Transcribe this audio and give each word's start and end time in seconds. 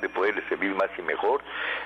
de 0.00 0.08
poderle 0.08 0.42
servir 0.48 0.74
más 0.74 0.90
y 0.98 1.02
mejor, 1.02 1.42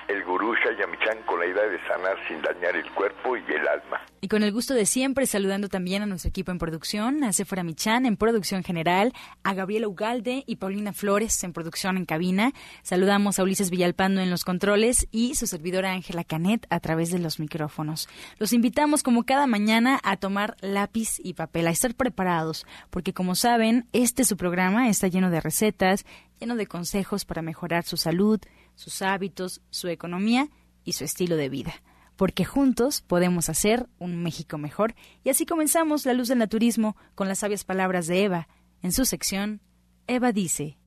el 0.07 0.23
gurú 0.23 0.55
Shayamichan 0.55 1.23
con 1.25 1.39
la 1.39 1.45
idea 1.45 1.63
de 1.63 1.79
sanar 1.87 2.17
sin 2.27 2.41
dañar 2.41 2.75
el 2.75 2.89
cuerpo 2.91 3.37
y 3.37 3.43
el 3.51 3.67
alma. 3.67 4.01
Y 4.23 4.27
con 4.27 4.43
el 4.43 4.51
gusto 4.51 4.73
de 4.73 4.85
siempre, 4.85 5.25
saludando 5.25 5.67
también 5.67 6.03
a 6.03 6.05
nuestro 6.05 6.29
equipo 6.29 6.51
en 6.51 6.59
producción, 6.59 7.23
a 7.23 7.33
Sephora 7.33 7.63
Michan 7.63 8.05
en 8.05 8.17
producción 8.17 8.63
general, 8.63 9.13
a 9.43 9.53
Gabriela 9.55 9.87
Ugalde 9.87 10.43
y 10.45 10.57
Paulina 10.57 10.93
Flores 10.93 11.43
en 11.43 11.53
producción 11.53 11.97
en 11.97 12.05
cabina. 12.05 12.51
Saludamos 12.83 13.39
a 13.39 13.43
Ulises 13.43 13.71
Villalpando 13.71 14.21
en 14.21 14.29
los 14.29 14.43
controles 14.43 15.07
y 15.11 15.33
su 15.35 15.47
servidora 15.47 15.93
Ángela 15.93 16.23
Canet 16.23 16.67
a 16.69 16.79
través 16.79 17.11
de 17.11 17.17
los 17.17 17.39
micrófonos. 17.39 18.07
Los 18.37 18.53
invitamos 18.53 19.01
como 19.01 19.23
cada 19.23 19.47
mañana 19.47 19.99
a 20.03 20.17
tomar 20.17 20.55
lápiz 20.61 21.19
y 21.23 21.33
papel, 21.33 21.67
a 21.67 21.71
estar 21.71 21.95
preparados, 21.95 22.67
porque 22.91 23.13
como 23.13 23.33
saben, 23.33 23.87
este 23.91 24.23
su 24.23 24.37
programa 24.37 24.89
está 24.89 25.07
lleno 25.07 25.31
de 25.31 25.41
recetas, 25.41 26.05
lleno 26.41 26.55
de 26.55 26.67
consejos 26.67 27.23
para 27.23 27.43
mejorar 27.43 27.85
su 27.85 27.95
salud, 27.95 28.39
sus 28.75 29.01
hábitos, 29.03 29.61
su 29.69 29.87
economía 29.87 30.49
y 30.83 30.93
su 30.93 31.05
estilo 31.05 31.37
de 31.37 31.49
vida 31.49 31.73
porque 32.17 32.45
juntos 32.45 33.01
podemos 33.01 33.49
hacer 33.49 33.89
un 33.97 34.21
México 34.21 34.59
mejor. 34.59 34.93
Y 35.23 35.31
así 35.31 35.47
comenzamos 35.47 36.05
La 36.05 36.13
Luz 36.13 36.27
del 36.27 36.37
Naturismo 36.37 36.95
con 37.15 37.27
las 37.27 37.39
sabias 37.39 37.63
palabras 37.63 38.05
de 38.05 38.23
Eva. 38.23 38.47
En 38.83 38.91
su 38.91 39.05
sección, 39.05 39.59
Eva 40.05 40.31
dice. 40.31 40.77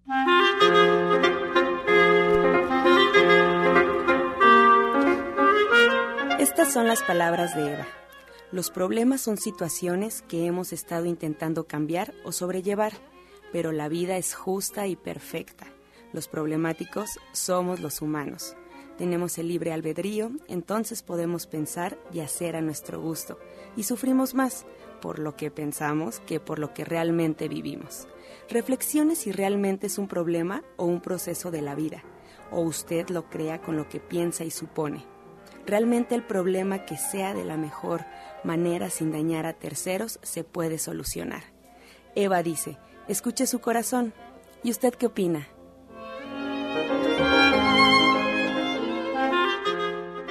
Estas 6.38 6.73
son 6.73 6.87
las 6.87 7.02
palabras 7.02 7.57
de 7.57 7.73
Eva. 7.73 7.87
Los 8.52 8.71
problemas 8.71 9.21
son 9.21 9.37
situaciones 9.37 10.23
que 10.23 10.46
hemos 10.46 10.73
estado 10.73 11.07
intentando 11.07 11.66
cambiar 11.66 12.15
o 12.24 12.30
sobrellevar, 12.30 12.93
pero 13.55 13.71
la 13.71 13.89
vida 13.89 14.17
es 14.17 14.35
justa 14.35 14.87
y 14.89 14.97
perfecta. 14.97 15.67
Los 16.13 16.27
problemáticos 16.27 17.21
somos 17.33 17.79
los 17.79 18.02
humanos 18.02 18.57
tenemos 18.96 19.38
el 19.38 19.49
libre 19.49 19.73
albedrío, 19.73 20.30
entonces 20.49 21.02
podemos 21.02 21.46
pensar 21.46 21.99
y 22.13 22.21
hacer 22.21 22.57
a 22.57 22.61
nuestro 22.61 23.01
gusto, 23.01 23.38
y 23.77 23.85
sufrimos 23.85 24.35
más 24.35 24.66
por 25.01 25.19
lo 25.19 25.37
que 25.37 25.51
pensamos 25.51 26.21
que 26.21 26.41
por 26.41 26.59
lo 26.59 26.73
que 26.73 26.85
realmente 26.85 27.49
vivimos. 27.49 28.07
Reflexione 28.49 29.16
si 29.16 29.33
realmente 29.33 29.89
es 29.89 29.99
un 29.99 30.09
problema 30.09 30.63
o 30.77 30.85
un 30.85 31.01
proceso 31.01 31.51
de 31.51 31.63
la 31.63 31.74
vida, 31.74 32.02
o 32.51 32.61
usted 32.61 33.09
lo 33.11 33.29
crea 33.29 33.61
con 33.61 33.77
lo 33.77 33.89
que 33.89 34.01
piensa 34.01 34.45
y 34.45 34.51
supone. 34.51 35.05
Realmente 35.66 36.15
el 36.15 36.23
problema 36.23 36.85
que 36.85 36.96
sea 36.96 37.35
de 37.35 37.45
la 37.45 37.57
mejor 37.57 38.05
manera 38.45 38.91
sin 38.91 39.11
dañar 39.11 39.46
a 39.46 39.55
terceros 39.55 40.21
se 40.23 40.45
puede 40.45 40.79
solucionar. 40.79 41.43
Eva 42.15 42.43
dice, 42.43 42.77
escuche 43.09 43.47
su 43.47 43.60
corazón. 43.60 44.13
¿Y 44.63 44.71
usted 44.71 44.95
qué 44.95 45.07
opina? 45.07 45.47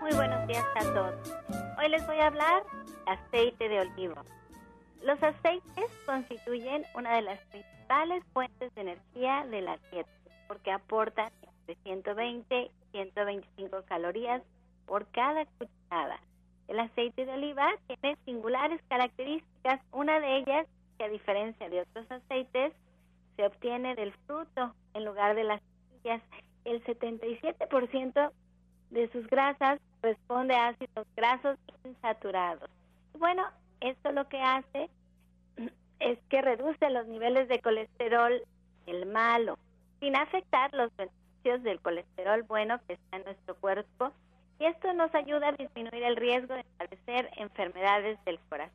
Muy 0.02 0.12
buenos 0.14 0.48
días 0.48 0.66
a 0.76 0.94
todos. 0.94 1.16
Hoy 1.78 1.90
les 1.90 2.06
voy 2.08 2.18
a 2.18 2.28
hablar 2.28 2.64
aceite 3.10 3.70
de 3.70 3.80
olivo. 3.80 4.16
Los 5.04 5.22
aceites 5.24 5.92
constituyen 6.06 6.84
una 6.94 7.16
de 7.16 7.22
las 7.22 7.40
principales 7.46 8.24
fuentes 8.34 8.74
de 8.76 8.82
energía 8.82 9.46
de 9.50 9.62
la 9.62 9.78
dieta 9.92 10.10
porque 10.48 10.72
aportan 10.72 11.32
entre 11.44 11.76
120 11.84 12.62
y 12.64 12.72
125 12.92 13.84
calorías 13.84 14.42
por 14.86 15.06
cada 15.12 15.46
cucharada. 15.46 16.20
El 16.68 16.80
aceite 16.80 17.26
de 17.26 17.34
oliva 17.34 17.72
tiene 17.88 18.18
singulares 18.26 18.82
características, 18.90 19.80
una 19.92 20.20
de 20.20 20.38
ellas 20.38 20.68
que 20.98 21.06
a 21.06 21.10
diferencia 21.10 21.70
de 21.70 21.82
otros 21.82 22.12
aceites 22.12 22.74
se 23.36 23.46
obtiene 23.46 23.96
del 23.96 24.12
fruto 24.28 24.74
en 24.94 25.06
lugar 25.06 25.36
de 25.36 25.46
las 25.46 25.62
semillas. 25.62 26.22
El 26.66 26.84
77% 26.84 28.32
de 28.90 29.12
sus 29.12 29.26
grasas 29.28 29.80
responde 30.02 30.56
a 30.56 30.70
ácidos 30.70 31.08
grasos 31.16 31.58
insaturados. 31.86 32.70
Bueno, 33.18 33.44
esto 33.82 34.12
lo 34.12 34.28
que 34.28 34.42
hace 34.42 34.90
es 36.00 36.18
que 36.30 36.42
reduce 36.42 36.90
los 36.90 37.08
niveles 37.08 37.48
de 37.48 37.60
colesterol, 37.60 38.42
el 38.86 39.06
malo, 39.06 39.58
sin 40.00 40.16
afectar 40.16 40.74
los 40.74 40.96
beneficios 40.96 41.64
del 41.64 41.80
colesterol 41.82 42.44
bueno 42.44 42.80
que 42.88 42.94
está 42.94 43.18
en 43.18 43.24
nuestro 43.26 43.56
cuerpo. 43.56 44.12
Y 44.60 44.66
esto 44.66 44.94
nos 44.94 45.14
ayuda 45.16 45.50
a 45.50 45.52
disminuir 45.54 46.04
el 46.04 46.16
riesgo 46.16 46.54
de 46.54 46.66
padecer 46.78 47.30
enfermedades 47.38 48.18
del 48.26 48.40
corazón. 48.50 48.74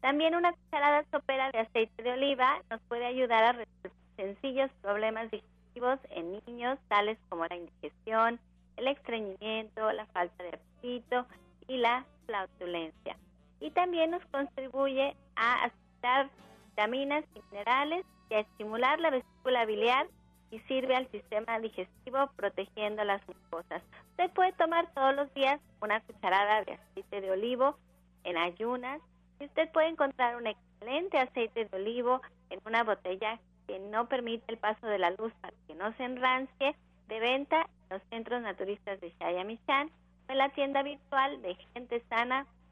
También 0.00 0.36
una 0.36 0.52
cucharada 0.52 1.04
sopera 1.10 1.50
de 1.50 1.60
aceite 1.60 2.02
de 2.02 2.12
oliva 2.12 2.62
nos 2.70 2.80
puede 2.82 3.06
ayudar 3.06 3.42
a 3.42 3.52
resolver 3.52 3.92
sencillos 4.16 4.70
problemas 4.82 5.30
digestivos 5.30 5.98
en 6.10 6.40
niños, 6.46 6.78
tales 6.88 7.18
como 7.28 7.44
la 7.46 7.56
indigestión, 7.56 8.38
el 8.76 8.88
estreñimiento, 8.88 9.92
la 9.92 10.06
falta 10.06 10.44
de 10.44 10.50
apetito 10.50 11.26
y 11.66 11.78
la 11.78 12.04
flautulencia 12.26 13.16
y 13.60 13.70
también 13.70 14.10
nos 14.10 14.24
contribuye 14.26 15.16
a 15.36 15.64
aceptar 15.64 16.30
vitaminas 16.70 17.24
y 17.34 17.40
minerales 17.50 18.04
y 18.30 18.34
a 18.34 18.40
estimular 18.40 19.00
la 19.00 19.10
vesícula 19.10 19.64
biliar 19.64 20.06
y 20.50 20.60
sirve 20.60 20.94
al 20.94 21.10
sistema 21.10 21.58
digestivo 21.58 22.30
protegiendo 22.36 23.02
las 23.04 23.26
mucosas. 23.26 23.82
Usted 24.10 24.30
puede 24.30 24.52
tomar 24.52 24.92
todos 24.94 25.14
los 25.14 25.32
días 25.34 25.60
una 25.80 26.00
cucharada 26.00 26.64
de 26.64 26.74
aceite 26.74 27.20
de 27.20 27.30
olivo 27.30 27.76
en 28.24 28.36
ayunas 28.36 29.00
y 29.40 29.44
usted 29.44 29.70
puede 29.72 29.88
encontrar 29.88 30.36
un 30.36 30.46
excelente 30.46 31.18
aceite 31.18 31.64
de 31.64 31.76
olivo 31.76 32.20
en 32.50 32.60
una 32.64 32.84
botella 32.84 33.38
que 33.66 33.78
no 33.78 34.08
permite 34.08 34.44
el 34.48 34.58
paso 34.58 34.86
de 34.86 34.98
la 34.98 35.10
luz 35.10 35.32
para 35.40 35.54
que 35.66 35.74
no 35.74 35.92
se 35.94 36.04
enrancie 36.04 36.76
de 37.08 37.20
venta 37.20 37.62
en 37.62 37.98
los 37.98 38.02
centros 38.10 38.42
naturistas 38.42 39.00
de 39.00 39.12
Shayamishan 39.20 39.90
o 40.28 40.32
en 40.32 40.38
la 40.38 40.48
tienda 40.50 40.82
virtual 40.82 41.42
de 41.42 41.54
Gente 41.74 42.02
Sana 42.08 42.46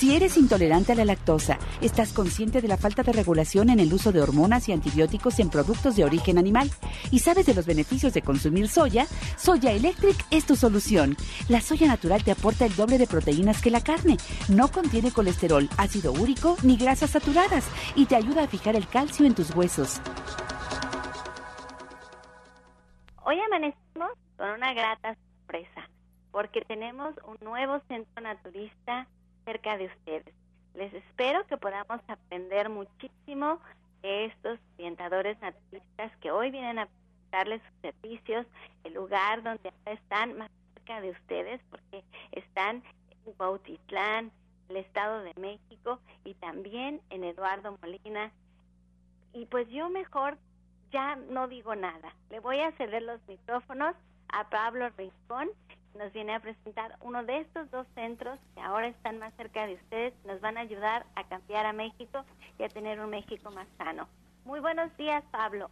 Si 0.00 0.16
eres 0.16 0.38
intolerante 0.38 0.92
a 0.92 0.94
la 0.94 1.04
lactosa, 1.04 1.58
estás 1.82 2.14
consciente 2.14 2.62
de 2.62 2.68
la 2.68 2.78
falta 2.78 3.02
de 3.02 3.12
regulación 3.12 3.68
en 3.68 3.80
el 3.80 3.92
uso 3.92 4.12
de 4.12 4.22
hormonas 4.22 4.66
y 4.66 4.72
antibióticos 4.72 5.38
en 5.40 5.50
productos 5.50 5.94
de 5.94 6.06
origen 6.06 6.38
animal 6.38 6.70
y 7.10 7.18
sabes 7.18 7.44
de 7.44 7.52
los 7.52 7.66
beneficios 7.66 8.14
de 8.14 8.22
consumir 8.22 8.68
soya, 8.68 9.04
Soya 9.36 9.72
Electric 9.72 10.16
es 10.30 10.46
tu 10.46 10.56
solución. 10.56 11.18
La 11.50 11.60
soya 11.60 11.86
natural 11.86 12.24
te 12.24 12.30
aporta 12.30 12.64
el 12.64 12.74
doble 12.74 12.96
de 12.96 13.06
proteínas 13.06 13.60
que 13.60 13.70
la 13.70 13.82
carne. 13.82 14.16
No 14.48 14.68
contiene 14.68 15.12
colesterol, 15.12 15.68
ácido 15.76 16.12
úrico 16.12 16.56
ni 16.62 16.78
grasas 16.78 17.10
saturadas 17.10 17.68
y 17.94 18.06
te 18.06 18.16
ayuda 18.16 18.44
a 18.44 18.48
fijar 18.48 18.76
el 18.76 18.88
calcio 18.88 19.26
en 19.26 19.34
tus 19.34 19.54
huesos. 19.54 20.00
Hoy 23.22 23.38
amanecimos 23.38 24.12
con 24.38 24.48
una 24.48 24.72
grata 24.72 25.14
sorpresa 25.14 25.90
porque 26.30 26.62
tenemos 26.62 27.14
un 27.28 27.36
nuevo 27.46 27.82
centro 27.86 28.22
naturista 28.22 29.06
cerca 29.44 29.76
de 29.76 29.86
ustedes. 29.86 30.34
Les 30.74 30.92
espero 30.94 31.46
que 31.46 31.56
podamos 31.56 32.00
aprender 32.08 32.68
muchísimo 32.68 33.60
de 34.02 34.26
estos 34.26 34.58
orientadores 34.78 35.40
naturistas 35.40 36.16
que 36.20 36.30
hoy 36.30 36.50
vienen 36.50 36.78
a 36.78 36.88
darles 37.30 37.60
sus 37.62 37.92
servicios, 37.92 38.46
el 38.84 38.94
lugar 38.94 39.42
donde 39.42 39.72
están 39.86 40.38
más 40.38 40.50
cerca 40.74 41.00
de 41.00 41.10
ustedes, 41.10 41.60
porque 41.70 42.02
están 42.32 42.82
en 43.26 43.36
Bautitlán, 43.36 44.32
el 44.68 44.76
Estado 44.76 45.22
de 45.22 45.34
México 45.34 45.98
y 46.24 46.34
también 46.34 47.00
en 47.10 47.24
Eduardo 47.24 47.76
Molina. 47.82 48.32
Y 49.32 49.46
pues 49.46 49.68
yo 49.68 49.88
mejor 49.90 50.38
ya 50.92 51.16
no 51.16 51.48
digo 51.48 51.74
nada. 51.74 52.14
Le 52.30 52.40
voy 52.40 52.60
a 52.60 52.72
ceder 52.72 53.02
los 53.02 53.20
micrófonos 53.28 53.94
a 54.32 54.48
Pablo 54.48 54.88
Rincón, 54.96 55.50
nos 55.98 56.12
viene 56.12 56.34
a 56.34 56.40
presentar 56.40 56.96
uno 57.00 57.24
de 57.24 57.40
estos 57.40 57.70
dos 57.70 57.86
centros 57.94 58.38
que 58.54 58.60
ahora 58.60 58.88
están 58.88 59.18
más 59.18 59.34
cerca 59.36 59.66
de 59.66 59.74
ustedes, 59.74 60.14
nos 60.24 60.40
van 60.40 60.56
a 60.56 60.60
ayudar 60.60 61.06
a 61.14 61.28
cambiar 61.28 61.66
a 61.66 61.72
México 61.72 62.24
y 62.58 62.62
a 62.62 62.68
tener 62.68 63.00
un 63.00 63.10
México 63.10 63.50
más 63.50 63.66
sano. 63.78 64.08
Muy 64.44 64.60
buenos 64.60 64.96
días, 64.96 65.22
Pablo. 65.30 65.70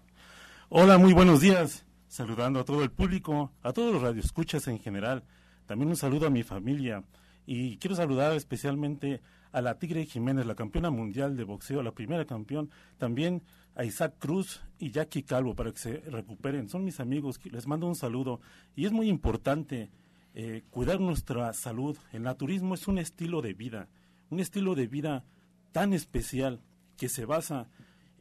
Hola, 0.69 0.99
muy 0.99 1.13
buenos 1.13 1.41
días. 1.41 1.87
Saludando 2.09 2.61
a 2.61 2.65
todo 2.65 2.83
el 2.83 2.91
público, 2.91 3.53
a 3.63 3.73
todos 3.73 3.93
los 3.93 4.03
radioescuchas 4.03 4.69
en 4.69 4.79
general. 4.79 5.25
También 5.67 5.89
un 5.89 5.97
saludo 5.97 6.27
a 6.27 6.31
mi 6.31 6.43
familia. 6.43 7.05
Y 7.47 7.79
quiero 7.79 7.97
saludar 7.97 8.33
especialmente 8.35 9.21
a 9.53 9.61
la 9.63 9.79
Tigre 9.79 10.05
Jiménez, 10.05 10.47
la 10.47 10.55
campeona 10.55 10.91
mundial 10.91 11.37
de 11.37 11.45
boxeo, 11.45 11.83
la 11.83 11.93
primera 11.93 12.25
campeón. 12.27 12.71
También 12.99 13.43
a 13.75 13.85
Isaac 13.85 14.15
Cruz 14.19 14.63
y 14.79 14.91
Jackie 14.91 15.23
Calvo 15.23 15.55
para 15.55 15.73
que 15.73 15.79
se 15.79 16.01
recuperen. 16.01 16.69
Son 16.69 16.85
mis 16.85 17.01
amigos, 17.01 17.41
les 17.45 17.67
mando 17.67 17.87
un 17.87 17.95
saludo. 17.95 18.41
Y 18.75 18.87
es 18.87 18.93
muy 18.93 19.09
importante 19.09 19.91
eh, 20.41 20.63
cuidar 20.71 21.01
nuestra 21.01 21.53
salud. 21.53 21.99
El 22.13 22.23
naturismo 22.23 22.75
es 22.75 22.87
un 22.87 23.01
estilo 23.01 23.43
de 23.43 23.55
vida, 23.55 23.89
un 24.31 24.39
estilo 24.39 24.77
de 24.77 24.87
vida 24.87 25.25
tan 25.73 25.93
especial 25.93 26.61
que 26.97 27.09
se 27.09 27.25
basa 27.25 27.67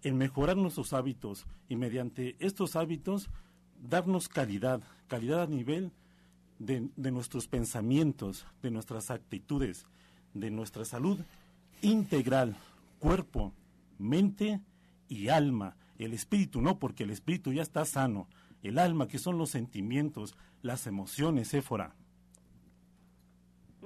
en 0.01 0.17
mejorar 0.17 0.57
nuestros 0.57 0.93
hábitos 0.93 1.45
y 1.69 1.75
mediante 1.75 2.35
estos 2.39 2.75
hábitos 2.75 3.29
darnos 3.87 4.29
calidad, 4.29 4.81
calidad 5.05 5.43
a 5.43 5.45
nivel 5.45 5.91
de, 6.57 6.89
de, 6.95 7.11
nuestros 7.11 7.47
pensamientos, 7.47 8.47
de 8.63 8.71
nuestras 8.71 9.11
actitudes, 9.11 9.85
de 10.33 10.49
nuestra 10.49 10.85
salud 10.85 11.19
integral, 11.83 12.55
cuerpo, 12.97 13.53
mente 13.99 14.59
y 15.07 15.27
alma. 15.27 15.77
El 15.99 16.15
espíritu 16.15 16.63
no, 16.63 16.79
porque 16.79 17.03
el 17.03 17.11
espíritu 17.11 17.53
ya 17.53 17.61
está 17.61 17.85
sano. 17.85 18.27
El 18.63 18.79
alma, 18.79 19.07
que 19.07 19.19
son 19.19 19.37
los 19.37 19.51
sentimientos, 19.51 20.35
las 20.63 20.87
emociones, 20.87 21.53
Éfora. 21.53 21.93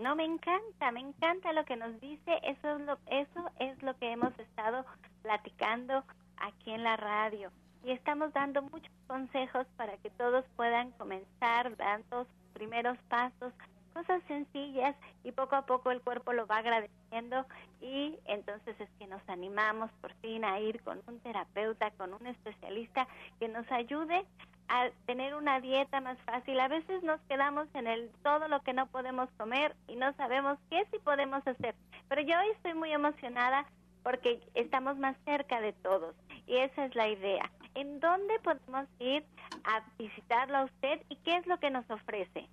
No, 0.02 0.16
me 0.16 0.26
encanta, 0.26 0.92
me 0.92 1.00
encanta 1.00 1.54
lo 1.54 1.64
que 1.64 1.76
nos 1.76 2.02
dice. 2.02 2.40
Eso 2.42 2.76
es 2.76 2.82
lo, 2.82 2.98
eso 3.06 3.52
es 3.60 3.84
lo 3.84 3.96
que 3.98 4.12
hemos 4.12 4.38
estado 4.40 4.84
platicando 5.22 6.04
aquí 6.38 6.72
en 6.72 6.84
la 6.84 6.98
radio. 6.98 7.52
Y 7.84 7.92
estamos 7.92 8.34
dando 8.34 8.64
muchos 8.64 8.92
consejos 9.06 9.68
para 9.78 9.96
que 9.98 10.10
todos 10.10 10.44
puedan 10.56 10.90
comenzar 10.94 11.78
dando 11.78 12.26
sus 12.26 12.54
primeros 12.54 12.98
pasos, 13.10 13.54
cosas 13.94 14.24
sencillas 14.28 14.96
y 15.24 15.34
poco 15.34 15.56
a 15.56 15.68
poco 15.68 15.92
el 15.92 16.02
cuerpo 16.02 16.34
lo 16.34 16.48
va 16.48 16.58
agradeciendo 16.58 17.46
y 17.80 18.18
entonces 18.26 18.80
es 18.80 18.90
que 18.98 19.06
nos 19.06 19.22
animamos 19.28 19.92
por 20.02 20.14
fin 20.16 20.46
a 20.46 20.60
ir 20.60 20.82
con 20.82 21.02
un 21.08 21.20
terapeuta, 21.20 21.92
con 21.92 22.14
un 22.14 22.26
especialista 22.26 23.08
que 23.40 23.50
nos 23.50 23.70
ayude 23.72 24.26
a 24.72 24.90
tener 25.06 25.36
una 25.36 25.60
dieta 25.60 26.00
más 26.00 26.18
fácil. 26.20 26.58
A 26.62 26.70
veces 26.70 27.04
nos 27.04 27.20
quedamos 27.24 27.68
en 27.74 27.88
el 27.88 28.10
todo 28.24 28.48
lo 28.48 28.62
que 28.62 28.72
no 28.72 28.88
podemos 28.88 29.30
comer 29.38 29.76
y 29.90 29.98
no 29.98 30.14
sabemos 30.14 30.58
qué 30.70 30.82
sí 30.92 30.98
podemos 31.04 31.46
hacer. 31.46 31.76
Pero 32.08 32.22
yo 32.22 32.40
hoy 32.40 32.48
estoy 32.56 32.74
muy 32.74 32.92
emocionada 32.94 33.66
porque 34.02 34.40
estamos 34.56 34.98
más 34.98 35.18
cerca 35.26 35.60
de 35.60 35.74
todos 35.74 36.16
y 36.48 36.56
esa 36.56 36.86
es 36.86 36.96
la 36.96 37.10
idea. 37.10 37.52
¿En 37.76 38.00
dónde 38.00 38.40
podemos 38.40 38.88
ir 39.00 39.26
a 39.66 39.84
visitarlo 40.00 40.58
a 40.58 40.64
usted 40.64 41.02
y 41.10 41.18
qué 41.18 41.36
es 41.36 41.46
lo 41.48 41.60
que 41.60 41.70
nos 41.70 41.90
ofrece? 41.92 42.48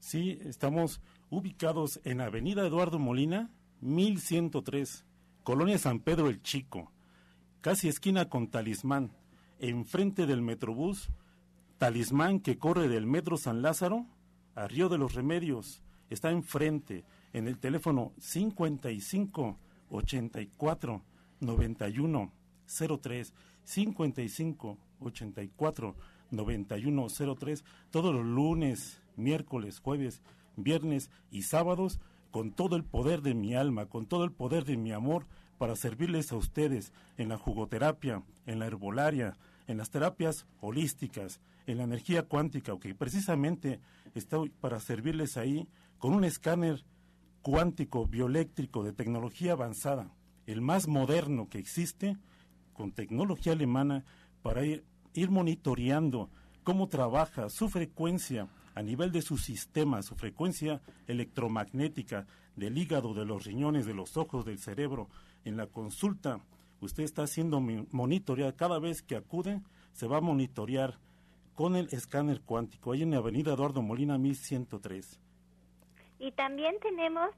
Sí, 0.00 0.40
estamos 0.42 1.00
ubicados 1.30 2.00
en 2.02 2.20
Avenida 2.20 2.66
Eduardo 2.66 2.98
Molina, 2.98 3.48
1103, 3.80 5.04
Colonia 5.44 5.78
San 5.78 6.00
Pedro 6.00 6.28
el 6.28 6.42
Chico, 6.42 6.90
casi 7.60 7.88
esquina 7.88 8.28
con 8.28 8.48
Talismán, 8.48 9.12
enfrente 9.60 10.26
del 10.26 10.42
Metrobús 10.42 11.10
Talismán 11.80 12.40
que 12.40 12.58
corre 12.58 12.88
del 12.88 13.06
Metro 13.06 13.38
San 13.38 13.62
Lázaro 13.62 14.04
a 14.54 14.68
Río 14.68 14.90
de 14.90 14.98
los 14.98 15.14
Remedios. 15.14 15.82
Está 16.10 16.30
enfrente 16.30 17.06
en 17.32 17.48
el 17.48 17.58
teléfono 17.58 18.12
55 18.18 19.56
84 19.88 21.02
91 21.40 22.32
03 23.00 23.32
55 23.64 24.78
84 25.00 25.96
91 26.30 27.06
03 27.38 27.64
todos 27.90 28.14
los 28.14 28.26
lunes, 28.26 29.00
miércoles, 29.16 29.80
jueves, 29.80 30.20
viernes 30.56 31.08
y 31.30 31.44
sábados 31.44 31.98
con 32.30 32.52
todo 32.52 32.76
el 32.76 32.84
poder 32.84 33.22
de 33.22 33.32
mi 33.32 33.54
alma, 33.54 33.86
con 33.86 34.04
todo 34.04 34.24
el 34.24 34.32
poder 34.32 34.66
de 34.66 34.76
mi 34.76 34.92
amor 34.92 35.24
para 35.56 35.76
servirles 35.76 36.30
a 36.30 36.36
ustedes 36.36 36.92
en 37.16 37.30
la 37.30 37.38
jugoterapia, 37.38 38.22
en 38.44 38.58
la 38.58 38.66
herbolaria, 38.66 39.38
en 39.66 39.78
las 39.78 39.90
terapias 39.90 40.46
holísticas, 40.60 41.40
en 41.66 41.78
la 41.78 41.84
energía 41.84 42.22
cuántica, 42.22 42.78
que 42.78 42.94
precisamente 42.94 43.80
está 44.14 44.38
para 44.60 44.80
servirles 44.80 45.36
ahí 45.36 45.68
con 45.98 46.14
un 46.14 46.24
escáner 46.24 46.84
cuántico 47.42 48.06
bioeléctrico 48.06 48.82
de 48.82 48.92
tecnología 48.92 49.52
avanzada, 49.52 50.10
el 50.46 50.60
más 50.60 50.88
moderno 50.88 51.48
que 51.48 51.58
existe, 51.58 52.16
con 52.72 52.92
tecnología 52.92 53.52
alemana, 53.52 54.04
para 54.42 54.64
ir, 54.64 54.84
ir 55.14 55.30
monitoreando 55.30 56.30
cómo 56.62 56.88
trabaja 56.88 57.48
su 57.48 57.68
frecuencia 57.68 58.48
a 58.74 58.82
nivel 58.82 59.12
de 59.12 59.22
su 59.22 59.36
sistema, 59.36 60.02
su 60.02 60.14
frecuencia 60.14 60.80
electromagnética 61.06 62.26
del 62.56 62.78
hígado, 62.78 63.14
de 63.14 63.24
los 63.24 63.44
riñones, 63.44 63.86
de 63.86 63.94
los 63.94 64.16
ojos, 64.16 64.44
del 64.44 64.58
cerebro. 64.58 65.08
En 65.44 65.56
la 65.56 65.66
consulta, 65.66 66.40
usted 66.80 67.04
está 67.04 67.26
siendo 67.26 67.60
monitoreado 67.60 68.54
cada 68.56 68.78
vez 68.78 69.02
que 69.02 69.16
acude, 69.16 69.60
se 69.92 70.06
va 70.06 70.18
a 70.18 70.20
monitorear 70.20 70.98
con 71.54 71.76
el 71.76 71.88
escáner 71.92 72.40
cuántico, 72.40 72.92
ahí 72.92 73.02
en 73.02 73.10
la 73.10 73.18
avenida 73.18 73.52
Eduardo 73.52 73.82
Molina 73.82 74.16
1103. 74.18 75.20
Y 76.18 76.32
también 76.32 76.76
tenemos 76.80 77.30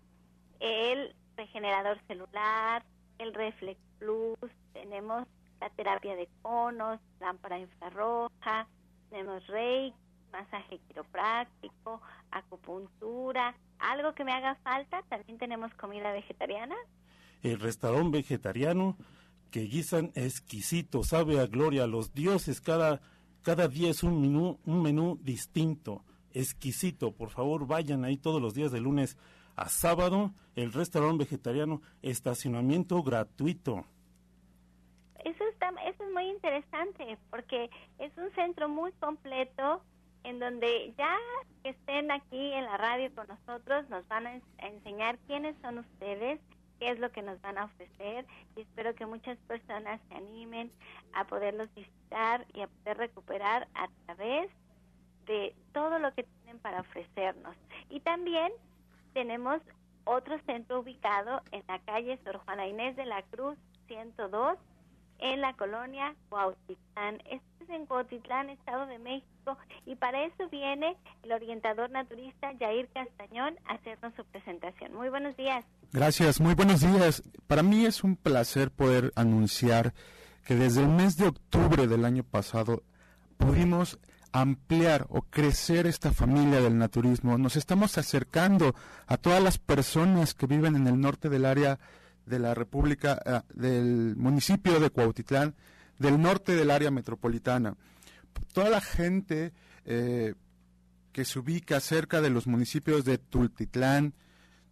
el 0.61 1.15
regenerador 1.37 1.99
celular, 2.07 2.85
el 3.19 3.35
Reflex 3.35 3.81
Plus, 3.99 4.39
tenemos 4.73 5.27
la 5.61 5.71
terapia 5.71 6.15
de 6.17 6.29
conos, 6.43 7.01
lámpara 7.21 7.59
infrarroja, 7.59 8.69
tenemos 9.11 9.47
Reiki, 9.47 9.97
masaje 10.33 10.79
quiropráctico, 10.89 12.01
acupuntura, 12.31 13.55
algo 13.79 14.15
que 14.15 14.25
me 14.25 14.33
haga 14.33 14.55
falta, 14.57 15.03
también 15.09 15.39
tenemos 15.39 15.73
comida 15.75 16.13
vegetariana. 16.13 16.77
El 17.43 17.61
restaurante 17.61 18.19
vegetariano 18.19 18.97
que 19.53 19.61
guisan 19.61 20.11
exquisito, 20.17 21.05
sabe 21.05 21.39
a 21.39 21.47
gloria 21.47 21.87
los 21.87 22.13
dioses 22.13 22.61
cada 22.61 23.01
cada 23.43 23.67
día 23.67 23.91
es 23.91 24.05
un 24.05 24.21
menú, 24.21 24.61
un 24.67 24.83
menú 24.83 25.19
distinto, 25.21 26.05
exquisito. 26.33 27.11
Por 27.11 27.31
favor, 27.31 27.67
vayan 27.67 28.05
ahí 28.05 28.17
todos 28.17 28.41
los 28.41 28.55
días 28.55 28.71
de 28.71 28.81
lunes 28.81 29.19
a 29.57 29.69
sábado. 29.69 30.31
El 30.55 30.73
restaurante 30.73 31.25
vegetariano, 31.25 31.83
estacionamiento 32.03 33.03
gratuito. 33.03 33.85
Eso, 35.25 35.45
está, 35.49 35.71
eso 35.87 36.05
es 36.05 36.13
muy 36.13 36.29
interesante 36.29 37.19
porque 37.31 37.69
es 37.99 38.17
un 38.17 38.33
centro 38.35 38.69
muy 38.69 38.93
completo 38.93 39.83
en 40.23 40.39
donde 40.39 40.95
ya 40.97 41.17
que 41.65 41.71
estén 41.71 42.13
aquí 42.13 42.53
en 42.53 42.65
la 42.65 42.77
radio 42.77 43.13
con 43.13 43.27
nosotros 43.27 43.89
nos 43.89 44.07
van 44.07 44.27
a 44.29 44.41
enseñar 44.59 45.19
quiénes 45.27 45.57
son 45.63 45.79
ustedes, 45.79 46.41
qué 46.83 46.91
es 46.91 46.99
lo 46.99 47.13
que 47.13 47.23
nos 47.23 47.41
van 47.43 47.59
a 47.59 47.67
ofrecer 47.67 48.27
y 48.57 48.63
espero 48.63 48.93
que 48.97 49.07
muchas 49.07 49.39
personas 49.47 50.01
se 50.09 50.17
animen 50.17 50.73
a 51.13 51.25
poderlos 51.25 51.73
visitar 51.77 52.45
y 52.55 52.61
a 52.61 52.67
poder 52.67 52.97
recuperar 52.97 53.69
a 53.75 53.87
través 54.05 54.51
de 55.27 55.55
todo 55.73 56.01
lo 56.01 56.13
que 56.13 56.25
tienen 56.25 56.59
para 56.59 56.81
ofrecernos. 56.81 57.55
Y 57.89 58.01
también 58.01 58.53
tenemos 59.13 59.63
otro 60.03 60.41
centro 60.41 60.81
ubicado 60.81 61.41
en 61.53 61.63
la 61.69 61.79
calle 61.79 62.19
Sor 62.25 62.39
Juana 62.39 62.67
Inés 62.67 62.97
de 62.97 63.07
la 63.07 63.23
Cruz 63.23 63.57
102 63.87 64.59
en 65.23 65.41
la 65.41 65.55
colonia 65.55 66.15
Cuautitlán. 66.29 67.23
Este 67.31 67.65
es 67.65 67.71
en 67.71 67.87
Cuautitlán, 67.87 68.51
Estado 68.51 68.87
de 68.87 68.99
México, 68.99 69.57
y 69.87 69.95
para 69.95 70.25
eso 70.25 70.49
viene 70.51 70.97
el 71.23 71.33
orientador 71.33 71.91
naturista 71.91 72.53
Jair 72.59 72.89
Castañón 72.93 73.57
a 73.67 73.75
hacernos 73.75 74.13
su 74.17 74.25
presentación. 74.25 74.93
Muy 74.95 75.09
buenos 75.09 75.37
días. 75.37 75.65
Gracias, 75.93 76.41
muy 76.41 76.55
buenos 76.55 76.81
días. 76.81 77.23
Para 77.47 77.63
mí 77.63 77.87
es 77.87 78.03
un 78.03 78.17
placer 78.17 78.71
poder 78.71 79.13
anunciar 79.15 79.95
que 80.45 80.57
desde 80.57 80.83
el 80.83 80.89
mes 80.89 81.17
de 81.17 81.29
octubre 81.29 81.87
del 81.87 82.05
año 82.05 82.25
pasado 82.25 82.83
pudimos 83.37 84.01
ampliar 84.33 85.07
o 85.09 85.23
crecer 85.23 85.87
esta 85.87 86.13
familia 86.13 86.61
del 86.61 86.79
naturismo. 86.79 87.39
Nos 87.39 87.55
estamos 87.57 87.97
acercando 87.97 88.75
a 89.07 89.17
todas 89.19 89.43
las 89.43 89.59
personas 89.59 90.35
que 90.35 90.47
viven 90.47 90.75
en 90.75 90.87
el 90.89 91.01
norte 91.01 91.29
del 91.29 91.45
área 91.45 91.79
de 92.27 92.39
la 92.39 92.55
República, 92.55 93.21
eh, 93.25 93.41
del 93.55 94.17
municipio 94.17 94.81
de 94.81 94.91
Cuautitlán, 94.91 95.55
del 95.99 96.21
norte 96.21 96.55
del 96.55 96.71
área 96.71 96.91
metropolitana. 96.91 97.77
Toda 98.53 98.71
la 98.71 98.81
gente 98.81 99.53
eh, 99.85 100.35
que 101.13 101.25
se 101.25 101.39
ubica 101.39 101.81
cerca 101.81 102.21
de 102.21 102.31
los 102.31 102.47
municipios 102.47 103.05
de 103.05 103.19
Tultitlán, 103.19 104.15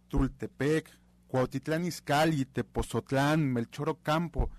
Tultepec, 0.07 0.89
Cuautitlán 1.27 1.85
Izcalli, 1.85 2.45
Tepozotlán, 2.45 3.53
Melchoro 3.53 3.99
Campo, 4.01 4.49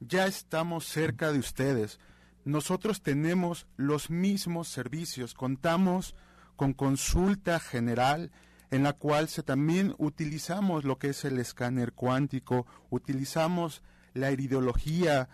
ya 0.00 0.26
estamos 0.26 0.86
cerca 0.86 1.32
de 1.32 1.38
ustedes. 1.38 2.00
Nosotros 2.44 3.02
tenemos 3.02 3.66
los 3.76 4.10
mismos 4.10 4.68
servicios, 4.68 5.34
contamos 5.34 6.14
con 6.56 6.72
consulta 6.72 7.60
general, 7.60 8.30
en 8.70 8.82
la 8.82 8.92
cual 8.92 9.28
se 9.28 9.42
también 9.42 9.94
utilizamos 9.98 10.84
lo 10.84 10.98
que 10.98 11.10
es 11.10 11.24
el 11.24 11.38
escáner 11.38 11.92
cuántico, 11.92 12.66
utilizamos 12.90 13.82
la 14.14 14.30
irideología, 14.30 15.28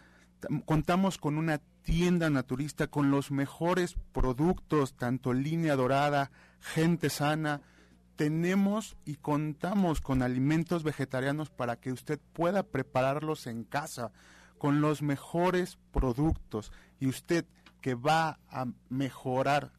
contamos 0.64 1.18
con 1.18 1.38
una 1.38 1.60
tienda 1.82 2.30
naturista 2.30 2.86
con 2.86 3.10
los 3.10 3.30
mejores 3.30 3.96
productos, 4.12 4.94
tanto 4.94 5.32
línea 5.32 5.76
dorada, 5.76 6.30
gente 6.60 7.10
sana. 7.10 7.60
Tenemos 8.16 8.96
y 9.04 9.16
contamos 9.16 10.00
con 10.00 10.22
alimentos 10.22 10.84
vegetarianos 10.84 11.50
para 11.50 11.76
que 11.76 11.92
usted 11.92 12.20
pueda 12.32 12.62
prepararlos 12.62 13.46
en 13.46 13.64
casa 13.64 14.12
con 14.58 14.80
los 14.80 15.02
mejores 15.02 15.78
productos 15.90 16.72
y 17.00 17.08
usted 17.08 17.46
que 17.80 17.94
va 17.94 18.38
a 18.48 18.66
mejorar 18.90 19.72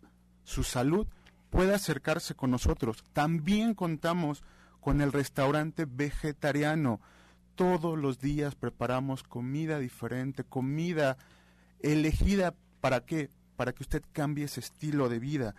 su 0.44 0.64
salud, 0.64 1.08
puede 1.54 1.76
acercarse 1.76 2.34
con 2.34 2.50
nosotros. 2.50 3.04
También 3.14 3.76
contamos 3.76 4.44
con 4.82 5.02
el 5.02 5.14
restaurante 5.14 5.86
vegetariano. 5.86 7.00
Todos 7.54 7.98
los 7.98 8.20
días 8.20 8.56
preparamos 8.56 9.22
comida 9.22 9.78
diferente, 9.78 10.44
comida 10.44 11.16
elegida 11.80 12.56
para 12.82 13.06
qué? 13.06 13.30
Para 13.56 13.72
que 13.72 13.84
usted 13.84 14.02
cambie 14.14 14.46
ese 14.46 14.62
estilo 14.62 15.10
de 15.10 15.20
vida. 15.20 15.54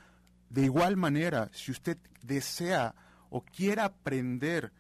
De 0.51 0.65
igual 0.65 0.97
manera, 0.97 1.49
si 1.53 1.71
usted 1.71 1.97
desea 2.23 2.97
o 3.31 3.43
quiere 3.43 3.83
aprender 3.83 4.73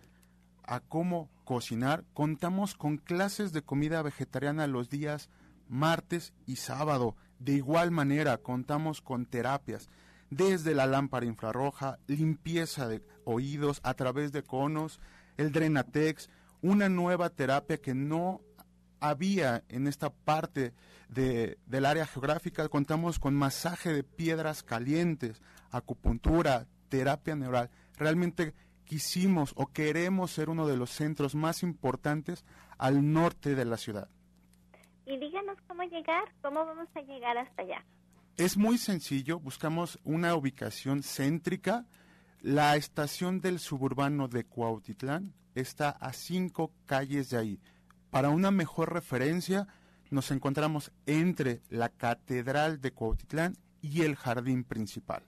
a 0.64 0.80
cómo 0.80 1.30
cocinar, 1.44 2.04
contamos 2.12 2.74
con 2.74 2.96
clases 2.96 3.52
de 3.52 3.62
comida 3.62 4.02
vegetariana 4.02 4.66
los 4.66 4.90
días 4.90 5.30
martes 5.68 6.32
y 6.44 6.56
sábado. 6.56 7.14
De 7.38 7.52
igual 7.52 7.92
manera, 7.92 8.36
contamos 8.38 9.00
con 9.00 9.26
terapias 9.26 9.88
desde 10.36 10.74
la 10.74 10.86
lámpara 10.86 11.26
infrarroja, 11.26 11.98
limpieza 12.06 12.88
de 12.88 13.02
oídos 13.24 13.80
a 13.82 13.94
través 13.94 14.32
de 14.32 14.42
conos, 14.42 15.00
el 15.36 15.52
Drenatex, 15.52 16.28
una 16.62 16.88
nueva 16.88 17.30
terapia 17.30 17.78
que 17.78 17.94
no 17.94 18.40
había 19.00 19.62
en 19.68 19.86
esta 19.86 20.10
parte 20.10 20.72
de, 21.08 21.58
del 21.66 21.86
área 21.86 22.06
geográfica. 22.06 22.68
Contamos 22.68 23.18
con 23.18 23.34
masaje 23.34 23.92
de 23.92 24.02
piedras 24.02 24.62
calientes, 24.62 25.42
acupuntura, 25.70 26.66
terapia 26.88 27.36
neural. 27.36 27.70
Realmente 27.96 28.54
quisimos 28.84 29.52
o 29.56 29.66
queremos 29.66 30.30
ser 30.30 30.48
uno 30.48 30.66
de 30.66 30.76
los 30.76 30.90
centros 30.90 31.34
más 31.34 31.62
importantes 31.62 32.44
al 32.78 33.12
norte 33.12 33.54
de 33.54 33.64
la 33.64 33.76
ciudad. 33.76 34.08
Y 35.06 35.18
díganos 35.18 35.58
cómo 35.68 35.82
llegar, 35.84 36.24
cómo 36.42 36.64
vamos 36.64 36.88
a 36.94 37.00
llegar 37.02 37.36
hasta 37.36 37.62
allá. 37.62 37.84
Es 38.36 38.56
muy 38.56 38.78
sencillo, 38.78 39.38
buscamos 39.38 40.00
una 40.02 40.34
ubicación 40.34 41.04
céntrica. 41.04 41.86
La 42.40 42.74
estación 42.74 43.40
del 43.40 43.60
suburbano 43.60 44.26
de 44.26 44.44
Cuautitlán 44.44 45.32
está 45.54 45.90
a 45.90 46.12
cinco 46.12 46.72
calles 46.84 47.30
de 47.30 47.38
ahí. 47.38 47.60
Para 48.10 48.30
una 48.30 48.50
mejor 48.50 48.92
referencia, 48.92 49.68
nos 50.10 50.32
encontramos 50.32 50.90
entre 51.06 51.62
la 51.68 51.90
Catedral 51.90 52.80
de 52.80 52.90
Cuautitlán 52.90 53.54
y 53.80 54.02
el 54.02 54.16
jardín 54.16 54.64
principal. 54.64 55.22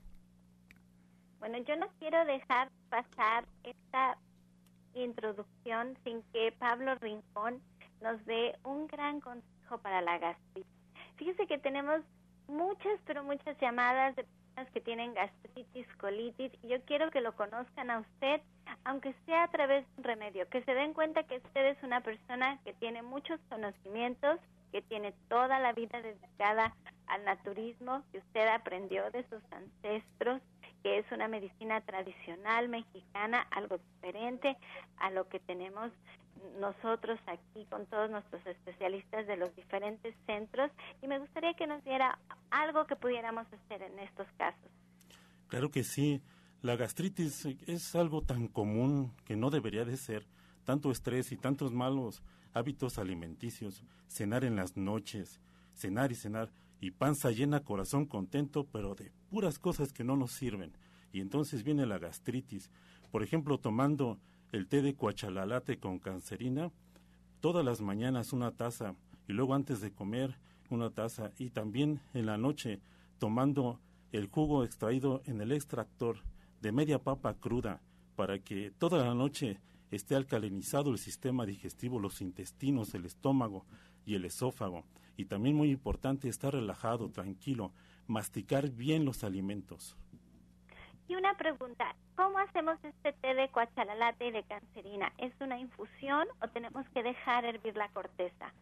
Bueno, 1.39 1.59
yo 1.59 1.77
no 1.77 1.87
quiero 1.99 2.25
dejar 2.25 2.69
pasar 2.89 3.47
esta 3.63 4.17
introducción 4.95 5.97
sin 6.03 6.23
que 6.33 6.51
Pablo 6.59 6.95
Rincón 6.95 7.61
nos 8.01 8.23
dé 8.25 8.59
un 8.65 8.85
gran 8.87 9.21
consejo 9.21 9.77
para 9.77 10.01
la 10.01 10.17
gastritis. 10.17 10.69
Fíjese 11.15 11.47
que 11.47 11.57
tenemos 11.57 12.01
muchas, 12.47 12.99
pero 13.05 13.23
muchas 13.23 13.57
llamadas 13.59 14.15
de 14.15 14.23
personas 14.23 14.71
que 14.73 14.81
tienen 14.81 15.13
gastritis, 15.13 15.87
colitis, 15.97 16.51
y 16.63 16.67
yo 16.69 16.81
quiero 16.85 17.11
que 17.11 17.21
lo 17.21 17.35
conozcan 17.35 17.89
a 17.89 17.99
usted, 17.99 18.41
aunque 18.83 19.13
sea 19.25 19.43
a 19.43 19.47
través 19.49 19.85
de 19.85 19.93
un 19.97 20.03
remedio, 20.03 20.49
que 20.49 20.63
se 20.63 20.73
den 20.73 20.93
cuenta 20.93 21.23
que 21.23 21.37
usted 21.37 21.65
es 21.65 21.83
una 21.83 22.01
persona 22.01 22.59
que 22.63 22.73
tiene 22.73 23.01
muchos 23.01 23.39
conocimientos, 23.49 24.39
que 24.71 24.81
tiene 24.81 25.13
toda 25.29 25.59
la 25.59 25.73
vida 25.73 26.01
dedicada 26.01 26.75
al 27.07 27.23
naturismo, 27.23 28.03
que 28.11 28.19
usted 28.19 28.47
aprendió 28.47 29.09
de 29.11 29.23
sus 29.29 29.41
ancestros, 29.51 30.41
que 30.83 30.99
es 30.99 31.11
una 31.11 31.27
medicina 31.27 31.81
tradicional 31.81 32.69
mexicana, 32.69 33.47
algo 33.51 33.77
diferente 33.77 34.57
a 34.97 35.09
lo 35.09 35.27
que 35.29 35.39
tenemos 35.39 35.91
nosotros 36.59 37.19
aquí 37.27 37.65
con 37.69 37.85
todos 37.87 38.09
nuestros 38.09 38.45
especialistas 38.45 39.27
de 39.27 39.37
los 39.37 39.55
diferentes 39.55 40.15
centros 40.25 40.71
y 41.01 41.07
me 41.07 41.19
gustaría 41.19 41.53
que 41.53 41.67
nos 41.67 41.83
diera 41.83 42.19
algo 42.49 42.85
que 42.87 42.95
pudiéramos 42.95 43.45
hacer 43.51 43.81
en 43.81 43.99
estos 43.99 44.27
casos. 44.37 44.69
Claro 45.47 45.71
que 45.71 45.83
sí. 45.83 46.21
La 46.61 46.75
gastritis 46.75 47.45
es 47.67 47.95
algo 47.95 48.21
tan 48.21 48.47
común 48.47 49.13
que 49.25 49.35
no 49.35 49.49
debería 49.49 49.85
de 49.85 49.95
ser. 49.95 50.25
Tanto 50.65 50.91
estrés 50.91 51.31
y 51.31 51.37
tantos 51.37 51.71
malos 51.71 52.23
hábitos 52.53 52.97
alimenticios, 52.97 53.83
cenar 54.07 54.43
en 54.43 54.55
las 54.55 54.75
noches, 54.75 55.39
cenar 55.73 56.11
y 56.11 56.15
cenar, 56.15 56.51
y 56.81 56.91
panza 56.91 57.31
llena, 57.31 57.63
corazón 57.63 58.05
contento, 58.05 58.65
pero 58.71 58.95
de 58.95 59.11
puras 59.29 59.59
cosas 59.59 59.93
que 59.93 60.03
no 60.03 60.15
nos 60.15 60.31
sirven. 60.31 60.73
Y 61.11 61.21
entonces 61.21 61.63
viene 61.63 61.85
la 61.85 61.99
gastritis. 61.99 62.69
Por 63.11 63.23
ejemplo, 63.23 63.59
tomando 63.59 64.19
el 64.51 64.67
té 64.67 64.81
de 64.81 64.95
cuachalalate 64.95 65.77
con 65.77 65.99
cancerina, 65.99 66.71
todas 67.39 67.65
las 67.65 67.81
mañanas 67.81 68.33
una 68.33 68.51
taza 68.51 68.95
y 69.27 69.33
luego 69.33 69.53
antes 69.53 69.81
de 69.81 69.91
comer 69.91 70.37
una 70.69 70.89
taza 70.89 71.31
y 71.37 71.49
también 71.49 72.01
en 72.13 72.25
la 72.25 72.37
noche 72.37 72.79
tomando 73.19 73.79
el 74.11 74.27
jugo 74.27 74.63
extraído 74.63 75.21
en 75.25 75.41
el 75.41 75.51
extractor 75.51 76.17
de 76.61 76.71
media 76.71 76.99
papa 76.99 77.35
cruda 77.35 77.81
para 78.15 78.39
que 78.39 78.71
toda 78.71 79.03
la 79.05 79.13
noche 79.13 79.59
esté 79.91 80.15
alcalinizado 80.15 80.91
el 80.91 80.97
sistema 80.97 81.45
digestivo, 81.45 81.99
los 81.99 82.21
intestinos, 82.21 82.93
el 82.93 83.05
estómago 83.05 83.65
y 84.05 84.15
el 84.15 84.25
esófago. 84.25 84.85
Y 85.15 85.25
también 85.25 85.55
muy 85.55 85.71
importante 85.71 86.29
estar 86.29 86.53
relajado, 86.53 87.09
tranquilo, 87.09 87.71
masticar 88.07 88.69
bien 88.69 89.05
los 89.05 89.23
alimentos. 89.23 89.95
Y 91.09 91.15
una 91.15 91.37
pregunta, 91.37 91.95
¿cómo 92.17 92.37
hacemos 92.39 92.77
este 92.83 93.13
té 93.13 93.33
de 93.33 93.49
cuachalalate 93.49 94.27
y 94.27 94.31
de 94.31 94.43
cancerina? 94.43 95.13
¿Es 95.17 95.31
una 95.39 95.57
infusión 95.57 96.27
o 96.41 96.49
tenemos 96.49 96.85
que 96.89 97.01
dejar 97.01 97.45
hervir 97.45 97.77
la 97.77 97.87
corteza? 97.89 98.53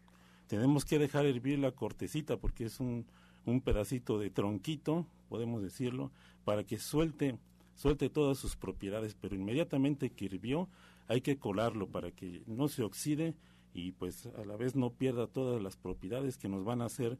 Tenemos 0.47 0.85
que 0.85 0.99
dejar 0.99 1.25
hervir 1.25 1.57
la 1.57 1.71
cortecita 1.71 2.37
porque 2.37 2.65
es 2.65 2.79
un, 2.79 3.07
un 3.45 3.61
pedacito 3.61 4.19
de 4.19 4.29
tronquito, 4.29 5.07
podemos 5.27 5.63
decirlo, 5.63 6.11
para 6.43 6.63
que 6.63 6.77
suelte, 6.77 7.39
suelte 7.73 8.11
todas 8.11 8.37
sus 8.37 8.55
propiedades, 8.55 9.15
pero 9.15 9.35
inmediatamente 9.35 10.11
que 10.11 10.25
hirvió 10.25 10.69
hay 11.07 11.21
que 11.21 11.39
colarlo 11.39 11.87
para 11.87 12.11
que 12.11 12.43
no 12.45 12.67
se 12.67 12.83
oxide 12.83 13.33
y 13.73 13.93
pues 13.93 14.27
a 14.27 14.45
la 14.45 14.55
vez 14.55 14.75
no 14.75 14.91
pierda 14.91 15.25
todas 15.25 15.63
las 15.63 15.77
propiedades 15.77 16.37
que 16.37 16.47
nos 16.47 16.63
van 16.63 16.83
a 16.83 16.85
hacer 16.85 17.17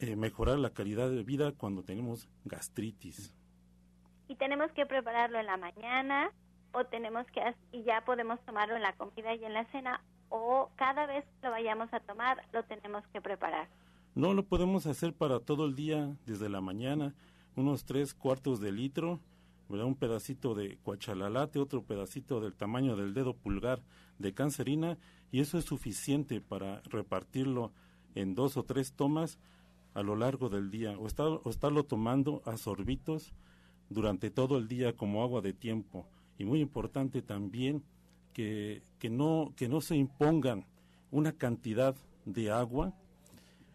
eh, 0.00 0.16
mejorar 0.16 0.58
la 0.58 0.70
calidad 0.70 1.10
de 1.10 1.22
vida 1.22 1.52
cuando 1.52 1.84
tenemos 1.84 2.28
gastritis 2.44 3.32
y 4.28 4.36
tenemos 4.36 4.70
que 4.72 4.86
prepararlo 4.86 5.38
en 5.38 5.46
la 5.46 5.56
mañana, 5.56 6.30
o 6.72 6.84
tenemos 6.84 7.26
que 7.28 7.40
y 7.72 7.82
ya 7.82 8.04
podemos 8.04 8.40
tomarlo 8.44 8.76
en 8.76 8.82
la 8.82 8.92
comida 8.92 9.34
y 9.34 9.44
en 9.44 9.54
la 9.54 9.64
cena 9.66 10.02
o 10.28 10.70
cada 10.76 11.06
vez 11.06 11.24
que 11.24 11.46
lo 11.46 11.50
vayamos 11.50 11.92
a 11.92 12.00
tomar 12.00 12.46
lo 12.52 12.62
tenemos 12.64 13.06
que 13.08 13.20
preparar. 13.20 13.68
No 14.14 14.34
lo 14.34 14.44
podemos 14.44 14.86
hacer 14.86 15.14
para 15.14 15.40
todo 15.40 15.64
el 15.64 15.74
día 15.74 16.14
desde 16.26 16.48
la 16.48 16.60
mañana, 16.60 17.14
unos 17.56 17.84
tres 17.84 18.14
cuartos 18.14 18.60
de 18.60 18.72
litro, 18.72 19.20
un 19.68 19.94
pedacito 19.94 20.54
de 20.54 20.78
cuachalalate, 20.82 21.58
otro 21.58 21.82
pedacito 21.82 22.40
del 22.40 22.54
tamaño 22.54 22.96
del 22.96 23.14
dedo 23.14 23.34
pulgar 23.34 23.80
de 24.18 24.34
cancerina 24.34 24.98
y 25.30 25.40
eso 25.40 25.58
es 25.58 25.64
suficiente 25.64 26.40
para 26.40 26.80
repartirlo 26.84 27.72
en 28.14 28.34
dos 28.34 28.56
o 28.56 28.64
tres 28.64 28.92
tomas 28.92 29.38
a 29.94 30.02
lo 30.02 30.16
largo 30.16 30.48
del 30.48 30.70
día 30.70 30.98
o, 30.98 31.04
o 31.04 31.50
estarlo 31.50 31.84
tomando 31.84 32.42
a 32.44 32.56
sorbitos 32.56 33.32
durante 33.90 34.30
todo 34.30 34.58
el 34.58 34.68
día 34.68 34.94
como 34.94 35.22
agua 35.22 35.40
de 35.40 35.52
tiempo. 35.52 36.06
Y 36.38 36.44
muy 36.44 36.60
importante 36.60 37.22
también 37.22 37.82
que, 38.32 38.82
que, 38.98 39.10
no, 39.10 39.52
que 39.56 39.68
no 39.68 39.80
se 39.80 39.96
impongan 39.96 40.64
una 41.10 41.32
cantidad 41.32 41.96
de 42.24 42.50
agua 42.50 42.92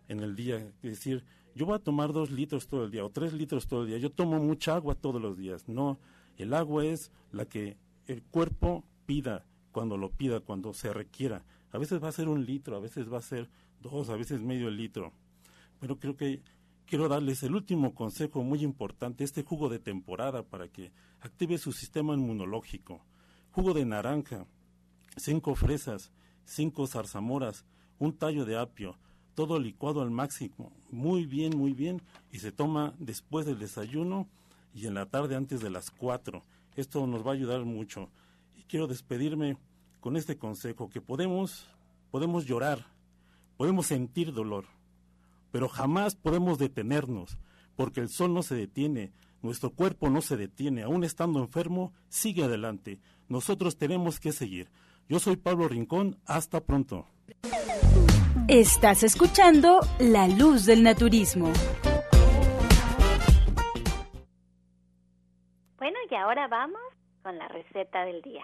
en 0.08 0.20
el 0.20 0.36
día. 0.36 0.58
Es 0.82 0.92
decir, 0.92 1.24
yo 1.56 1.66
voy 1.66 1.76
a 1.76 1.80
tomar 1.80 2.14
dos 2.14 2.32
litros 2.32 2.68
todo 2.68 2.86
el 2.86 2.92
día 2.92 3.06
o 3.06 3.10
tres 3.10 3.34
litros 3.34 3.68
todo 3.68 3.84
el 3.84 3.90
día. 3.90 3.98
Yo 3.98 4.12
tomo 4.12 4.40
mucha 4.40 4.76
agua 4.76 4.96
todos 4.96 5.22
los 5.22 5.38
días. 5.38 5.68
No, 5.68 6.00
el 6.38 6.54
agua 6.54 6.86
es 6.86 7.12
la 7.32 7.46
que 7.46 7.78
el 8.08 8.24
cuerpo 8.24 8.84
pida 9.06 9.46
cuando 9.72 9.98
lo 9.98 10.10
pida, 10.10 10.40
cuando 10.40 10.74
se 10.74 10.94
requiera. 10.94 11.44
A 11.72 11.78
veces 11.78 12.02
va 12.04 12.10
a 12.10 12.14
ser 12.14 12.28
un 12.28 12.46
litro, 12.46 12.76
a 12.76 12.80
veces 12.80 13.12
va 13.12 13.18
a 13.18 13.22
ser 13.22 13.50
dos, 13.82 14.10
a 14.10 14.16
veces 14.16 14.42
medio 14.42 14.70
litro. 14.70 15.12
Pero 15.80 16.00
creo 16.00 16.16
que 16.16 16.42
quiero 16.88 17.08
darles 17.08 17.44
el 17.44 17.56
último 17.56 17.94
consejo 17.94 18.44
muy 18.44 18.64
importante, 18.64 19.24
este 19.24 19.44
jugo 19.44 19.70
de 19.70 19.80
temporada 19.80 20.44
para 20.44 20.68
que 20.68 20.92
active 21.22 21.58
su 21.58 21.72
sistema 21.72 22.14
inmunológico. 22.14 23.02
Jugo 23.52 23.74
de 23.74 23.86
naranja, 23.86 24.46
cinco 25.18 25.56
fresas, 25.56 26.12
cinco 26.46 26.88
zarzamoras, 26.88 27.66
un 28.00 28.18
tallo 28.18 28.46
de 28.46 28.58
apio, 28.58 28.98
todo 29.36 29.60
licuado 29.60 30.02
al 30.02 30.12
máximo, 30.12 30.72
muy 30.92 31.26
bien, 31.26 31.58
muy 31.58 31.74
bien, 31.74 32.02
y 32.32 32.40
se 32.40 32.52
toma 32.52 32.94
después 33.00 33.46
del 33.46 33.60
desayuno 33.60 34.28
y 34.74 34.88
en 34.88 34.96
la 34.96 35.06
tarde 35.06 35.36
antes 35.36 35.62
de 35.62 35.70
las 35.70 35.92
cuatro. 35.92 36.44
Esto 36.76 37.06
nos 37.08 37.26
va 37.26 37.32
a 37.32 37.36
ayudar 37.36 37.64
mucho. 37.66 38.10
Y 38.56 38.64
quiero 38.64 38.88
despedirme 38.88 39.58
con 40.00 40.18
este 40.18 40.38
consejo, 40.38 40.90
que 40.90 41.02
podemos, 41.02 41.68
podemos 42.12 42.46
llorar, 42.46 42.86
podemos 43.58 43.88
sentir 43.88 44.34
dolor, 44.34 44.66
pero 45.54 45.70
jamás 45.70 46.16
podemos 46.16 46.58
detenernos, 46.58 47.38
porque 47.76 48.00
el 48.02 48.10
sol 48.10 48.34
no 48.34 48.42
se 48.42 48.56
detiene, 48.56 49.14
nuestro 49.44 49.70
cuerpo 49.70 50.10
no 50.10 50.22
se 50.22 50.36
detiene, 50.36 50.82
aún 50.82 51.04
estando 51.04 51.40
enfermo, 51.40 51.94
sigue 52.10 52.44
adelante. 52.44 53.00
Nosotros 53.28 53.78
tenemos 53.78 54.20
que 54.20 54.32
seguir. 54.32 54.72
Yo 55.08 55.20
soy 55.20 55.36
Pablo 55.36 55.68
Rincón, 55.68 56.18
hasta 56.26 56.62
pronto. 56.62 57.06
Estás 58.48 59.04
escuchando 59.04 59.82
La 60.00 60.28
Luz 60.28 60.66
del 60.66 60.82
Naturismo. 60.82 61.52
Bueno, 65.78 66.00
y 66.10 66.16
ahora 66.16 66.48
vamos 66.48 66.82
con 67.22 67.38
la 67.38 67.48
receta 67.48 68.06
del 68.06 68.24
día. 68.24 68.44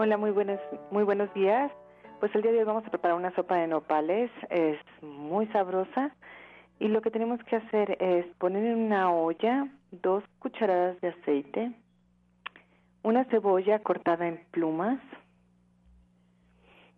Hola, 0.00 0.16
muy 0.16 0.30
buenos, 0.30 0.60
muy 0.92 1.02
buenos 1.02 1.34
días. 1.34 1.72
Pues 2.20 2.32
el 2.36 2.42
día 2.42 2.52
de 2.52 2.58
hoy 2.58 2.64
vamos 2.64 2.86
a 2.86 2.90
preparar 2.90 3.16
una 3.16 3.34
sopa 3.34 3.56
de 3.56 3.66
nopales, 3.66 4.30
es 4.48 4.78
muy 5.02 5.48
sabrosa. 5.48 6.14
Y 6.78 6.86
lo 6.86 7.02
que 7.02 7.10
tenemos 7.10 7.42
que 7.42 7.56
hacer 7.56 8.00
es 8.00 8.24
poner 8.36 8.64
en 8.64 8.78
una 8.78 9.12
olla 9.12 9.66
dos 9.90 10.22
cucharadas 10.38 11.00
de 11.00 11.08
aceite, 11.08 11.72
una 13.02 13.24
cebolla 13.24 13.80
cortada 13.80 14.28
en 14.28 14.38
plumas, 14.52 15.00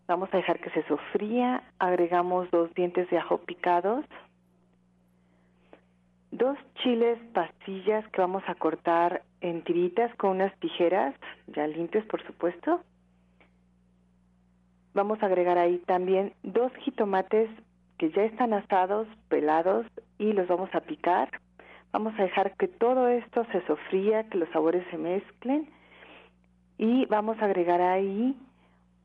vamos 0.06 0.28
a 0.34 0.36
dejar 0.36 0.60
que 0.60 0.68
se 0.68 0.86
sofría, 0.86 1.62
agregamos 1.78 2.50
dos 2.50 2.70
dientes 2.74 3.08
de 3.08 3.16
ajo 3.16 3.38
picados, 3.38 4.04
dos 6.32 6.58
chiles 6.82 7.18
pastillas 7.32 8.06
que 8.08 8.20
vamos 8.20 8.42
a 8.46 8.54
cortar 8.56 9.22
en 9.40 9.64
tiritas 9.64 10.14
con 10.16 10.32
unas 10.32 10.54
tijeras, 10.60 11.14
ya 11.46 11.66
limpias 11.66 12.04
por 12.04 12.22
supuesto, 12.26 12.82
vamos 14.94 15.22
a 15.22 15.26
agregar 15.26 15.58
ahí 15.58 15.78
también 15.86 16.32
dos 16.42 16.72
jitomates 16.84 17.50
que 17.98 18.10
ya 18.10 18.22
están 18.24 18.54
asados, 18.54 19.06
pelados 19.28 19.86
y 20.18 20.32
los 20.32 20.48
vamos 20.48 20.74
a 20.74 20.80
picar. 20.80 21.28
Vamos 21.92 22.14
a 22.18 22.22
dejar 22.22 22.56
que 22.56 22.68
todo 22.68 23.08
esto 23.08 23.44
se 23.52 23.64
sofría, 23.66 24.24
que 24.24 24.38
los 24.38 24.48
sabores 24.50 24.86
se 24.90 24.96
mezclen 24.96 25.68
y 26.78 27.04
vamos 27.06 27.38
a 27.40 27.44
agregar 27.44 27.80
ahí 27.80 28.36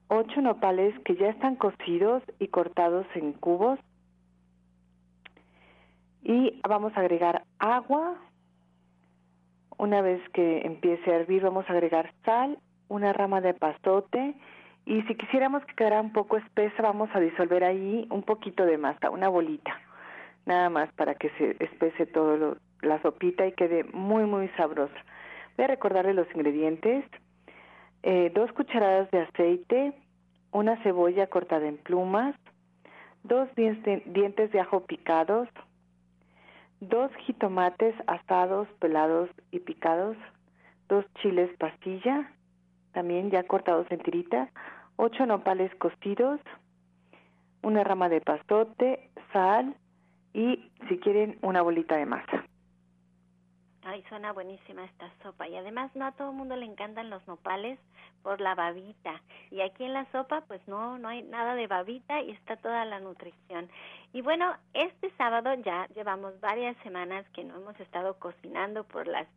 ocho 0.08 0.42
nopales 0.42 0.98
que 1.00 1.16
ya 1.16 1.30
están 1.30 1.56
cocidos 1.56 2.24
y 2.40 2.48
cortados 2.48 3.06
en 3.16 3.34
cubos 3.34 3.80
y 6.24 6.62
vamos 6.68 6.96
a 6.96 7.02
agregar 7.02 7.44
agua. 7.60 8.16
Una 9.78 10.02
vez 10.02 10.22
que 10.30 10.62
empiece 10.62 11.12
a 11.12 11.18
hervir 11.18 11.44
vamos 11.44 11.66
a 11.70 11.74
agregar 11.74 12.14
sal, 12.24 12.60
una 12.88 13.14
rama 13.14 13.42
de 13.42 13.54
pasote 13.54 14.36
y 14.86 15.02
si 15.04 15.16
quisiéramos 15.16 15.66
que 15.66 15.74
quedara 15.74 16.00
un 16.00 16.12
poco 16.12 16.38
espesa, 16.38 16.84
vamos 16.84 17.10
a 17.14 17.20
disolver 17.20 17.64
ahí 17.64 18.08
un 18.12 18.22
poquito 18.22 18.66
de 18.66 18.78
masa, 18.78 19.10
una 19.10 19.30
bolita, 19.30 19.80
nada 20.46 20.70
más 20.70 20.92
para 20.94 21.16
que 21.16 21.30
se 21.32 21.56
espese 21.60 22.06
toda 22.06 22.56
la 22.82 23.02
sopita 23.02 23.48
y 23.48 23.54
quede 23.54 23.84
muy, 23.86 24.26
muy 24.26 24.48
sabrosa. 24.50 24.94
Voy 25.58 25.66
a 25.66 25.70
recordarle 25.70 26.14
los 26.14 26.28
ingredientes. 26.36 27.04
Eh, 28.04 28.32
dos 28.36 28.52
cucharadas 28.52 29.10
de 29.10 29.22
aceite, 29.22 29.94
una 30.52 30.78
cebolla 30.84 31.26
cortada 31.28 31.68
en 31.68 31.78
plumas, 31.78 32.36
dos 33.24 33.50
dientes 33.56 34.52
de 34.52 34.60
ajo 34.60 34.82
picados, 34.86 35.50
dos 36.80 37.12
jitomates 37.26 37.96
asados, 38.06 38.68
pelados 38.80 39.30
y 39.50 39.60
picados, 39.60 40.16
dos 40.88 41.04
chiles 41.16 41.50
pastilla, 41.58 42.32
también 42.92 43.32
ya 43.32 43.44
cortados 43.44 43.88
en 43.90 44.00
tiritas, 44.00 44.50
8 44.98 45.26
nopales 45.26 45.74
cocidos, 45.76 46.40
una 47.62 47.84
rama 47.84 48.10
de 48.10 48.22
pastote, 48.22 49.10
sal 49.34 49.76
y, 50.34 50.72
si 50.88 51.00
quieren, 51.00 51.38
una 51.42 51.62
bolita 51.62 51.98
de 51.98 52.06
masa. 52.06 52.46
Ay, 53.88 54.04
suena 54.10 54.34
buenísima 54.34 54.84
esta 54.84 55.12
sopa. 55.22 55.48
Y 55.48 55.56
además 55.56 55.92
no 55.96 56.06
a 56.06 56.12
todo 56.14 56.32
el 56.32 56.36
mundo 56.36 56.56
le 56.56 56.66
encantan 56.66 57.12
los 57.12 57.26
nopales 57.28 57.78
por 58.24 58.42
la 58.42 58.56
babita. 58.56 59.22
Y 59.52 59.62
aquí 59.62 59.84
en 59.84 59.94
la 59.94 60.06
sopa 60.12 60.42
pues 60.48 60.60
no, 60.68 60.98
no 60.98 61.08
hay 61.08 61.22
nada 61.22 61.54
de 61.54 61.68
babita 61.68 62.20
y 62.22 62.32
está 62.32 62.56
toda 62.56 62.84
la 62.86 63.00
nutrición. 63.00 63.70
Y 64.12 64.22
bueno, 64.22 64.56
este 64.74 65.12
sábado 65.18 65.54
ya 65.64 65.88
llevamos 65.94 66.40
varias 66.40 66.76
semanas 66.78 67.28
que 67.30 67.44
no 67.44 67.58
hemos 67.58 67.80
estado 67.80 68.18
cocinando 68.18 68.86
por 68.86 69.08
las, 69.08 69.28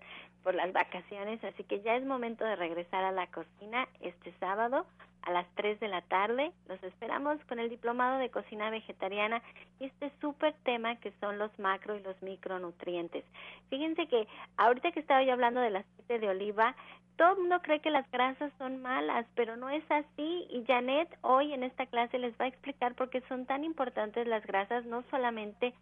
por 0.42 0.54
las 0.54 0.72
vacaciones, 0.72 1.44
así 1.44 1.64
que 1.64 1.82
ya 1.82 1.96
es 1.96 2.06
momento 2.06 2.44
de 2.46 2.56
regresar 2.56 3.04
a 3.04 3.12
la 3.12 3.26
cocina 3.26 3.86
este 4.00 4.32
sábado 4.40 4.86
a 5.22 5.32
las 5.32 5.46
3 5.54 5.80
de 5.80 5.88
la 5.88 6.02
tarde. 6.02 6.52
Los 6.68 6.82
esperamos 6.82 7.38
con 7.44 7.58
el 7.58 7.68
diplomado 7.68 8.18
de 8.18 8.30
cocina 8.30 8.70
vegetariana 8.70 9.42
y 9.80 9.86
este 9.86 10.10
súper 10.20 10.54
tema 10.64 10.96
que 10.96 11.12
son 11.20 11.38
los 11.38 11.56
macro 11.58 11.96
y 11.96 12.02
los 12.02 12.20
micronutrientes. 12.22 13.24
Fíjense 13.70 14.06
que 14.06 14.26
ahorita 14.56 14.92
que 14.92 15.00
estaba 15.00 15.22
yo 15.22 15.32
hablando 15.32 15.60
del 15.60 15.76
aceite 15.76 16.18
de 16.18 16.28
oliva, 16.28 16.74
todo 17.16 17.32
el 17.32 17.38
mundo 17.40 17.60
cree 17.62 17.80
que 17.80 17.90
las 17.90 18.08
grasas 18.12 18.52
son 18.58 18.80
malas, 18.80 19.26
pero 19.34 19.56
no 19.56 19.68
es 19.68 19.82
así 19.90 20.46
y 20.50 20.64
Janet 20.66 21.08
hoy 21.22 21.52
en 21.52 21.64
esta 21.64 21.86
clase 21.86 22.18
les 22.18 22.32
va 22.40 22.44
a 22.44 22.48
explicar 22.48 22.94
por 22.94 23.10
qué 23.10 23.20
son 23.22 23.44
tan 23.44 23.64
importantes 23.64 24.26
las 24.26 24.46
grasas, 24.46 24.86
no 24.86 25.02
solamente 25.10 25.74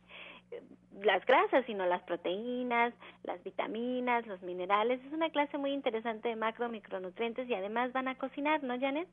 las 1.03 1.25
grasas, 1.27 1.65
sino 1.67 1.85
las 1.87 2.03
proteínas, 2.03 2.95
las 3.25 3.43
vitaminas, 3.45 4.27
los 4.27 4.43
minerales. 4.43 5.01
Es 5.05 5.13
una 5.13 5.31
clase 5.31 5.59
muy 5.59 5.73
interesante 5.73 6.29
de 6.29 6.37
macro, 6.37 6.69
micronutrientes 6.69 7.49
y 7.49 7.55
además 7.55 7.93
van 7.93 8.09
a 8.09 8.15
cocinar, 8.17 8.63
¿no, 8.63 8.79
Janet? 8.79 9.09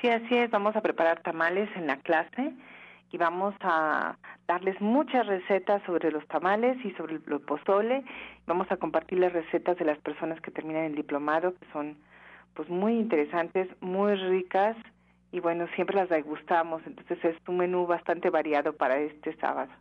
Sí, 0.00 0.08
así 0.08 0.36
es. 0.36 0.50
Vamos 0.50 0.76
a 0.76 0.82
preparar 0.82 1.20
tamales 1.20 1.68
en 1.76 1.86
la 1.86 1.96
clase 1.98 2.52
y 3.10 3.16
vamos 3.16 3.54
a 3.60 4.16
darles 4.46 4.80
muchas 4.80 5.26
recetas 5.26 5.82
sobre 5.84 6.10
los 6.10 6.26
tamales 6.28 6.76
y 6.84 6.90
sobre 6.92 7.14
el 7.14 7.20
pozole. 7.40 8.04
Vamos 8.46 8.70
a 8.70 8.76
compartir 8.76 9.18
las 9.18 9.32
recetas 9.32 9.78
de 9.78 9.84
las 9.84 9.98
personas 9.98 10.40
que 10.40 10.50
terminan 10.50 10.84
el 10.84 10.94
diplomado, 10.94 11.54
que 11.54 11.66
son 11.72 11.96
pues 12.54 12.68
muy 12.68 12.92
interesantes, 12.94 13.68
muy 13.80 14.14
ricas 14.14 14.76
y 15.32 15.40
bueno, 15.40 15.66
siempre 15.74 15.96
las 15.96 16.08
degustamos. 16.08 16.82
Entonces 16.86 17.24
es 17.24 17.36
un 17.48 17.56
menú 17.56 17.86
bastante 17.86 18.30
variado 18.30 18.74
para 18.74 18.98
este 18.98 19.34
sábado 19.36 19.72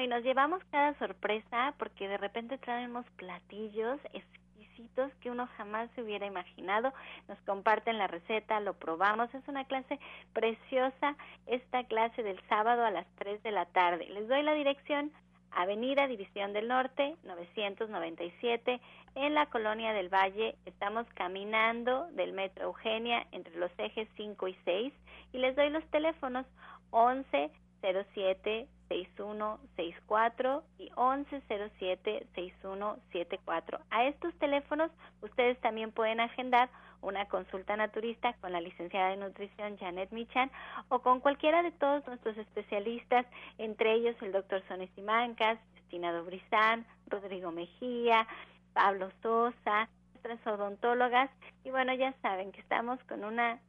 y 0.00 0.06
nos 0.08 0.22
llevamos 0.22 0.62
cada 0.70 0.94
sorpresa 0.98 1.74
porque 1.78 2.08
de 2.08 2.16
repente 2.16 2.58
traemos 2.58 3.06
platillos 3.16 4.00
exquisitos 4.12 5.12
que 5.20 5.30
uno 5.30 5.48
jamás 5.56 5.90
se 5.94 6.02
hubiera 6.02 6.26
imaginado. 6.26 6.92
Nos 7.28 7.38
comparten 7.42 7.98
la 7.98 8.06
receta, 8.06 8.60
lo 8.60 8.74
probamos. 8.74 9.32
Es 9.34 9.46
una 9.46 9.64
clase 9.64 9.98
preciosa, 10.32 11.16
esta 11.46 11.84
clase 11.84 12.22
del 12.22 12.40
sábado 12.48 12.84
a 12.84 12.90
las 12.90 13.06
3 13.16 13.42
de 13.42 13.52
la 13.52 13.66
tarde. 13.66 14.08
Les 14.08 14.28
doy 14.28 14.42
la 14.42 14.54
dirección. 14.54 15.12
Avenida 15.56 16.08
División 16.08 16.52
del 16.52 16.66
Norte, 16.66 17.14
997, 17.22 18.80
en 19.14 19.34
la 19.34 19.46
Colonia 19.46 19.92
del 19.92 20.08
Valle. 20.08 20.56
Estamos 20.66 21.06
caminando 21.14 22.08
del 22.10 22.32
Metro 22.32 22.64
Eugenia 22.64 23.24
entre 23.30 23.56
los 23.56 23.70
ejes 23.78 24.08
5 24.16 24.48
y 24.48 24.56
6 24.64 24.92
y 25.32 25.38
les 25.38 25.54
doy 25.54 25.70
los 25.70 25.84
teléfonos 25.90 26.44
11 26.90 27.52
07 27.92 28.66
6164 28.88 30.62
y 30.78 30.84
1107 30.96 32.26
6174. 32.34 33.80
A 33.90 34.04
estos 34.04 34.34
teléfonos 34.38 34.90
ustedes 35.20 35.60
también 35.60 35.92
pueden 35.92 36.20
agendar 36.20 36.70
una 37.02 37.26
consulta 37.26 37.76
naturista 37.76 38.32
con 38.40 38.52
la 38.52 38.60
licenciada 38.60 39.10
de 39.10 39.16
nutrición 39.18 39.76
Janet 39.76 40.10
Michan 40.10 40.50
o 40.88 41.00
con 41.00 41.20
cualquiera 41.20 41.62
de 41.62 41.72
todos 41.72 42.06
nuestros 42.06 42.36
especialistas, 42.38 43.26
entre 43.58 43.92
ellos 43.92 44.16
el 44.22 44.32
doctor 44.32 44.62
Sones 44.68 44.90
Simancas, 44.94 45.58
Cristina 45.74 46.12
Dobrizán, 46.12 46.86
Rodrigo 47.08 47.50
Mejía, 47.52 48.26
Pablo 48.72 49.10
Sosa, 49.22 49.88
nuestras 50.12 50.46
odontólogas 50.46 51.30
y 51.64 51.70
bueno, 51.70 51.92
ya 51.94 52.14
saben 52.22 52.52
que 52.52 52.60
estamos 52.60 52.98
con 53.04 53.24
una 53.24 53.60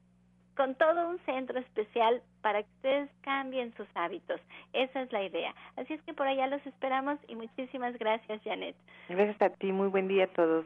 con 0.55 0.75
todo 0.75 1.09
un 1.09 1.19
centro 1.25 1.59
especial 1.59 2.21
para 2.41 2.63
que 2.63 2.69
ustedes 2.75 3.09
cambien 3.21 3.73
sus 3.75 3.87
hábitos. 3.95 4.39
Esa 4.73 5.01
es 5.01 5.11
la 5.11 5.23
idea. 5.23 5.53
Así 5.75 5.93
es 5.93 6.01
que 6.03 6.13
por 6.13 6.27
allá 6.27 6.47
los 6.47 6.65
esperamos 6.65 7.19
y 7.27 7.35
muchísimas 7.35 7.97
gracias, 7.97 8.41
Janet. 8.43 8.75
Gracias 9.09 9.41
a 9.41 9.49
ti. 9.49 9.71
Muy 9.71 9.87
buen 9.87 10.07
día 10.07 10.25
a 10.25 10.27
todos. 10.27 10.65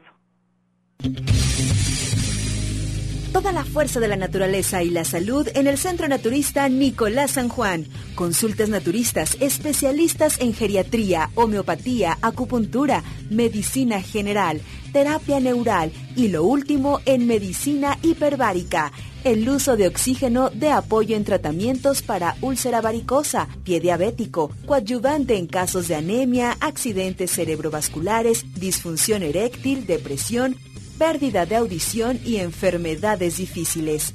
Toda 3.32 3.52
la 3.52 3.64
fuerza 3.64 4.00
de 4.00 4.08
la 4.08 4.16
naturaleza 4.16 4.82
y 4.82 4.90
la 4.90 5.04
salud 5.04 5.46
en 5.54 5.68
el 5.68 5.78
Centro 5.78 6.08
Naturista 6.08 6.68
Nicolás 6.68 7.32
San 7.32 7.48
Juan. 7.48 7.86
Consultas 8.16 8.68
naturistas, 8.68 9.40
especialistas 9.40 10.40
en 10.40 10.52
geriatría, 10.52 11.30
homeopatía, 11.36 12.18
acupuntura, 12.22 13.04
medicina 13.30 14.02
general, 14.02 14.60
terapia 14.92 15.40
neural 15.40 15.92
y 16.16 16.28
lo 16.28 16.44
último 16.44 17.00
en 17.04 17.26
medicina 17.26 17.98
hiperbárica 18.02 18.92
el 19.24 19.48
uso 19.48 19.76
de 19.76 19.86
oxígeno 19.86 20.50
de 20.50 20.70
apoyo 20.70 21.16
en 21.16 21.24
tratamientos 21.24 22.02
para 22.02 22.36
úlcera 22.40 22.80
varicosa, 22.80 23.48
pie 23.64 23.80
diabético, 23.80 24.50
coadyuvante 24.66 25.36
en 25.36 25.46
casos 25.46 25.88
de 25.88 25.96
anemia, 25.96 26.56
accidentes 26.60 27.30
cerebrovasculares, 27.32 28.44
disfunción 28.54 29.22
eréctil, 29.22 29.86
depresión, 29.86 30.56
pérdida 30.98 31.46
de 31.46 31.56
audición 31.56 32.18
y 32.24 32.36
enfermedades 32.36 33.36
difíciles. 33.36 34.14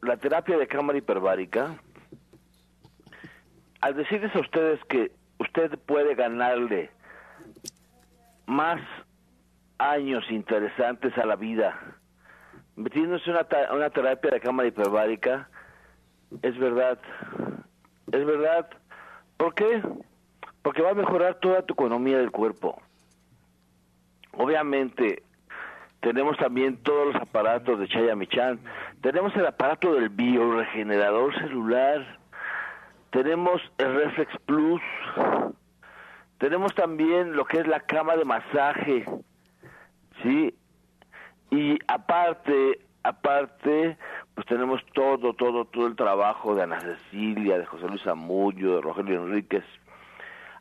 la 0.02 0.18
terapia 0.18 0.58
de 0.58 0.68
cámara 0.68 0.98
hiperbárica, 0.98 1.78
al 3.80 3.96
decirles 3.96 4.36
a 4.36 4.40
ustedes 4.40 4.84
que 4.86 5.12
usted 5.38 5.78
puede 5.86 6.16
ganarle 6.16 6.90
más 8.48 8.82
años 9.78 10.26
interesantes 10.30 11.18
a 11.18 11.26
la 11.26 11.36
vida, 11.36 11.80
metiéndose 12.76 13.30
una, 13.30 13.48
una 13.74 13.90
terapia 13.92 14.32
de 14.32 14.40
cámara 14.42 14.68
hiperbárica, 14.68 15.50
es 16.42 16.58
verdad, 16.58 17.00
es 18.12 18.26
verdad. 18.26 18.70
¿Por 19.38 19.54
qué? 19.54 19.82
Porque 20.62 20.82
va 20.82 20.92
a 20.92 20.96
mejorar 20.96 21.40
toda 21.40 21.64
tu 21.64 21.74
economía 21.74 22.18
del 22.18 22.32
cuerpo. 22.32 22.82
Obviamente, 24.34 25.24
tenemos 26.02 26.38
también 26.38 26.78
todos 26.78 27.14
los 27.14 27.22
aparatos 27.22 27.80
de 27.80 27.88
Chaya 27.88 28.16
Michan, 28.16 28.60
tenemos 29.02 29.36
el 29.36 29.46
aparato 29.46 29.94
del 29.94 30.10
bioregenerador 30.10 31.34
celular, 31.40 32.20
tenemos 33.12 33.62
el 33.78 33.94
Reflex 33.94 34.32
Plus, 34.46 34.82
tenemos 36.40 36.74
también 36.74 37.36
lo 37.36 37.46
que 37.46 37.60
es 37.60 37.68
la 37.68 37.82
cama 37.82 38.16
de 38.16 38.26
masaje, 38.26 39.06
¿sí? 40.24 40.56
Y 41.52 41.78
aparte, 41.88 42.80
aparte, 43.04 43.98
pues 44.36 44.48
tenemos 44.48 44.82
todo, 44.94 45.34
todo, 45.34 45.66
todo 45.66 45.88
el 45.88 45.96
trabajo 45.96 46.56
de 46.56 46.64
Ana 46.64 46.80
Cecilia, 46.80 47.58
de 47.58 47.66
José 47.66 47.88
Luis 47.88 48.06
Amullo, 48.08 48.76
de 48.76 48.82
Rogelio 48.82 49.24
Enríquez, 49.24 49.64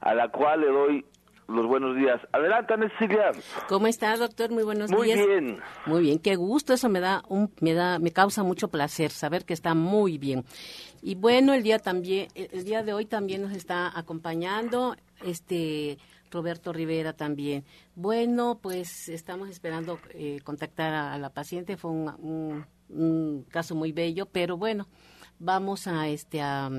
a 0.01 0.15
la 0.15 0.29
cual 0.29 0.61
le 0.61 0.67
doy 0.69 1.07
los 1.49 1.67
buenos 1.67 1.97
días. 1.97 2.21
Adelante, 2.33 2.75
Ana 2.75 2.89
Cecilia. 2.91 3.33
¿Cómo 3.69 3.87
está, 3.87 4.17
doctor? 4.17 4.51
Muy 4.51 4.63
buenos 4.63 4.91
días. 4.91 5.19
Muy 5.19 5.27
bien. 5.27 5.59
Muy 5.87 6.03
bien, 6.03 6.19
qué 6.19 6.37
gusto, 6.37 6.73
eso 6.73 6.89
me 6.89 7.01
da 7.01 7.23
un 7.29 7.53
me 7.61 7.75
da 7.75 7.99
me 7.99 8.13
causa 8.13 8.43
mucho 8.43 8.69
placer 8.69 9.11
saber 9.11 9.45
que 9.45 9.55
está 9.55 9.75
muy 9.75 10.19
bien. 10.19 10.45
Y 11.03 11.15
bueno, 11.15 11.55
el 11.55 11.63
día 11.63 11.79
también 11.79 12.29
el 12.35 12.65
día 12.65 12.83
de 12.83 12.93
hoy 12.93 13.07
también 13.07 13.43
nos 13.43 13.53
está 13.53 13.91
acompañando 13.99 14.97
este 15.23 15.99
Roberto 16.31 16.73
Rivera 16.73 17.13
también. 17.13 17.65
Bueno, 17.95 18.59
pues 18.63 19.09
estamos 19.09 19.49
esperando 19.49 19.99
eh, 20.15 20.41
contactar 20.45 20.95
a, 20.95 21.19
la 21.19 21.31
paciente. 21.31 21.77
Fue 21.77 21.91
un, 21.91 22.65
caso 23.49 23.75
muy 23.75 23.93
bello, 23.93 24.27
pero 24.27 24.57
bueno, 24.57 24.89
vamos 25.39 25.87
a 25.87 26.09
este 26.09 26.41
a, 26.41 26.71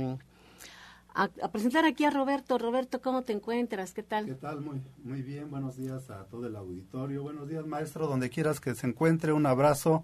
presentar 1.52 1.86
aquí 1.86 2.06
a 2.06 2.10
Roberto. 2.10 2.58
Roberto, 2.58 3.02
¿cómo 3.02 3.24
te 3.24 3.34
encuentras? 3.34 3.94
¿Qué 3.94 4.04
tal? 4.04 4.26
¿Qué 4.26 4.36
tal? 4.36 4.62
Muy, 4.62 4.82
muy 5.04 5.22
bien. 5.22 5.50
Buenos 5.50 5.78
días 5.78 6.10
a 6.10 6.26
todo 6.26 6.48
el 6.48 6.56
auditorio. 6.56 7.24
Buenos 7.24 7.48
días, 7.48 7.66
maestro. 7.66 8.08
Donde 8.08 8.30
quieras 8.30 8.60
que 8.60 8.76
se 8.76 8.88
encuentre, 8.88 9.34
un 9.34 9.46
abrazo. 9.46 10.04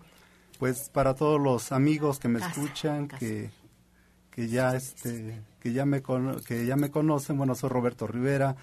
Pues 0.60 0.90
para 0.90 1.14
todos 1.14 1.40
los 1.40 1.72
amigos 1.72 2.20
que 2.20 2.28
me 2.28 2.40
escuchan, 2.40 3.08
que 3.08 3.52
que 4.32 4.48
ya 4.48 4.76
este 4.76 5.42
que 5.60 5.72
ya 5.72 5.86
me 5.86 6.02
que 6.46 6.66
ya 6.66 6.76
me 6.76 6.90
conocen. 6.90 7.38
Bueno, 7.38 7.54
soy 7.54 7.70
Roberto 7.70 8.08
Rivera 8.08 8.56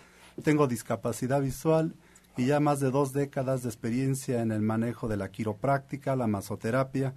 tengo 0.42 0.66
discapacidad 0.66 1.40
visual 1.40 1.94
y 2.36 2.46
ya 2.46 2.58
más 2.58 2.80
de 2.80 2.90
dos 2.90 3.12
décadas 3.12 3.62
de 3.62 3.68
experiencia 3.68 4.42
en 4.42 4.50
el 4.50 4.62
manejo 4.62 5.06
de 5.06 5.16
la 5.16 5.30
quiropráctica, 5.30 6.16
la 6.16 6.26
masoterapia, 6.26 7.14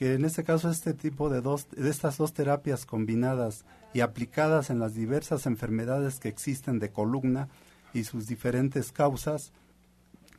que 0.00 0.14
en 0.14 0.24
este 0.24 0.44
caso 0.44 0.70
este 0.70 0.94
tipo 0.94 1.28
de, 1.28 1.42
dos, 1.42 1.68
de 1.72 1.90
estas 1.90 2.16
dos 2.16 2.32
terapias 2.32 2.86
combinadas 2.86 3.66
y 3.92 4.00
aplicadas 4.00 4.70
en 4.70 4.78
las 4.78 4.94
diversas 4.94 5.44
enfermedades 5.44 6.20
que 6.20 6.30
existen 6.30 6.78
de 6.78 6.90
columna, 6.90 7.50
y 7.92 8.04
sus 8.04 8.26
diferentes 8.26 8.92
causas 8.92 9.52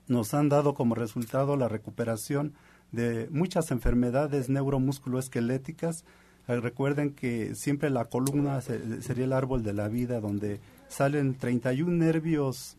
nos 0.07 0.33
han 0.33 0.49
dado 0.49 0.73
como 0.73 0.95
resultado 0.95 1.57
la 1.57 1.67
recuperación 1.67 2.55
de 2.91 3.27
muchas 3.29 3.69
enfermedades 3.69 4.49
neuromusculoesqueléticas. 4.49 6.05
Eh, 6.47 6.59
recuerden 6.59 7.13
que 7.13 7.53
siempre 7.53 7.91
la 7.91 8.05
columna 8.05 8.61
sería 8.61 9.25
el 9.25 9.33
árbol 9.33 9.61
de 9.61 9.73
la 9.73 9.89
vida 9.89 10.19
donde 10.21 10.59
salen 10.87 11.35
31 11.35 11.91
nervios, 11.91 12.77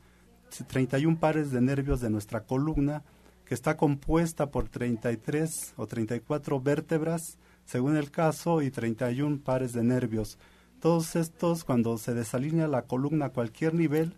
31 0.66 1.20
pares 1.20 1.52
de 1.52 1.60
nervios 1.60 2.00
de 2.00 2.10
nuestra 2.10 2.40
columna 2.40 3.04
que 3.52 3.54
está 3.54 3.76
compuesta 3.76 4.50
por 4.50 4.70
33 4.70 5.74
o 5.76 5.86
34 5.86 6.58
vértebras 6.58 7.36
según 7.66 7.98
el 7.98 8.10
caso 8.10 8.62
y 8.62 8.70
31 8.70 9.40
pares 9.44 9.74
de 9.74 9.84
nervios. 9.84 10.38
Todos 10.80 11.16
estos, 11.16 11.62
cuando 11.62 11.98
se 11.98 12.14
desalinea 12.14 12.66
la 12.66 12.86
columna 12.86 13.26
a 13.26 13.32
cualquier 13.34 13.74
nivel, 13.74 14.16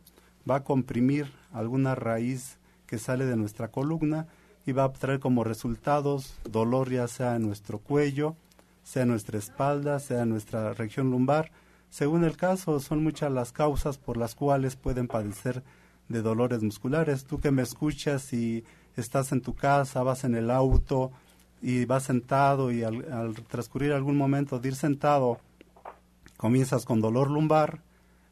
va 0.49 0.59
a 0.59 0.63
comprimir 0.63 1.33
alguna 1.53 1.97
raíz 1.97 2.61
que 2.87 2.97
sale 2.97 3.27
de 3.27 3.35
nuestra 3.35 3.73
columna 3.73 4.29
y 4.67 4.71
va 4.71 4.85
a 4.85 4.93
traer 4.93 5.19
como 5.19 5.43
resultados 5.43 6.39
dolor 6.49 6.93
ya 6.93 7.09
sea 7.09 7.35
en 7.35 7.43
nuestro 7.43 7.81
cuello, 7.81 8.37
sea 8.85 9.03
en 9.03 9.09
nuestra 9.09 9.39
espalda, 9.39 9.99
sea 9.99 10.23
en 10.23 10.29
nuestra 10.29 10.75
región 10.75 11.11
lumbar. 11.11 11.51
Según 11.91 12.23
el 12.23 12.37
caso, 12.37 12.79
son 12.79 13.03
muchas 13.03 13.33
las 13.33 13.51
causas 13.51 13.99
por 13.99 14.17
las 14.17 14.37
cuales 14.37 14.77
pueden 14.77 15.09
padecer 15.09 15.65
de 16.09 16.23
dolores 16.23 16.63
musculares. 16.63 17.25
Tú 17.25 17.41
que 17.41 17.51
me 17.51 17.63
escuchas 17.63 18.33
y 18.33 18.63
estás 19.01 19.33
en 19.33 19.41
tu 19.41 19.55
casa, 19.55 20.03
vas 20.03 20.25
en 20.25 20.35
el 20.35 20.51
auto 20.51 21.13
y 21.63 21.85
vas 21.85 22.05
sentado 22.05 22.71
y 22.71 22.83
al, 22.83 23.35
transcurrir 23.49 23.93
algún 23.93 24.17
momento 24.17 24.59
de 24.59 24.69
ir 24.69 24.77
sentado, 24.77 25.39
comienzas 26.37 26.85
con 26.85 27.01
dolor 27.01 27.31
lumbar 27.31 27.81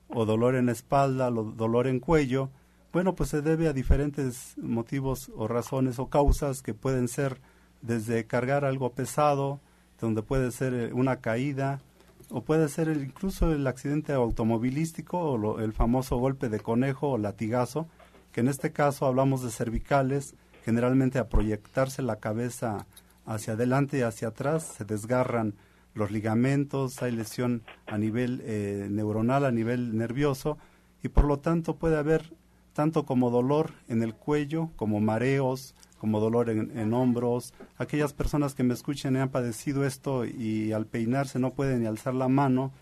o 0.09 0.25
dolor 0.27 0.55
en 0.55 0.69
espalda, 0.69 1.31
dolor 1.31 1.87
en 1.87 2.01
cuello, 2.01 2.51
bueno, 2.93 3.15
pues 3.15 3.31
se 3.31 3.41
debe 3.41 3.69
a 3.69 3.73
diferentes 3.73 4.55
motivos 4.59 5.33
o 5.35 5.49
razones 5.49 5.99
o 5.99 6.09
causas 6.09 6.61
que 6.61 6.75
pueden 6.75 7.09
ser 7.09 7.41
desde 7.81 8.27
cargar 8.27 8.67
algo 8.67 8.93
pesado, 8.93 9.61
donde 9.99 10.23
puede 10.23 10.51
ser 10.51 10.75
eh, 10.75 10.93
una 10.93 11.17
caída, 11.21 11.81
o 12.29 12.43
puede 12.43 12.69
ser 12.69 12.89
incluso 12.89 13.53
el 13.53 13.67
accidente 13.67 14.13
automovilístico 14.13 15.19
o 15.19 15.61
el 15.61 15.73
famoso 15.73 16.19
golpe 16.19 16.49
de 16.49 16.61
conejo 16.61 17.13
o 17.13 17.19
latigazo, 17.19 17.89
que 18.31 18.41
en 18.41 18.49
este 18.49 18.73
caso 18.73 19.07
hablamos 19.07 19.43
de 19.43 19.51
cervicales, 19.51 20.35
generalmente 20.65 21.19
a 21.19 21.29
proyectarse 21.29 22.03
la 22.03 22.17
cabeza 22.17 22.87
hacia 23.27 23.55
adelante 23.55 23.99
y 23.99 24.03
hacia 24.03 24.29
atrás 24.29 24.75
se 24.77 24.85
desgarran 24.85 25.55
los 25.95 26.11
ligamentos, 26.11 27.03
hay 27.03 27.13
lesión 27.13 27.63
a 27.87 27.99
nivel 27.99 28.41
eh, 28.45 28.89
neuronal, 28.91 29.45
a 29.45 29.53
nivel 29.53 29.97
nervioso, 29.97 30.59
y 31.03 31.09
por 31.09 31.25
lo 31.25 31.39
tanto 31.39 31.77
puede 31.77 31.99
haber 31.99 32.33
tanto 32.73 33.05
como 33.05 33.31
dolor 33.31 33.73
en 33.89 34.03
el 34.03 34.15
cuello, 34.15 34.71
como 34.77 35.01
mareos, 35.01 35.75
como 35.99 36.21
dolor 36.21 36.51
en, 36.51 36.95
hombros. 36.95 37.55
Aquellas 37.79 38.13
personas 38.13 38.55
que 38.55 38.65
me 38.65 38.75
escuchen 38.75 39.17
han 39.17 39.29
padecido 39.29 39.87
esto 39.87 40.25
y 40.25 40.73
al 40.73 40.87
peinarse 40.87 41.39
no 41.39 41.53
pueden 41.53 41.81
ni 41.81 41.87
alzar 41.87 42.15
la 42.15 42.29
mano, 42.29 42.73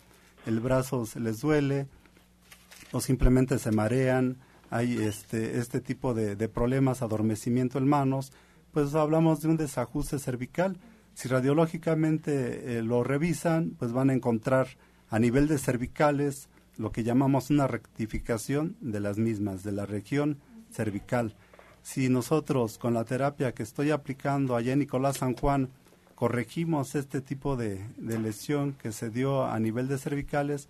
el 0.47 0.61
brazo 0.61 1.05
se 1.05 1.21
les 1.21 1.41
duele 1.41 1.87
o 2.93 3.01
simplemente 3.01 3.59
se 3.59 3.73
marean, 3.73 4.39
hay 4.71 4.99
este, 4.99 5.59
este 5.59 5.81
tipo 5.81 6.15
de, 6.15 6.49
problemas, 6.49 7.03
adormecimiento 7.03 7.79
en 7.79 7.89
manos, 7.89 8.33
pues 8.73 8.95
hablamos 8.95 9.43
de 9.43 9.49
un 9.49 9.57
desajuste 9.57 10.19
cervical. 10.19 10.79
Si 11.15 11.29
radiológicamente 11.29 12.79
eh, 12.79 12.83
lo 12.83 13.03
revisan, 13.03 13.75
pues 13.79 13.93
van 13.93 14.11
a 14.11 14.15
encontrar 14.15 14.69
a 15.09 15.19
nivel 15.19 15.49
de 15.49 15.59
cervicales 15.59 16.49
lo 16.77 16.93
que 16.93 17.03
llamamos 17.03 17.51
una 17.51 17.67
rectificación 17.67 18.77
de 18.81 19.01
las 19.01 19.19
mismas, 19.19 19.65
de 19.65 19.73
la 19.73 19.87
región 19.87 20.39
cervical. 20.71 21.35
Si 21.83 22.09
nosotros 22.09 22.79
con 22.79 22.95
la 22.95 23.05
terapia 23.05 23.53
que 23.53 23.63
estoy 23.63 23.91
aplicando 23.91 24.55
allá 24.55 24.73
en 24.73 24.79
Nicolás 24.79 25.19
San 25.19 25.35
Juan 25.35 25.71
corregimos 26.15 26.95
este 26.95 27.23
tipo 27.23 27.57
de, 27.57 27.83
lesión 27.99 28.75
que 28.75 28.93
se 28.93 29.09
dio 29.09 29.47
a 29.47 29.59
nivel 29.59 29.89
de 29.89 29.97
cervicales, 29.99 30.69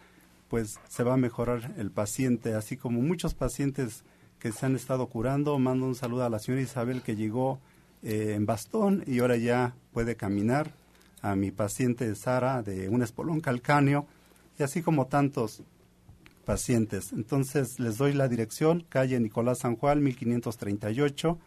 pues 0.50 0.80
se 0.88 1.04
va 1.04 1.14
a 1.14 1.16
mejorar 1.16 1.72
el 1.78 1.92
paciente, 1.92 2.54
así 2.54 2.76
como 2.76 3.00
muchos 3.00 3.34
pacientes 3.34 4.02
que 4.40 4.50
se 4.50 4.66
han 4.66 4.74
estado 4.74 5.06
curando. 5.06 5.56
Mando 5.60 5.86
un 5.86 5.94
saludo 5.94 6.24
a 6.24 6.28
la 6.28 6.40
señora 6.40 6.60
Isabel 6.60 7.02
que 7.02 7.14
llegó 7.14 7.60
eh, 8.02 8.32
en 8.34 8.46
bastón 8.46 9.04
y 9.06 9.20
ahora 9.20 9.36
ya 9.36 9.74
puede 9.92 10.16
caminar. 10.16 10.72
A 11.22 11.36
mi 11.36 11.50
paciente 11.50 12.14
Sara 12.14 12.62
de 12.62 12.88
un 12.88 13.02
espolón 13.02 13.40
calcáneo 13.40 14.06
y 14.58 14.62
así 14.62 14.80
como 14.80 15.06
tantos 15.06 15.62
pacientes. 16.46 17.12
Entonces 17.12 17.78
les 17.78 17.98
doy 17.98 18.14
la 18.14 18.26
dirección, 18.26 18.86
calle 18.88 19.20
Nicolás 19.20 19.58
San 19.58 19.76
Juan, 19.76 20.02
1538. 20.02 21.38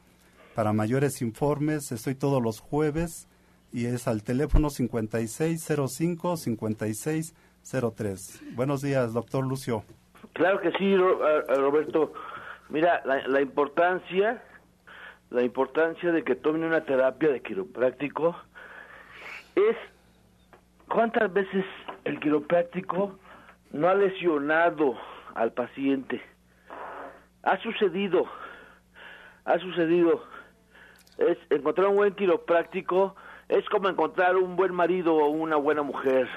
Para 0.54 0.72
mayores 0.72 1.24
informes 1.24 1.92
estoy 1.92 2.14
todos 2.14 2.42
los 2.42 2.60
jueves 2.60 3.28
y 3.72 3.86
es 3.86 4.08
al 4.08 4.22
teléfono 4.22 4.70
5605-5603. 7.64 8.56
Buenos 8.56 8.82
días, 8.82 9.14
doctor 9.14 9.46
Lucio. 9.46 9.84
Claro 10.34 10.60
que 10.62 10.72
sí, 10.74 10.96
Roberto. 10.96 12.14
Mira, 12.70 13.02
la, 13.06 13.28
la 13.28 13.42
importancia, 13.42 14.42
la 15.30 15.44
importancia 15.44 16.12
de 16.12 16.24
que 16.24 16.36
tomen 16.36 16.64
una 16.64 16.86
terapia 16.86 17.30
de 17.30 17.42
quiropráctico 17.42 18.36
es 19.56 19.76
cuántas 20.88 21.32
veces 21.32 21.66
el 22.04 22.20
quiropráctico 22.20 23.18
no 23.72 23.88
ha 23.88 23.96
lesionado 23.96 24.96
al 25.36 25.52
paciente. 25.52 26.22
Ha 27.44 27.58
sucedido, 27.58 28.26
ha 29.46 29.60
sucedido. 29.60 30.24
Es 31.18 31.38
encontrar 31.50 31.88
un 31.88 31.98
buen 31.98 32.14
quiropráctico 32.16 33.16
es 33.54 33.70
como 33.70 33.88
encontrar 33.88 34.36
un 34.36 34.56
buen 34.56 34.74
marido 34.74 35.14
o 35.16 35.30
una 35.30 35.58
buena 35.58 35.84
mujer. 35.84 36.28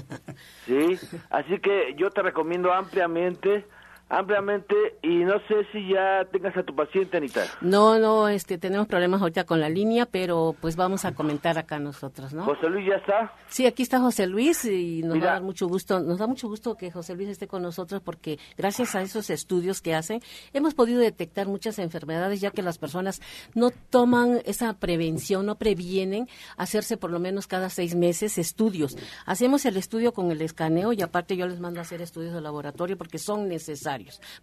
¿Sí? 0.66 0.98
Así 1.28 1.58
que 1.58 1.94
yo 1.96 2.10
te 2.10 2.22
recomiendo 2.22 2.72
ampliamente 2.72 3.66
ampliamente 4.08 4.74
y 5.02 5.24
no 5.24 5.38
sé 5.48 5.66
si 5.72 5.88
ya 5.88 6.24
tengas 6.30 6.56
a 6.56 6.62
tu 6.62 6.74
paciente, 6.74 7.16
Anita. 7.16 7.44
No, 7.60 7.98
no, 7.98 8.28
este, 8.28 8.58
tenemos 8.58 8.86
problemas 8.86 9.20
ahorita 9.20 9.44
con 9.44 9.60
la 9.60 9.68
línea, 9.68 10.06
pero 10.06 10.54
pues 10.60 10.76
vamos 10.76 11.04
a 11.04 11.14
comentar 11.14 11.58
acá 11.58 11.78
nosotros, 11.78 12.32
¿no? 12.34 12.44
José 12.44 12.68
Luis 12.68 12.86
ya 12.88 12.96
está. 12.96 13.32
Sí, 13.48 13.66
aquí 13.66 13.82
está 13.82 14.00
José 14.00 14.26
Luis 14.26 14.64
y 14.64 15.02
nos 15.02 15.20
da 15.20 15.40
mucho 15.40 15.68
gusto, 15.68 16.00
nos 16.00 16.18
da 16.18 16.26
mucho 16.26 16.48
gusto 16.48 16.76
que 16.76 16.90
José 16.90 17.14
Luis 17.14 17.28
esté 17.28 17.46
con 17.46 17.62
nosotros 17.62 18.02
porque 18.02 18.38
gracias 18.56 18.94
a 18.94 19.02
esos 19.02 19.30
estudios 19.30 19.80
que 19.80 19.94
hacen 19.94 20.20
hemos 20.52 20.74
podido 20.74 21.00
detectar 21.00 21.46
muchas 21.46 21.78
enfermedades 21.78 22.40
ya 22.40 22.50
que 22.50 22.62
las 22.62 22.78
personas 22.78 23.20
no 23.54 23.70
toman 23.90 24.40
esa 24.44 24.72
prevención, 24.74 25.46
no 25.46 25.56
previenen 25.56 26.28
hacerse 26.56 26.96
por 26.96 27.10
lo 27.10 27.20
menos 27.20 27.46
cada 27.46 27.70
seis 27.70 27.94
meses 27.94 28.38
estudios. 28.38 28.96
Hacemos 29.24 29.64
el 29.64 29.76
estudio 29.76 30.12
con 30.12 30.30
el 30.30 30.42
escaneo 30.42 30.92
y 30.92 31.02
aparte 31.02 31.36
yo 31.36 31.46
les 31.46 31.60
mando 31.60 31.80
a 31.80 31.82
hacer 31.82 32.02
estudios 32.02 32.34
de 32.34 32.40
laboratorio 32.40 32.98
porque 32.98 33.18
son 33.18 33.48
necesarios 33.48 33.93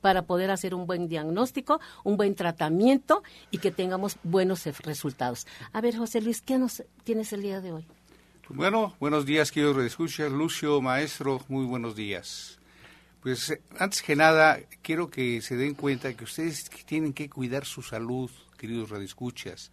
para 0.02 0.24
poder 0.24 0.52
hacer 0.52 0.74
un 0.74 0.86
buen 0.86 1.08
diagnóstico, 1.08 1.80
un 2.04 2.18
buen 2.18 2.36
tratamiento 2.36 3.24
y 3.50 3.58
que 3.58 3.72
tengamos 3.72 4.18
buenos 4.24 4.66
resultados. 4.84 5.48
A 5.74 5.82
ver, 5.82 5.98
José 5.98 6.22
Luis, 6.22 6.42
¿qué 6.42 6.58
nos 6.58 6.84
tienes 7.04 7.34
el 7.34 7.42
día 7.42 7.62
de 7.62 7.72
hoy? 7.72 7.86
Bueno, 8.50 8.96
buenos 9.00 9.26
días, 9.26 9.52
queridos 9.52 9.78
escuchar. 9.84 10.30
Lucio, 10.32 10.82
maestro, 10.82 11.42
muy 11.48 11.66
buenos 11.66 11.96
días. 11.96 12.60
Pues 13.22 13.52
eh, 13.52 13.62
antes 13.78 14.02
que 14.02 14.16
nada, 14.16 14.60
quiero 14.82 15.10
que 15.10 15.42
se 15.42 15.56
den 15.56 15.76
cuenta 15.76 16.14
que 16.14 16.24
ustedes 16.24 16.70
tienen 16.86 17.14
que 17.14 17.30
cuidar 17.30 17.66
su 17.66 17.82
salud, 17.82 18.30
queridos 18.58 18.90
radioescuchas, 18.90 19.72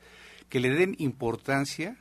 que 0.48 0.60
le 0.60 0.70
den 0.70 0.94
importancia 0.98 1.96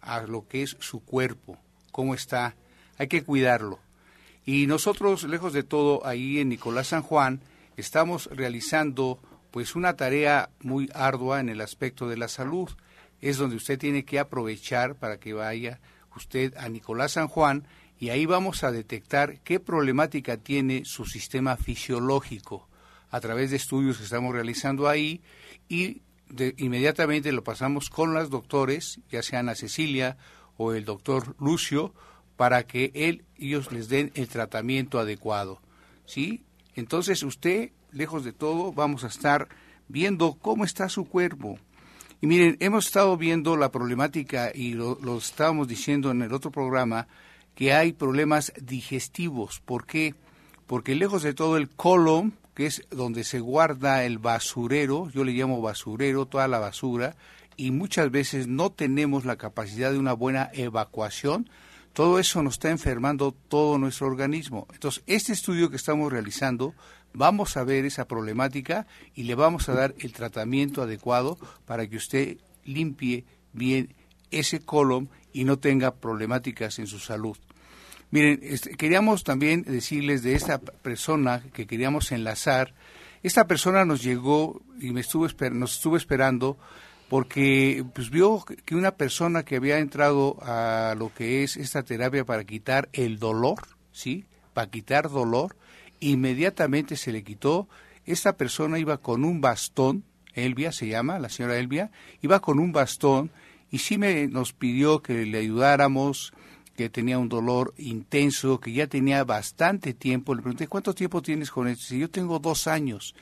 a 0.00 0.22
lo 0.22 0.46
que 0.46 0.62
es 0.62 0.76
su 0.80 1.00
cuerpo, 1.00 1.58
cómo 1.90 2.14
está, 2.14 2.56
hay 2.96 3.08
que 3.08 3.24
cuidarlo. 3.24 3.80
Y 4.44 4.66
nosotros, 4.66 5.24
lejos 5.24 5.52
de 5.52 5.62
todo, 5.62 6.06
ahí 6.06 6.38
en 6.38 6.50
Nicolás 6.50 6.88
San 6.88 7.02
Juan, 7.02 7.40
estamos 7.76 8.28
realizando 8.32 9.18
pues 9.50 9.76
una 9.76 9.96
tarea 9.96 10.50
muy 10.60 10.90
ardua 10.94 11.40
en 11.40 11.48
el 11.48 11.60
aspecto 11.60 12.08
de 12.08 12.16
la 12.16 12.28
salud. 12.28 12.68
Es 13.20 13.38
donde 13.38 13.56
usted 13.56 13.78
tiene 13.78 14.04
que 14.04 14.18
aprovechar 14.18 14.96
para 14.96 15.18
que 15.18 15.32
vaya 15.32 15.80
usted 16.16 16.54
a 16.56 16.68
Nicolás 16.68 17.12
San 17.12 17.28
Juan 17.28 17.66
y 17.98 18.10
ahí 18.10 18.26
vamos 18.26 18.64
a 18.64 18.72
detectar 18.72 19.40
qué 19.40 19.60
problemática 19.60 20.36
tiene 20.36 20.84
su 20.84 21.04
sistema 21.06 21.56
fisiológico 21.56 22.68
a 23.10 23.20
través 23.20 23.50
de 23.50 23.56
estudios 23.56 23.98
que 23.98 24.04
estamos 24.04 24.34
realizando 24.34 24.88
ahí 24.88 25.22
y 25.68 26.02
inmediatamente 26.56 27.32
lo 27.32 27.44
pasamos 27.44 27.90
con 27.90 28.12
los 28.12 28.30
doctores, 28.30 29.00
ya 29.10 29.22
sean 29.22 29.48
a 29.48 29.54
Cecilia 29.54 30.16
o 30.56 30.72
el 30.72 30.84
doctor 30.84 31.36
Lucio, 31.38 31.94
para 32.36 32.66
que 32.66 32.90
él, 32.94 33.24
ellos 33.36 33.72
les 33.72 33.88
den 33.88 34.12
el 34.14 34.28
tratamiento 34.28 34.98
adecuado. 34.98 35.60
¿Sí? 36.06 36.44
Entonces 36.74 37.22
usted, 37.22 37.70
lejos 37.92 38.24
de 38.24 38.32
todo, 38.32 38.72
vamos 38.72 39.04
a 39.04 39.08
estar 39.08 39.48
viendo 39.88 40.34
cómo 40.34 40.64
está 40.64 40.88
su 40.88 41.04
cuerpo. 41.04 41.58
Y 42.20 42.26
miren, 42.26 42.56
hemos 42.60 42.86
estado 42.86 43.16
viendo 43.16 43.56
la 43.56 43.70
problemática 43.70 44.50
y 44.54 44.72
lo, 44.72 44.98
lo 45.02 45.18
estábamos 45.18 45.68
diciendo 45.68 46.10
en 46.10 46.22
el 46.22 46.32
otro 46.32 46.50
programa, 46.50 47.06
que 47.54 47.72
hay 47.72 47.92
problemas 47.92 48.52
digestivos. 48.60 49.60
¿Por 49.64 49.86
qué? 49.86 50.14
Porque 50.66 50.94
lejos 50.94 51.22
de 51.22 51.34
todo 51.34 51.56
el 51.56 51.68
colon, 51.68 52.34
que 52.54 52.66
es 52.66 52.82
donde 52.90 53.24
se 53.24 53.40
guarda 53.40 54.04
el 54.04 54.18
basurero, 54.18 55.10
yo 55.10 55.24
le 55.24 55.32
llamo 55.32 55.60
basurero, 55.60 56.26
toda 56.26 56.48
la 56.48 56.58
basura, 56.58 57.16
y 57.56 57.70
muchas 57.70 58.10
veces 58.10 58.48
no 58.48 58.70
tenemos 58.70 59.24
la 59.24 59.36
capacidad 59.36 59.92
de 59.92 59.98
una 59.98 60.12
buena 60.12 60.50
evacuación, 60.52 61.48
todo 61.94 62.18
eso 62.18 62.42
nos 62.42 62.54
está 62.54 62.70
enfermando 62.70 63.32
todo 63.32 63.78
nuestro 63.78 64.08
organismo. 64.08 64.66
Entonces, 64.72 65.02
este 65.06 65.32
estudio 65.32 65.70
que 65.70 65.76
estamos 65.76 66.12
realizando, 66.12 66.74
vamos 67.14 67.56
a 67.56 67.64
ver 67.64 67.86
esa 67.86 68.06
problemática 68.06 68.86
y 69.14 69.22
le 69.22 69.36
vamos 69.36 69.68
a 69.68 69.74
dar 69.74 69.94
el 70.00 70.12
tratamiento 70.12 70.82
adecuado 70.82 71.38
para 71.64 71.86
que 71.86 71.96
usted 71.96 72.38
limpie 72.64 73.24
bien 73.52 73.94
ese 74.32 74.58
colon 74.60 75.08
y 75.32 75.44
no 75.44 75.58
tenga 75.60 75.94
problemáticas 75.94 76.80
en 76.80 76.88
su 76.88 76.98
salud. 76.98 77.38
Miren, 78.10 78.40
este, 78.42 78.76
queríamos 78.76 79.22
también 79.22 79.62
decirles 79.62 80.24
de 80.24 80.34
esta 80.34 80.58
persona 80.58 81.44
que 81.52 81.66
queríamos 81.66 82.10
enlazar. 82.10 82.74
Esta 83.22 83.46
persona 83.46 83.84
nos 83.84 84.02
llegó 84.02 84.60
y 84.80 84.90
me 84.90 85.00
estuvo 85.00 85.28
nos 85.52 85.76
estuvo 85.76 85.96
esperando 85.96 86.58
porque 87.08 87.84
pues 87.94 88.10
vio 88.10 88.44
que 88.64 88.74
una 88.74 88.92
persona 88.92 89.44
que 89.44 89.56
había 89.56 89.78
entrado 89.78 90.36
a 90.42 90.94
lo 90.98 91.12
que 91.12 91.42
es 91.42 91.56
esta 91.56 91.82
terapia 91.82 92.24
para 92.24 92.44
quitar 92.44 92.88
el 92.92 93.18
dolor, 93.18 93.58
¿sí? 93.92 94.24
Para 94.52 94.70
quitar 94.70 95.10
dolor, 95.10 95.56
inmediatamente 96.00 96.96
se 96.96 97.12
le 97.12 97.22
quitó. 97.22 97.68
Esta 98.06 98.36
persona 98.36 98.78
iba 98.78 98.98
con 98.98 99.24
un 99.24 99.40
bastón, 99.40 100.04
Elvia 100.34 100.72
se 100.72 100.88
llama, 100.88 101.18
la 101.18 101.28
señora 101.28 101.58
Elvia, 101.58 101.90
iba 102.22 102.40
con 102.40 102.58
un 102.58 102.72
bastón 102.72 103.30
y 103.70 103.78
sí 103.78 103.98
me 103.98 104.26
nos 104.28 104.52
pidió 104.52 105.02
que 105.02 105.26
le 105.26 105.38
ayudáramos, 105.38 106.32
que 106.76 106.90
tenía 106.90 107.18
un 107.18 107.28
dolor 107.28 107.74
intenso, 107.78 108.60
que 108.60 108.72
ya 108.72 108.86
tenía 108.86 109.24
bastante 109.24 109.94
tiempo. 109.94 110.34
Le 110.34 110.42
pregunté, 110.42 110.66
¿cuánto 110.66 110.94
tiempo 110.94 111.22
tienes 111.22 111.50
con 111.50 111.68
esto? 111.68 111.84
Si 111.84 111.98
yo 111.98 112.10
tengo 112.10 112.38
dos 112.38 112.66
años. 112.66 113.14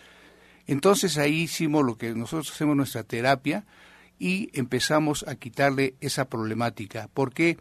Entonces 0.67 1.19
ahí 1.19 1.43
hicimos 1.43 1.85
lo 1.85 1.97
que 1.97 2.15
nosotros 2.15 2.51
hacemos 2.53 2.77
nuestra 2.77 3.03
terapia 3.03 3.65
y 4.19 4.51
empezamos 4.53 5.25
a 5.27 5.35
quitarle 5.35 5.97
esa 6.01 6.27
problemática. 6.27 7.09
¿Por 7.13 7.33
qué? 7.33 7.59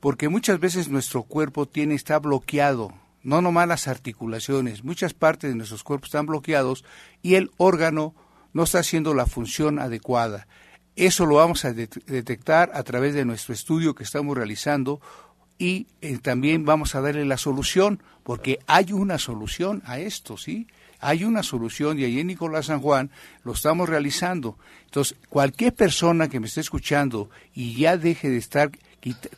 Porque 0.00 0.28
muchas 0.28 0.58
veces 0.58 0.88
nuestro 0.88 1.22
cuerpo 1.22 1.66
tiene, 1.66 1.94
está 1.94 2.18
bloqueado, 2.18 2.92
no 3.22 3.42
nomás 3.42 3.68
las 3.68 3.86
articulaciones, 3.86 4.82
muchas 4.82 5.14
partes 5.14 5.50
de 5.50 5.56
nuestros 5.56 5.84
cuerpos 5.84 6.08
están 6.08 6.26
bloqueados 6.26 6.84
y 7.22 7.34
el 7.34 7.50
órgano 7.58 8.14
no 8.52 8.64
está 8.64 8.78
haciendo 8.80 9.14
la 9.14 9.26
función 9.26 9.78
adecuada. 9.78 10.48
Eso 10.96 11.26
lo 11.26 11.36
vamos 11.36 11.64
a 11.64 11.72
detectar 11.72 12.70
a 12.74 12.82
través 12.82 13.14
de 13.14 13.24
nuestro 13.24 13.54
estudio 13.54 13.94
que 13.94 14.04
estamos 14.04 14.36
realizando 14.36 15.00
y 15.58 15.86
eh, 16.00 16.18
también 16.18 16.64
vamos 16.64 16.94
a 16.94 17.02
darle 17.02 17.24
la 17.26 17.36
solución, 17.36 18.02
porque 18.22 18.58
hay 18.66 18.92
una 18.92 19.18
solución 19.18 19.82
a 19.84 19.98
esto, 19.98 20.36
¿sí? 20.36 20.66
Hay 21.00 21.24
una 21.24 21.42
solución 21.42 21.98
y 21.98 22.04
ahí 22.04 22.20
en 22.20 22.28
Nicolás 22.28 22.66
San 22.66 22.80
Juan 22.80 23.10
lo 23.44 23.52
estamos 23.52 23.88
realizando. 23.88 24.58
Entonces, 24.84 25.16
cualquier 25.28 25.74
persona 25.74 26.28
que 26.28 26.40
me 26.40 26.46
esté 26.46 26.60
escuchando 26.60 27.30
y 27.54 27.74
ya 27.74 27.96
deje 27.96 28.28
de 28.28 28.36
estar, 28.36 28.70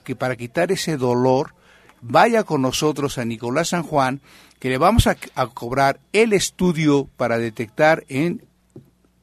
que 0.04 0.16
para 0.16 0.36
quitar 0.36 0.72
ese 0.72 0.96
dolor, 0.96 1.54
vaya 2.00 2.42
con 2.44 2.62
nosotros 2.62 3.16
a 3.18 3.24
Nicolás 3.24 3.68
San 3.68 3.84
Juan, 3.84 4.20
que 4.58 4.68
le 4.68 4.78
vamos 4.78 5.06
a, 5.06 5.16
a 5.34 5.46
cobrar 5.46 6.00
el 6.12 6.32
estudio 6.32 7.08
para 7.16 7.38
detectar 7.38 8.04
en 8.08 8.44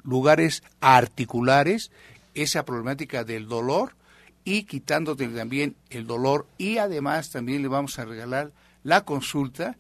lugares 0.04 0.64
articulares 0.82 1.92
esa 2.34 2.66
problemática 2.66 3.24
del 3.24 3.48
dolor 3.48 3.94
y 4.44 4.64
quitándote 4.64 5.28
también 5.28 5.76
el 5.90 6.08
dolor 6.08 6.48
y 6.58 6.78
además 6.78 7.30
también 7.30 7.62
le 7.62 7.68
vamos 7.68 8.00
a 8.00 8.06
regalar 8.06 8.52
la 8.84 9.02
consulta 9.06 9.78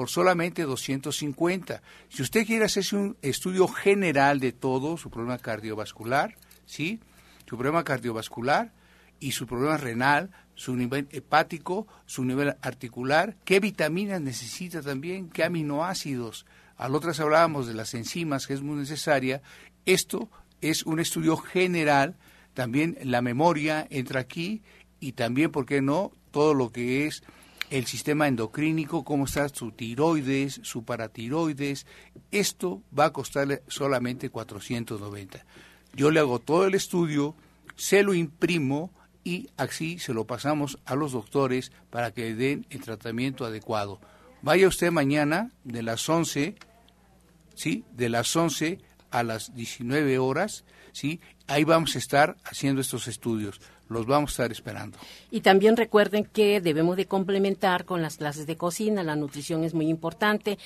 por 0.00 0.08
solamente 0.08 0.62
250. 0.62 1.82
Si 2.08 2.22
usted 2.22 2.46
quiere 2.46 2.64
hacerse 2.64 2.96
un 2.96 3.18
estudio 3.20 3.68
general 3.68 4.40
de 4.40 4.50
todo, 4.50 4.96
su 4.96 5.10
problema 5.10 5.36
cardiovascular, 5.36 6.38
¿sí? 6.64 7.00
Su 7.44 7.58
problema 7.58 7.84
cardiovascular 7.84 8.72
y 9.18 9.32
su 9.32 9.46
problema 9.46 9.76
renal, 9.76 10.30
su 10.54 10.74
nivel 10.74 11.06
hepático, 11.10 11.86
su 12.06 12.24
nivel 12.24 12.56
articular, 12.62 13.36
qué 13.44 13.60
vitaminas 13.60 14.22
necesita 14.22 14.80
también, 14.80 15.28
qué 15.28 15.44
aminoácidos. 15.44 16.46
Al 16.78 16.94
otras 16.94 17.20
hablábamos 17.20 17.66
de 17.66 17.74
las 17.74 17.92
enzimas, 17.92 18.46
que 18.46 18.54
es 18.54 18.62
muy 18.62 18.76
necesaria. 18.76 19.42
Esto 19.84 20.30
es 20.62 20.86
un 20.86 20.98
estudio 20.98 21.36
general, 21.36 22.16
también 22.54 22.96
la 23.02 23.20
memoria 23.20 23.86
entra 23.90 24.20
aquí 24.20 24.62
y 24.98 25.12
también, 25.12 25.52
¿por 25.52 25.66
qué 25.66 25.82
no?, 25.82 26.10
todo 26.30 26.54
lo 26.54 26.72
que 26.72 27.06
es 27.06 27.22
el 27.70 27.86
sistema 27.86 28.28
endocrínico, 28.28 29.04
cómo 29.04 29.24
está 29.24 29.48
su 29.48 29.70
tiroides, 29.72 30.60
su 30.62 30.84
paratiroides. 30.84 31.86
Esto 32.30 32.82
va 32.96 33.06
a 33.06 33.12
costarle 33.12 33.62
solamente 33.68 34.28
490. 34.28 35.46
Yo 35.94 36.10
le 36.10 36.20
hago 36.20 36.40
todo 36.40 36.66
el 36.66 36.74
estudio, 36.74 37.34
se 37.76 38.02
lo 38.02 38.12
imprimo 38.12 38.90
y 39.24 39.48
así 39.56 39.98
se 39.98 40.12
lo 40.12 40.26
pasamos 40.26 40.78
a 40.84 40.94
los 40.96 41.12
doctores 41.12 41.72
para 41.90 42.12
que 42.12 42.34
den 42.34 42.66
el 42.70 42.80
tratamiento 42.80 43.44
adecuado. 43.44 44.00
Vaya 44.42 44.68
usted 44.68 44.90
mañana 44.90 45.52
de 45.64 45.82
las 45.82 46.08
11, 46.08 46.56
¿sí? 47.54 47.84
De 47.92 48.08
las 48.08 48.34
11 48.34 48.78
a 49.10 49.22
las 49.22 49.54
19 49.54 50.18
horas, 50.18 50.64
¿sí? 50.92 51.20
Ahí 51.46 51.64
vamos 51.64 51.94
a 51.94 51.98
estar 51.98 52.36
haciendo 52.44 52.80
estos 52.80 53.06
estudios 53.06 53.60
los 53.90 54.06
vamos 54.06 54.30
a 54.30 54.32
estar 54.32 54.52
esperando. 54.52 54.96
Y 55.30 55.40
también 55.40 55.76
recuerden 55.76 56.24
que 56.24 56.60
debemos 56.60 56.96
de 56.96 57.06
complementar 57.06 57.84
con 57.84 58.00
las 58.00 58.16
clases 58.16 58.46
de 58.46 58.56
cocina, 58.56 59.02
la 59.02 59.16
nutrición 59.16 59.64
es 59.64 59.74
muy 59.74 59.88
importante. 59.88 60.58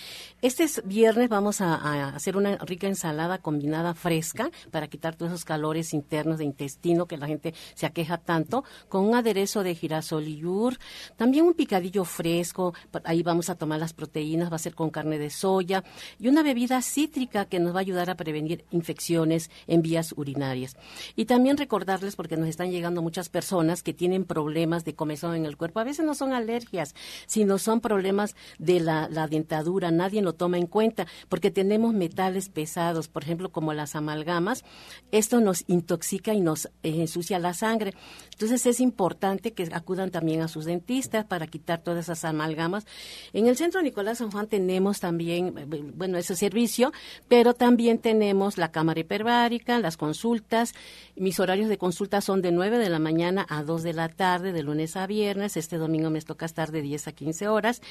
Este 0.42 0.66
viernes 0.84 1.30
vamos 1.30 1.60
a, 1.60 2.08
hacer 2.08 2.36
una 2.36 2.56
rica 2.58 2.86
ensalada 2.86 3.38
combinada 3.38 3.94
fresca 3.94 4.50
para 4.70 4.88
quitar 4.88 5.16
todos 5.16 5.32
esos 5.32 5.44
calores 5.44 5.94
internos 5.94 6.38
de 6.38 6.44
intestino 6.44 7.06
que 7.06 7.16
la 7.16 7.26
gente 7.26 7.54
se 7.74 7.86
aqueja 7.86 8.18
tanto, 8.18 8.62
con 8.88 9.04
un 9.04 9.14
aderezo 9.14 9.62
de 9.62 9.74
girasol 9.74 10.28
y 10.28 10.36
yur, 10.36 10.78
también 11.16 11.46
un 11.46 11.54
picadillo 11.54 12.04
fresco, 12.04 12.74
ahí 13.04 13.22
vamos 13.22 13.48
a 13.48 13.54
tomar 13.54 13.80
las 13.80 13.94
proteínas, 13.94 14.52
va 14.52 14.56
a 14.56 14.58
ser 14.58 14.74
con 14.74 14.90
carne 14.90 15.18
de 15.18 15.30
soya, 15.30 15.82
y 16.18 16.28
una 16.28 16.42
bebida 16.42 16.82
cítrica 16.82 17.46
que 17.46 17.58
nos 17.58 17.74
va 17.74 17.78
a 17.78 17.80
ayudar 17.80 18.10
a 18.10 18.16
prevenir 18.16 18.66
infecciones 18.70 19.50
en 19.66 19.80
vías 19.80 20.12
urinarias. 20.14 20.76
Y 21.16 21.24
también 21.24 21.56
recordarles, 21.56 22.16
porque 22.16 22.36
nos 22.36 22.48
están 22.48 22.70
llegando 22.70 23.00
muchas 23.14 23.28
personas 23.28 23.84
que 23.84 23.94
tienen 23.94 24.24
problemas 24.24 24.84
de 24.84 24.96
comezón 24.96 25.36
en 25.36 25.46
el 25.46 25.56
cuerpo. 25.56 25.78
A 25.78 25.84
veces 25.84 26.04
no 26.04 26.16
son 26.16 26.32
alergias, 26.32 26.96
sino 27.26 27.58
son 27.58 27.80
problemas 27.80 28.34
de 28.58 28.80
la, 28.80 29.06
dentadura. 29.30 29.92
Nadie 29.92 30.20
lo 30.20 30.32
toma 30.32 30.58
en 30.58 30.66
cuenta 30.66 31.06
porque 31.28 31.52
tenemos 31.52 31.94
metales 31.94 32.48
pesados, 32.48 33.06
por 33.06 33.22
ejemplo, 33.22 33.52
como 33.52 33.72
las 33.72 33.94
amalgamas. 33.94 34.64
Esto 35.12 35.40
nos 35.40 35.62
intoxica 35.68 36.34
y 36.34 36.40
nos 36.40 36.66
eh, 36.66 36.70
ensucia 36.82 37.38
la 37.38 37.54
sangre. 37.54 37.94
Entonces 38.32 38.66
es 38.66 38.80
importante 38.80 39.52
que 39.52 39.68
acudan 39.70 40.10
también 40.10 40.40
a 40.40 40.48
sus 40.48 40.64
dentistas 40.64 41.24
para 41.24 41.46
quitar 41.46 41.84
todas 41.84 42.06
esas 42.06 42.24
amalgamas. 42.24 42.84
En 43.32 43.46
el 43.46 43.56
Centro 43.56 43.80
Nicolás 43.80 44.18
San 44.18 44.32
Juan 44.32 44.48
tenemos 44.48 44.98
también, 44.98 45.56
eh, 45.56 45.66
bueno, 45.94 46.18
ese 46.18 46.34
servicio, 46.34 46.92
pero 47.28 47.54
también 47.54 47.98
tenemos 47.98 48.58
la 48.58 48.72
cámara 48.72 48.98
hiperbárica, 48.98 49.78
las 49.78 49.96
consultas. 49.96 50.74
Mis 51.14 51.38
horarios 51.38 51.68
de 51.68 51.78
consulta 51.78 52.20
son 52.20 52.42
de 52.42 52.50
9 52.50 52.78
de 52.78 52.88
la 52.88 53.03
mañana 53.04 53.44
a 53.48 53.62
2 53.62 53.82
de 53.82 53.92
la 53.92 54.08
tarde, 54.08 54.52
de 54.52 54.62
lunes 54.62 54.96
a 54.96 55.06
viernes. 55.06 55.56
Este 55.56 55.76
domingo 55.76 56.10
me 56.10 56.20
toca 56.22 56.46
estar 56.46 56.70
de 56.70 56.80
10 56.80 57.08
a 57.08 57.12
15 57.12 57.48
horas. 57.48 57.82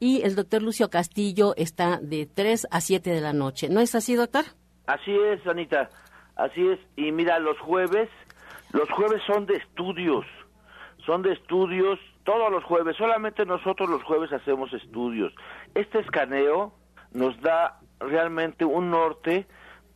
Y 0.00 0.22
el 0.22 0.34
doctor 0.34 0.62
Lucio 0.62 0.88
Castillo 0.90 1.54
está 1.56 1.98
de 2.00 2.26
3 2.26 2.66
a 2.70 2.80
7 2.80 3.10
de 3.10 3.20
la 3.20 3.32
noche. 3.32 3.68
¿No 3.68 3.80
es 3.80 3.94
así, 3.94 4.14
doctor? 4.14 4.44
Así 4.86 5.14
es, 5.14 5.46
Anita. 5.46 5.90
Así 6.36 6.66
es. 6.66 6.80
Y 6.96 7.12
mira, 7.12 7.38
los 7.38 7.58
jueves, 7.60 8.08
los 8.72 8.90
jueves 8.90 9.22
son 9.26 9.46
de 9.46 9.54
estudios. 9.54 10.24
Son 11.04 11.22
de 11.22 11.34
estudios 11.34 11.98
todos 12.24 12.50
los 12.50 12.64
jueves. 12.64 12.96
Solamente 12.96 13.44
nosotros 13.44 13.88
los 13.88 14.02
jueves 14.02 14.32
hacemos 14.32 14.72
estudios. 14.72 15.32
Este 15.74 16.00
escaneo 16.00 16.72
nos 17.12 17.38
da 17.42 17.78
realmente 18.00 18.64
un 18.64 18.90
norte 18.90 19.46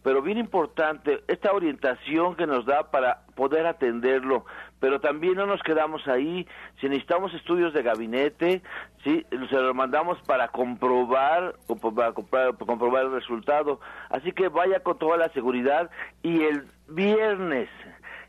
pero 0.02 0.22
bien 0.22 0.38
importante, 0.38 1.22
esta 1.28 1.52
orientación 1.52 2.34
que 2.36 2.46
nos 2.46 2.64
da 2.64 2.90
para 2.90 3.24
poder 3.38 3.66
atenderlo, 3.66 4.44
pero 4.80 5.00
también 5.00 5.36
no 5.36 5.46
nos 5.46 5.62
quedamos 5.62 6.08
ahí, 6.08 6.44
si 6.80 6.88
necesitamos 6.88 7.32
estudios 7.34 7.72
de 7.72 7.84
gabinete, 7.84 8.62
sí, 9.04 9.24
se 9.30 9.56
lo 9.56 9.72
mandamos 9.74 10.18
para 10.26 10.48
comprobar, 10.48 11.54
para 11.92 12.12
comprobar 12.12 13.04
el 13.04 13.12
resultado, 13.12 13.78
así 14.10 14.32
que 14.32 14.48
vaya 14.48 14.80
con 14.80 14.98
toda 14.98 15.16
la 15.16 15.28
seguridad. 15.28 15.88
Y 16.24 16.42
el 16.42 16.66
viernes, 16.88 17.68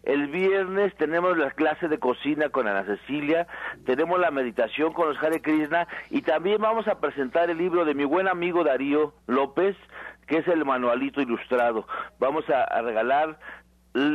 el 0.03 0.27
viernes 0.27 0.95
tenemos 0.97 1.35
la 1.39 1.49
clase 1.49 1.87
de 1.87 1.97
cocina 1.97 2.49
con 2.49 2.67
Ana 2.67 2.85
Cecilia, 2.85 3.47
tenemos 3.87 4.19
la 4.19 4.29
meditación 4.29 4.93
con 4.93 5.09
los 5.09 5.17
Hare 5.23 5.41
Krishna 5.41 5.87
y 6.11 6.21
también 6.21 6.61
vamos 6.61 6.87
a 6.87 6.99
presentar 6.99 7.49
el 7.49 7.57
libro 7.57 7.83
de 7.83 7.95
mi 7.95 8.05
buen 8.05 8.27
amigo 8.27 8.63
Darío 8.63 9.15
López, 9.25 9.75
que 10.29 10.37
es 10.37 10.47
el 10.47 10.63
manualito 10.63 11.19
ilustrado. 11.19 11.87
Vamos 12.19 12.45
a, 12.49 12.81
regalar 12.83 13.39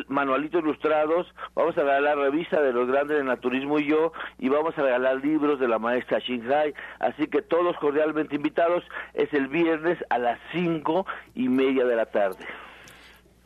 manualitos 0.08 0.62
ilustrados, 0.62 1.26
vamos 1.54 1.76
a 1.76 1.82
regalar 1.82 2.16
revista 2.16 2.60
de 2.60 2.72
los 2.72 2.88
grandes 2.88 3.18
de 3.18 3.24
naturismo 3.24 3.78
y 3.78 3.88
yo, 3.88 4.12
y 4.38 4.48
vamos 4.48 4.76
a 4.78 4.82
regalar 4.82 5.16
libros 5.16 5.58
de 5.58 5.68
la 5.68 5.78
maestra 5.78 6.18
Shinhai, 6.20 6.74
así 7.00 7.26
que 7.26 7.42
todos 7.42 7.76
cordialmente 7.78 8.36
invitados, 8.36 8.84
es 9.14 9.32
el 9.32 9.48
viernes 9.48 9.98
a 10.10 10.18
las 10.18 10.38
cinco 10.52 11.06
y 11.34 11.48
media 11.48 11.84
de 11.84 11.96
la 11.96 12.06
tarde. 12.06 12.44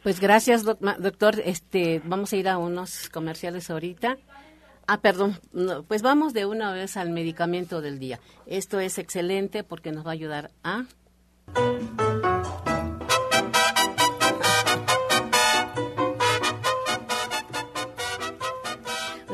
Pues 0.03 0.21
gracias, 0.21 0.65
doctor. 0.65 1.35
Este, 1.45 2.01
vamos 2.05 2.33
a 2.33 2.37
ir 2.37 2.49
a 2.49 2.57
unos 2.57 3.11
comerciales 3.11 3.71
ahorita. 3.71 4.17
Ah, 4.87 5.01
perdón. 5.03 5.39
pues 5.87 6.03
vamos 6.03 6.33
de 6.33 6.47
una 6.47 6.73
vez 6.73 6.97
al 6.97 7.11
medicamento 7.11 7.83
del 7.83 7.99
día. 7.99 8.21
Esto 8.47 8.81
es 8.81 8.99
excelente 8.99 9.65
porque 9.65 9.93
nos 9.93 10.07
va 10.07 10.11
a 10.11 10.15
ayudar 10.15 10.51
a 10.63 10.85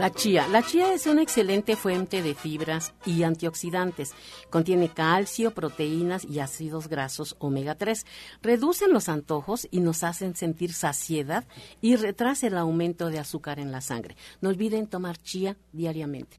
La 0.04 0.12
chía. 0.12 0.46
La 0.48 0.62
chía 0.62 0.92
es 0.92 1.06
una 1.06 1.22
excelente 1.22 1.76
fuente 1.76 2.20
de 2.20 2.34
fibras 2.34 2.92
y 3.06 3.22
antioxidantes. 3.22 4.12
Contiene 4.50 4.90
calcio, 4.90 5.54
proteínas 5.54 6.26
y 6.26 6.40
ácidos 6.40 6.88
grasos 6.88 7.36
omega 7.38 7.74
3. 7.74 8.04
Reducen 8.42 8.92
los 8.92 9.08
antojos 9.08 9.66
y 9.70 9.80
nos 9.80 10.04
hacen 10.04 10.36
sentir 10.36 10.74
saciedad 10.74 11.46
y 11.80 11.96
retrasa 11.96 12.48
el 12.48 12.58
aumento 12.58 13.08
de 13.08 13.18
azúcar 13.18 13.58
en 13.58 13.72
la 13.72 13.80
sangre. 13.80 14.14
No 14.42 14.50
olviden 14.50 14.88
tomar 14.88 15.16
chía 15.16 15.56
diariamente. 15.72 16.38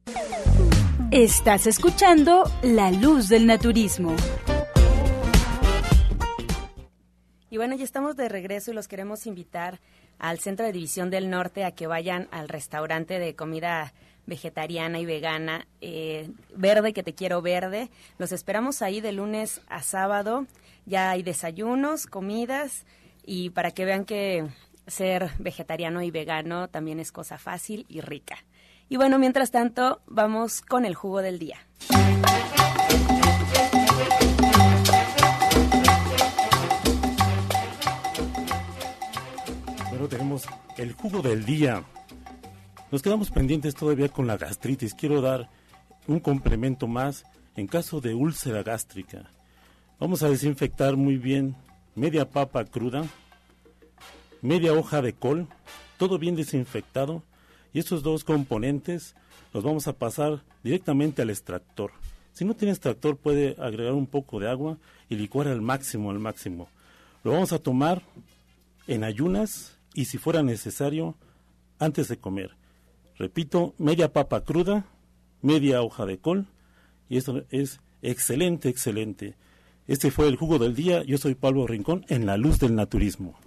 Estás 1.10 1.66
escuchando 1.66 2.44
La 2.62 2.92
Luz 2.92 3.30
del 3.30 3.48
Naturismo. 3.48 4.16
Y 7.50 7.58
bueno, 7.58 7.76
ya 7.76 7.84
estamos 7.84 8.16
de 8.16 8.30
regreso 8.30 8.70
y 8.70 8.74
los 8.76 8.88
queremos 8.88 9.26
invitar 9.26 9.80
al 10.20 10.40
Centro 10.40 10.66
de 10.66 10.72
División 10.72 11.10
del 11.10 11.30
Norte 11.30 11.64
a 11.64 11.72
que 11.72 11.88
vayan 11.88 12.28
al 12.32 12.50
restaurante 12.50 13.20
de 13.20 13.36
comida 13.36 13.94
vegetariana 14.26 15.00
y 15.00 15.06
vegana 15.06 15.68
eh, 15.82 16.30
verde 16.56 16.94
que 16.94 17.04
te 17.04 17.14
quiero 17.14 17.42
verde. 17.42 17.90
Los 18.18 18.32
esperamos 18.32 18.82
ahí 18.82 19.02
de 19.02 19.12
lunes 19.12 19.62
a 19.68 19.82
sábado. 19.82 20.48
Ya 20.86 21.12
hay 21.12 21.24
desayunos 21.24 22.06
comidas 22.08 22.86
y 23.24 23.50
para 23.52 23.72
que 23.72 23.86
vean 23.86 24.06
que 24.06 24.48
ser 24.88 25.32
vegetariano 25.40 26.02
y 26.02 26.12
vegano 26.12 26.68
también 26.68 27.00
es 27.00 27.12
cosa 27.12 27.38
fácil 27.38 27.86
y 27.90 28.02
rica. 28.02 28.38
Y 28.88 28.98
bueno 28.98 29.18
mientras 29.18 29.52
tanto 29.52 30.02
vamos 30.06 30.62
con 30.62 30.86
el 30.86 30.96
jugo 30.96 31.22
del 31.22 31.40
día 31.40 31.58
tenemos 40.16 40.46
el 40.78 40.94
jugo 40.94 41.22
del 41.22 41.44
día. 41.44 41.84
Nos 42.90 43.02
quedamos 43.02 43.32
pendientes 43.32 43.76
todavía 43.76 44.08
con 44.08 44.28
la 44.28 44.38
gastritis. 44.38 44.94
Quiero 44.94 45.20
dar 45.20 45.50
un 46.08 46.22
complemento 46.22 46.88
más 46.88 47.26
en 47.58 47.68
caso 47.68 48.00
de 48.00 48.14
úlcera 48.14 48.64
gástrica. 48.64 49.30
Vamos 50.00 50.24
a 50.24 50.30
desinfectar 50.30 50.96
muy 50.96 51.18
bien 51.18 51.58
media 51.96 52.30
papa 52.30 52.64
cruda, 52.64 53.04
media 54.42 54.72
hoja 54.72 55.02
de 55.02 55.12
col, 55.12 55.50
todo 55.98 56.18
bien 56.18 56.38
desinfectado. 56.38 57.22
Y 57.74 57.80
estos 57.80 58.02
dos 58.02 58.24
componentes 58.24 59.16
los 59.52 59.66
vamos 59.66 59.86
a 59.90 59.98
pasar 59.98 60.44
directamente 60.64 61.24
al 61.24 61.30
extractor. 61.30 61.92
Si 62.32 62.46
no 62.46 62.54
tiene 62.54 62.72
extractor 62.72 63.18
puede 63.18 63.58
agregar 63.60 63.92
un 63.92 64.08
poco 64.08 64.40
de 64.40 64.50
agua 64.50 64.78
y 65.10 65.18
licuar 65.18 65.50
al 65.50 65.62
máximo, 65.62 66.10
al 66.10 66.20
máximo. 66.20 66.70
Lo 67.26 67.34
vamos 67.34 67.52
a 67.52 67.60
tomar 67.60 68.02
en 68.88 69.04
ayunas 69.04 69.75
y 69.96 70.06
si 70.06 70.18
fuera 70.18 70.44
necesario, 70.44 71.16
antes 71.80 72.08
de 72.08 72.18
comer. 72.18 72.52
Repito, 73.18 73.74
media 73.78 74.12
papa 74.14 74.44
cruda, 74.44 74.86
media 75.42 75.82
hoja 75.82 76.06
de 76.06 76.20
col, 76.20 76.48
y 77.10 77.18
esto 77.18 77.44
es 77.50 77.80
excelente, 78.02 78.70
excelente. 78.70 79.36
Este 79.88 80.12
fue 80.12 80.28
el 80.28 80.36
jugo 80.36 80.60
del 80.60 80.76
día. 80.76 81.04
Yo 81.04 81.18
soy 81.18 81.36
Pablo 81.36 81.66
Rincón 81.66 82.06
en 82.10 82.26
La 82.26 82.38
Luz 82.38 82.60
del 82.60 82.76
Naturismo. 82.76 83.40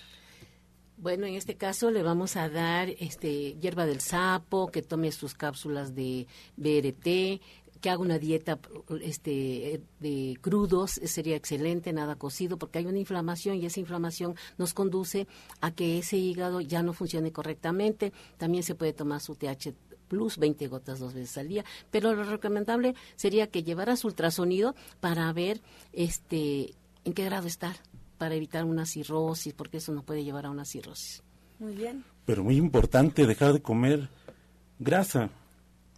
Bueno, 0.98 1.26
en 1.26 1.34
este 1.34 1.56
caso 1.56 1.90
le 1.90 2.02
vamos 2.02 2.36
a 2.36 2.48
dar 2.48 2.88
este 2.88 3.54
hierba 3.60 3.84
del 3.84 4.00
sapo, 4.00 4.68
que 4.68 4.80
tome 4.80 5.12
sus 5.12 5.34
cápsulas 5.34 5.94
de 5.94 6.26
BRT, 6.56 7.42
que 7.82 7.90
haga 7.90 7.98
una 7.98 8.18
dieta 8.18 8.58
este 9.02 9.82
de 10.00 10.38
crudos 10.40 10.92
sería 10.92 11.36
excelente, 11.36 11.92
nada 11.92 12.16
cocido, 12.16 12.56
porque 12.56 12.78
hay 12.78 12.86
una 12.86 12.98
inflamación 12.98 13.56
y 13.56 13.66
esa 13.66 13.78
inflamación 13.78 14.36
nos 14.56 14.72
conduce 14.72 15.28
a 15.60 15.70
que 15.70 15.98
ese 15.98 16.16
hígado 16.16 16.62
ya 16.62 16.82
no 16.82 16.94
funcione 16.94 17.30
correctamente. 17.30 18.14
También 18.38 18.62
se 18.62 18.74
puede 18.74 18.94
tomar 18.94 19.20
su 19.20 19.34
TH 19.34 19.74
plus 20.08 20.38
20 20.38 20.66
gotas 20.68 20.98
dos 20.98 21.12
veces 21.12 21.36
al 21.36 21.48
día, 21.48 21.64
pero 21.90 22.14
lo 22.14 22.24
recomendable 22.24 22.94
sería 23.16 23.48
que 23.48 23.64
llevara 23.64 23.96
su 23.96 24.06
ultrasonido 24.06 24.74
para 25.00 25.30
ver 25.34 25.60
este 25.92 26.74
en 27.04 27.12
qué 27.12 27.24
grado 27.24 27.48
está 27.48 27.76
para 28.18 28.34
evitar 28.34 28.64
una 28.64 28.86
cirrosis, 28.86 29.52
porque 29.52 29.78
eso 29.78 29.92
nos 29.92 30.04
puede 30.04 30.24
llevar 30.24 30.46
a 30.46 30.50
una 30.50 30.64
cirrosis. 30.64 31.22
Muy 31.58 31.74
bien. 31.74 32.04
Pero 32.24 32.44
muy 32.44 32.56
importante 32.56 33.26
dejar 33.26 33.52
de 33.52 33.62
comer 33.62 34.08
grasa, 34.78 35.30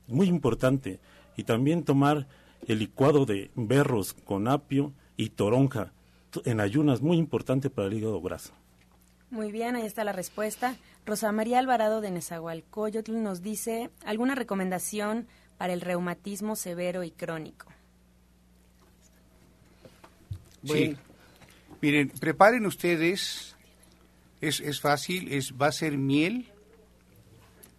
muy 0.07 0.29
importante. 0.29 1.01
Y 1.37 1.45
también 1.45 1.85
tomar 1.85 2.27
el 2.67 2.81
licuado 2.81 3.25
de 3.25 3.51
berros 3.55 4.13
con 4.13 4.49
apio 4.49 4.93
y 5.17 5.31
toronja 5.31 5.93
en 6.45 6.61
ayunas, 6.61 7.01
muy 7.01 7.17
importante 7.17 7.71
para 7.71 7.89
el 7.89 7.95
hígado 7.95 8.21
graso. 8.21 8.53
Muy 9.31 9.53
bien, 9.53 9.77
ahí 9.77 9.85
está 9.85 10.05
la 10.05 10.13
respuesta. 10.13 10.77
Rosa 11.05 11.33
María 11.33 11.59
Alvarado 11.59 12.01
de 12.01 12.11
Nezahualcóyotl 12.11 13.23
nos 13.23 13.43
dice 13.43 13.91
alguna 14.05 14.35
recomendación 14.35 15.27
para 15.59 15.73
el 15.73 15.81
reumatismo 15.81 16.57
severo 16.57 17.05
y 17.05 17.11
crónico. 17.11 17.67
Sí, 20.65 20.97
Miren, 21.81 22.09
preparen 22.09 22.67
ustedes, 22.67 23.55
es, 24.41 24.59
es 24.61 24.81
fácil, 24.81 25.33
es, 25.33 25.55
va 25.55 25.69
a 25.69 25.73
ser 25.73 25.97
miel, 25.97 26.51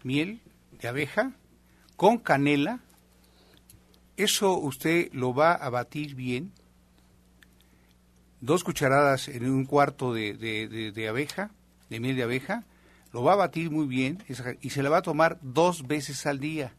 miel 0.03 0.39
de 0.81 0.87
abeja 0.87 1.33
con 1.97 2.17
canela. 2.17 2.79
Eso 4.15 4.57
usted 4.57 5.11
lo 5.11 5.33
va 5.33 5.53
a 5.53 5.69
batir 5.69 6.15
bien. 6.15 6.53
Dos 8.39 8.63
cucharadas 8.63 9.27
en 9.27 9.49
un 9.49 9.65
cuarto 9.65 10.13
de, 10.13 10.33
de, 10.33 11.07
abeja, 11.09 11.51
de 11.89 11.99
miel 11.99 12.15
de 12.15 12.23
abeja. 12.23 12.63
Lo 13.11 13.23
va 13.23 13.33
a 13.33 13.37
batir 13.37 13.69
muy 13.69 13.85
bien 13.85 14.23
y 14.61 14.69
se 14.69 14.83
la 14.83 14.89
va 14.89 14.99
a 14.99 15.01
tomar 15.01 15.39
dos 15.41 15.87
veces 15.87 16.25
al 16.25 16.39
día. 16.39 16.73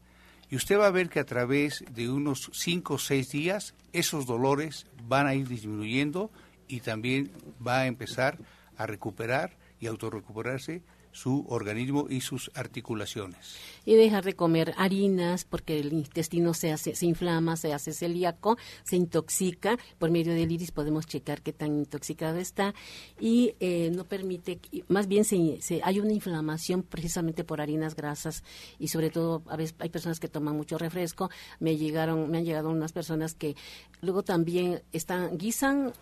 Y 0.49 0.55
usted 0.55 0.79
va 0.79 0.87
a 0.87 0.91
ver 0.91 1.09
que 1.09 1.19
a 1.19 1.25
través 1.25 1.83
de 1.93 2.09
unos 2.09 2.49
cinco 2.53 2.95
o 2.95 2.97
seis 2.97 3.29
días 3.29 3.75
esos 3.93 4.25
dolores 4.25 4.87
van 5.07 5.27
a 5.27 5.35
ir 5.35 5.47
disminuyendo 5.47 6.31
y 6.71 6.79
también 6.79 7.31
va 7.65 7.81
a 7.81 7.87
empezar 7.87 8.37
a 8.77 8.87
recuperar 8.87 9.57
y 9.79 9.87
autorrecuperarse 9.87 10.81
su 11.11 11.45
organismo 11.49 12.07
y 12.09 12.21
sus 12.21 12.51
articulaciones. 12.55 13.57
Y 13.85 13.95
dejar 13.95 14.23
de 14.23 14.33
comer 14.33 14.73
harinas 14.77 15.45
porque 15.45 15.79
el 15.79 15.93
intestino 15.93 16.53
se, 16.53 16.71
hace, 16.71 16.95
se 16.95 17.05
inflama, 17.05 17.57
se 17.57 17.73
hace 17.73 17.93
celíaco, 17.93 18.57
se 18.83 18.95
intoxica. 18.95 19.77
Por 19.99 20.09
medio 20.09 20.33
del 20.33 20.51
iris 20.51 20.71
podemos 20.71 21.05
checar 21.05 21.41
qué 21.41 21.53
tan 21.53 21.79
intoxicado 21.79 22.37
está 22.37 22.73
y 23.19 23.55
eh, 23.59 23.91
no 23.93 24.05
permite, 24.05 24.59
más 24.87 25.07
bien 25.07 25.25
se, 25.25 25.59
hay 25.83 25.99
una 25.99 26.13
inflamación 26.13 26.83
precisamente 26.83 27.43
por 27.43 27.61
harinas 27.61 27.95
grasas 27.95 28.43
y 28.79 28.87
sobre 28.87 29.09
todo 29.09 29.43
a 29.47 29.57
veces 29.57 29.75
hay 29.79 29.89
personas 29.89 30.19
que 30.19 30.27
toman 30.27 30.55
mucho 30.55 30.77
refresco. 30.77 31.29
Me 31.59 31.75
llegaron, 31.75 32.29
me 32.29 32.37
han 32.37 32.45
llegado 32.45 32.69
unas 32.69 32.93
personas 32.93 33.33
que 33.33 33.55
luego 34.01 34.23
también 34.23 34.81
están 34.93 35.37
guisan 35.37 35.93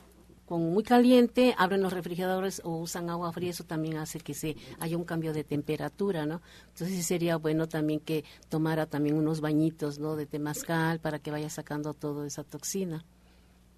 con 0.50 0.74
muy 0.74 0.82
caliente, 0.82 1.54
abren 1.60 1.84
los 1.84 1.94
refrigeradores 1.94 2.60
o 2.66 2.78
usan 2.78 3.12
agua 3.12 3.32
fría, 3.32 3.52
eso 3.52 3.66
también 3.66 3.98
hace 3.98 4.20
que 4.20 4.34
se 4.34 4.56
haya 4.80 4.98
un 4.98 5.04
cambio 5.04 5.32
de 5.32 5.44
temperatura, 5.44 6.26
¿no? 6.26 6.42
Entonces 6.70 7.06
sería 7.06 7.38
bueno 7.38 7.70
también 7.70 8.00
que 8.00 8.24
tomara 8.50 8.88
también 8.88 9.16
unos 9.16 9.42
bañitos, 9.42 10.00
¿no? 10.00 10.16
De 10.16 10.26
temazcal 10.26 10.98
para 10.98 11.20
que 11.20 11.30
vaya 11.30 11.52
sacando 11.52 11.94
toda 11.94 12.26
esa 12.26 12.44
toxina. 12.44 13.06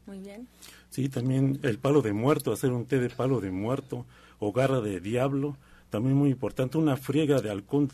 Muy 0.07 0.19
bien. 0.19 0.47
Sí, 0.89 1.09
también 1.09 1.59
el 1.63 1.77
palo 1.77 2.01
de 2.01 2.13
muerto, 2.13 2.53
hacer 2.53 2.71
un 2.71 2.85
té 2.85 2.99
de 2.99 3.09
palo 3.09 3.41
de 3.41 3.51
muerto 3.51 4.05
o 4.39 4.53
garra 4.53 4.79
de 4.79 5.01
diablo, 5.01 5.57
también 5.89 6.15
muy 6.15 6.29
importante. 6.29 6.77
Una 6.77 6.95
friega 6.95 7.41
de 7.41 7.49
halcón, 7.49 7.91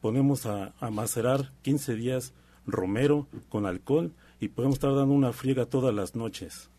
ponemos 0.00 0.46
a, 0.46 0.72
a 0.78 0.90
macerar 0.92 1.50
15 1.62 1.96
días 1.96 2.32
romero 2.64 3.26
con 3.48 3.66
alcohol 3.66 4.12
y 4.38 4.50
podemos 4.50 4.76
estar 4.76 4.94
dando 4.94 5.14
una 5.14 5.32
friega 5.32 5.66
todas 5.66 5.92
las 5.92 6.14
noches. 6.14 6.70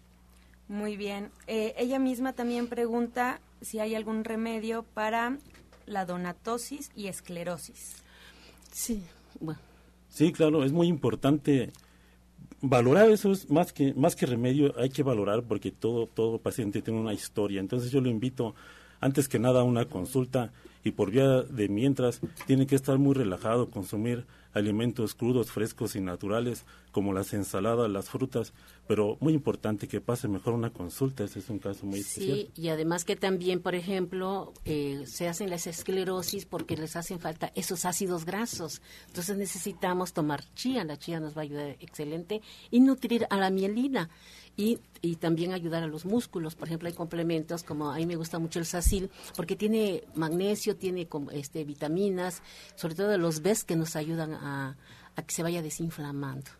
Muy 0.68 0.97
bien. 0.97 1.32
Eh, 1.47 1.74
ella 1.78 1.99
misma 1.99 2.34
también 2.34 2.68
pregunta 2.68 3.39
si 3.61 3.80
hay 3.80 3.95
algún 3.95 4.24
remedio 4.24 4.84
para 4.84 5.38
la 5.86 6.05
donatosis 6.05 6.91
y 6.95 7.07
esclerosis. 7.07 8.03
Sí, 8.72 9.03
bueno. 9.39 9.59
Sí, 10.09 10.32
claro, 10.32 10.63
es 10.63 10.72
muy 10.72 10.88
importante 10.88 11.72
valorar 12.61 13.09
eso 13.09 13.32
es 13.32 13.49
más 13.49 13.74
que 13.74 13.93
más 13.93 14.16
que 14.16 14.26
remedio 14.26 14.74
hay 14.80 14.89
que 14.89 15.03
valorar 15.03 15.43
porque 15.43 15.72
todo 15.72 16.07
todo 16.07 16.39
paciente 16.39 16.82
tiene 16.82 16.99
una 16.99 17.13
historia 17.13 17.59
entonces 17.59 17.91
yo 17.91 18.01
lo 18.01 18.09
invito 18.09 18.55
antes 19.00 19.28
que 19.28 19.39
nada 19.39 19.64
una 19.64 19.86
consulta 19.86 20.52
y 20.84 20.91
por 20.91 21.12
vía 21.12 21.41
de 21.41 21.68
mientras 21.68 22.22
tiene 22.46 22.68
que 22.68 22.76
estar 22.76 22.98
muy 22.98 23.16
relajado 23.16 23.70
consumir 23.70 24.26
alimentos 24.54 25.16
crudos 25.16 25.52
frescos 25.52 25.96
y 25.96 26.02
naturales 26.02 26.64
como 26.91 27.12
las 27.12 27.34
ensaladas 27.34 27.89
las 27.89 28.10
frutas 28.10 28.54
pero 28.88 29.18
muy 29.20 29.34
importante 29.34 29.88
que 29.88 30.00
pase 30.00 30.28
mejor 30.28 30.54
una 30.54 30.70
consulta, 30.70 31.24
ese 31.24 31.39
es 31.39 31.50
un 31.50 31.60
caso 31.60 31.86
muy 31.86 32.00
especial. 32.00 32.38
Sí, 32.38 32.52
y 32.56 32.70
además 32.70 33.04
que 33.04 33.16
también, 33.16 33.60
por 33.60 33.74
ejemplo, 33.74 34.54
eh, 34.64 35.04
se 35.08 35.28
hacen 35.28 35.50
las 35.50 35.66
esclerosis 35.66 36.46
porque 36.46 36.78
les 36.78 36.96
hacen 36.96 37.20
falta 37.20 37.52
esos 37.56 37.86
ácidos 37.86 38.26
grasos. 38.26 38.82
Entonces 39.08 39.38
necesitamos 39.38 40.14
tomar 40.14 40.43
chía, 40.54 40.84
la 40.84 40.98
chía 40.98 41.20
nos 41.20 41.36
va 41.36 41.41
a 41.41 41.43
ayudar 41.43 41.78
excelente, 41.80 42.41
y 42.70 42.80
nutrir 42.80 43.26
a 43.30 43.38
la 43.38 43.50
mielina. 43.50 44.10
Y, 44.58 44.80
y, 45.01 45.18
también 45.18 45.51
ayudar 45.51 45.84
a 45.84 45.88
los 45.88 46.06
músculos. 46.06 46.56
Por 46.56 46.70
ejemplo, 46.70 46.88
hay 46.88 46.93
complementos 46.93 47.64
como 47.64 47.91
a 47.91 47.97
mí 47.97 48.06
me 48.06 48.16
gusta 48.16 48.39
mucho 48.39 48.60
el 48.60 48.66
sacil 48.66 49.10
porque 49.36 49.58
tiene 49.58 50.03
magnesio, 50.16 50.78
tiene 50.78 51.10
este, 51.34 51.66
vitaminas, 51.66 52.41
sobre 52.76 52.95
todo 52.95 53.18
los 53.18 53.41
BES 53.41 53.66
que 53.66 53.76
nos 53.76 53.97
ayudan 53.97 54.34
a 54.34 54.78
que 55.16 55.34
se 55.34 55.43
vaya 55.43 55.62
desinflamando. 55.62 56.51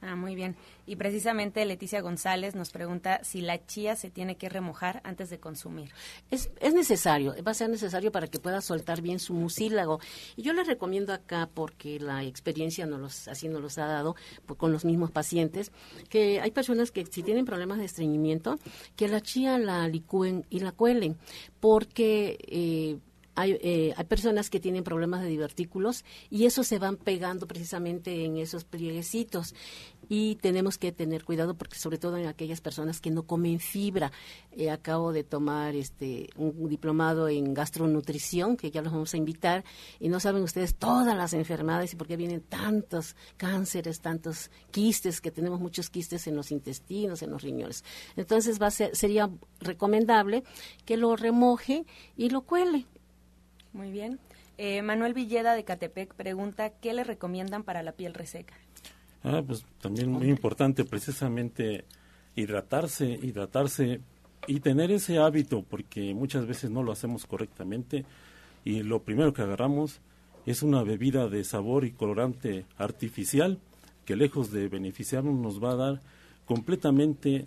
Ah, 0.00 0.14
muy 0.14 0.34
bien. 0.34 0.56
Y 0.86 0.96
precisamente 0.96 1.64
Leticia 1.64 2.00
González 2.00 2.54
nos 2.54 2.70
pregunta 2.70 3.20
si 3.24 3.40
la 3.40 3.64
chía 3.66 3.96
se 3.96 4.10
tiene 4.10 4.36
que 4.36 4.48
remojar 4.48 5.00
antes 5.04 5.30
de 5.30 5.38
consumir. 5.38 5.90
Es, 6.30 6.50
es 6.60 6.74
necesario, 6.74 7.34
va 7.46 7.52
a 7.52 7.54
ser 7.54 7.70
necesario 7.70 8.12
para 8.12 8.28
que 8.28 8.38
pueda 8.38 8.60
soltar 8.60 9.00
bien 9.00 9.18
su 9.18 9.34
mucílago. 9.34 10.00
Y 10.36 10.42
yo 10.42 10.52
le 10.52 10.64
recomiendo 10.64 11.12
acá, 11.12 11.48
porque 11.52 11.98
la 11.98 12.24
experiencia 12.24 12.86
no 12.86 12.98
los, 12.98 13.26
así 13.28 13.48
nos 13.48 13.62
los 13.62 13.78
ha 13.78 13.86
dado 13.86 14.16
con 14.56 14.72
los 14.72 14.84
mismos 14.84 15.10
pacientes, 15.10 15.72
que 16.08 16.40
hay 16.40 16.50
personas 16.50 16.90
que 16.90 17.06
si 17.06 17.22
tienen 17.22 17.44
problemas 17.44 17.78
de 17.78 17.86
estreñimiento, 17.86 18.58
que 18.96 19.08
la 19.08 19.20
chía 19.20 19.58
la 19.58 19.88
licúen 19.88 20.44
y 20.50 20.60
la 20.60 20.72
cuelen, 20.72 21.16
porque... 21.60 22.38
Eh, 22.48 22.98
hay, 23.36 23.58
eh, 23.60 23.94
hay, 23.96 24.04
personas 24.06 24.50
que 24.50 24.60
tienen 24.60 24.82
problemas 24.82 25.22
de 25.22 25.28
divertículos 25.28 26.04
y 26.30 26.46
eso 26.46 26.64
se 26.64 26.78
van 26.78 26.96
pegando 26.96 27.46
precisamente 27.46 28.24
en 28.24 28.38
esos 28.38 28.64
plieguecitos 28.64 29.54
y 30.08 30.36
tenemos 30.36 30.78
que 30.78 30.92
tener 30.92 31.24
cuidado 31.24 31.54
porque 31.54 31.78
sobre 31.78 31.98
todo 31.98 32.16
en 32.16 32.26
aquellas 32.26 32.60
personas 32.60 33.00
que 33.00 33.10
no 33.10 33.24
comen 33.24 33.60
fibra. 33.60 34.12
Eh, 34.52 34.70
acabo 34.70 35.12
de 35.12 35.24
tomar 35.24 35.74
este 35.74 36.30
un 36.36 36.68
diplomado 36.68 37.28
en 37.28 37.52
gastronutrición 37.52 38.56
que 38.56 38.70
ya 38.70 38.82
los 38.82 38.92
vamos 38.92 39.12
a 39.12 39.16
invitar 39.16 39.64
y 40.00 40.08
no 40.08 40.18
saben 40.18 40.42
ustedes 40.42 40.74
todas 40.74 41.16
las 41.16 41.34
enfermedades 41.34 41.92
y 41.92 41.96
por 41.96 42.06
qué 42.06 42.16
vienen 42.16 42.40
tantos 42.40 43.16
cánceres 43.36 44.00
tantos 44.00 44.50
quistes 44.70 45.20
que 45.20 45.30
tenemos 45.30 45.60
muchos 45.60 45.90
quistes 45.90 46.26
en 46.26 46.36
los 46.36 46.50
intestinos 46.50 47.22
en 47.22 47.30
los 47.30 47.42
riñones. 47.42 47.84
Entonces 48.16 48.60
va 48.60 48.68
a 48.68 48.70
ser, 48.70 48.96
sería 48.96 49.30
recomendable 49.60 50.42
que 50.84 50.96
lo 50.96 51.16
remoje 51.16 51.84
y 52.16 52.30
lo 52.30 52.42
cuele 52.42 52.86
muy 53.76 53.90
bien. 53.90 54.18
Eh, 54.58 54.82
Manuel 54.82 55.14
Villeda 55.14 55.54
de 55.54 55.64
Catepec 55.64 56.14
pregunta, 56.14 56.70
¿qué 56.70 56.94
le 56.94 57.04
recomiendan 57.04 57.62
para 57.62 57.82
la 57.82 57.92
piel 57.92 58.14
reseca? 58.14 58.54
Ah, 59.22 59.42
pues 59.46 59.64
también 59.80 60.10
muy 60.10 60.28
importante 60.28 60.84
precisamente 60.84 61.84
hidratarse, 62.34 63.06
hidratarse 63.06 64.00
y 64.46 64.60
tener 64.60 64.90
ese 64.90 65.18
hábito 65.18 65.62
porque 65.62 66.14
muchas 66.14 66.46
veces 66.46 66.70
no 66.70 66.82
lo 66.82 66.92
hacemos 66.92 67.26
correctamente 67.26 68.04
y 68.64 68.82
lo 68.82 69.02
primero 69.02 69.32
que 69.32 69.42
agarramos 69.42 70.00
es 70.46 70.62
una 70.62 70.82
bebida 70.82 71.28
de 71.28 71.44
sabor 71.44 71.84
y 71.84 71.92
colorante 71.92 72.66
artificial 72.78 73.58
que 74.04 74.16
lejos 74.16 74.52
de 74.52 74.68
beneficiarnos 74.68 75.34
nos 75.34 75.62
va 75.62 75.72
a 75.72 75.76
dar 75.76 76.02
completamente 76.44 77.46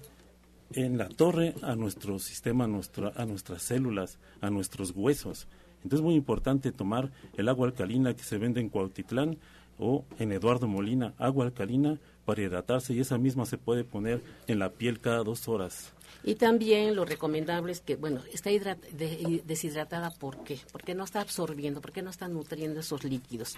en 0.73 0.97
la 0.97 1.07
torre 1.07 1.55
a 1.61 1.75
nuestro 1.75 2.19
sistema, 2.19 2.65
a, 2.65 3.21
a 3.21 3.25
nuestras 3.25 3.63
células, 3.63 4.19
a 4.41 4.49
nuestros 4.49 4.91
huesos. 4.95 5.47
Entonces 5.83 5.99
es 5.99 6.05
muy 6.05 6.15
importante 6.15 6.71
tomar 6.71 7.11
el 7.37 7.49
agua 7.49 7.67
alcalina 7.67 8.15
que 8.15 8.23
se 8.23 8.37
vende 8.37 8.61
en 8.61 8.69
Cuautitlán 8.69 9.37
o 9.77 10.05
en 10.17 10.31
Eduardo 10.31 10.67
Molina, 10.67 11.13
agua 11.17 11.45
alcalina 11.45 11.99
para 12.25 12.41
hidratarse 12.41 12.93
y 12.93 12.99
esa 12.99 13.17
misma 13.17 13.45
se 13.45 13.57
puede 13.57 13.83
poner 13.83 14.21
en 14.47 14.59
la 14.59 14.71
piel 14.71 14.99
cada 14.99 15.23
dos 15.23 15.47
horas. 15.47 15.93
Y 16.23 16.35
también 16.35 16.95
lo 16.95 17.05
recomendable 17.05 17.71
es 17.71 17.79
que, 17.79 17.95
bueno, 17.95 18.21
está 18.31 18.49
deshidratada, 18.51 20.11
¿por 20.11 20.43
qué? 20.43 20.59
Porque 20.71 20.93
no 20.93 21.05
está 21.05 21.21
absorbiendo, 21.21 21.81
porque 21.81 22.01
no 22.01 22.09
está 22.09 22.27
nutriendo 22.27 22.81
esos 22.81 23.03
líquidos. 23.05 23.55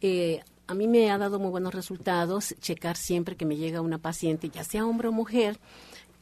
Eh, 0.00 0.40
a 0.66 0.74
mí 0.74 0.86
me 0.86 1.10
ha 1.10 1.18
dado 1.18 1.38
muy 1.38 1.50
buenos 1.50 1.74
resultados 1.74 2.54
checar 2.60 2.96
siempre 2.96 3.36
que 3.36 3.46
me 3.46 3.56
llega 3.56 3.80
una 3.80 3.98
paciente, 3.98 4.50
ya 4.50 4.64
sea 4.64 4.86
hombre 4.86 5.08
o 5.08 5.12
mujer, 5.12 5.58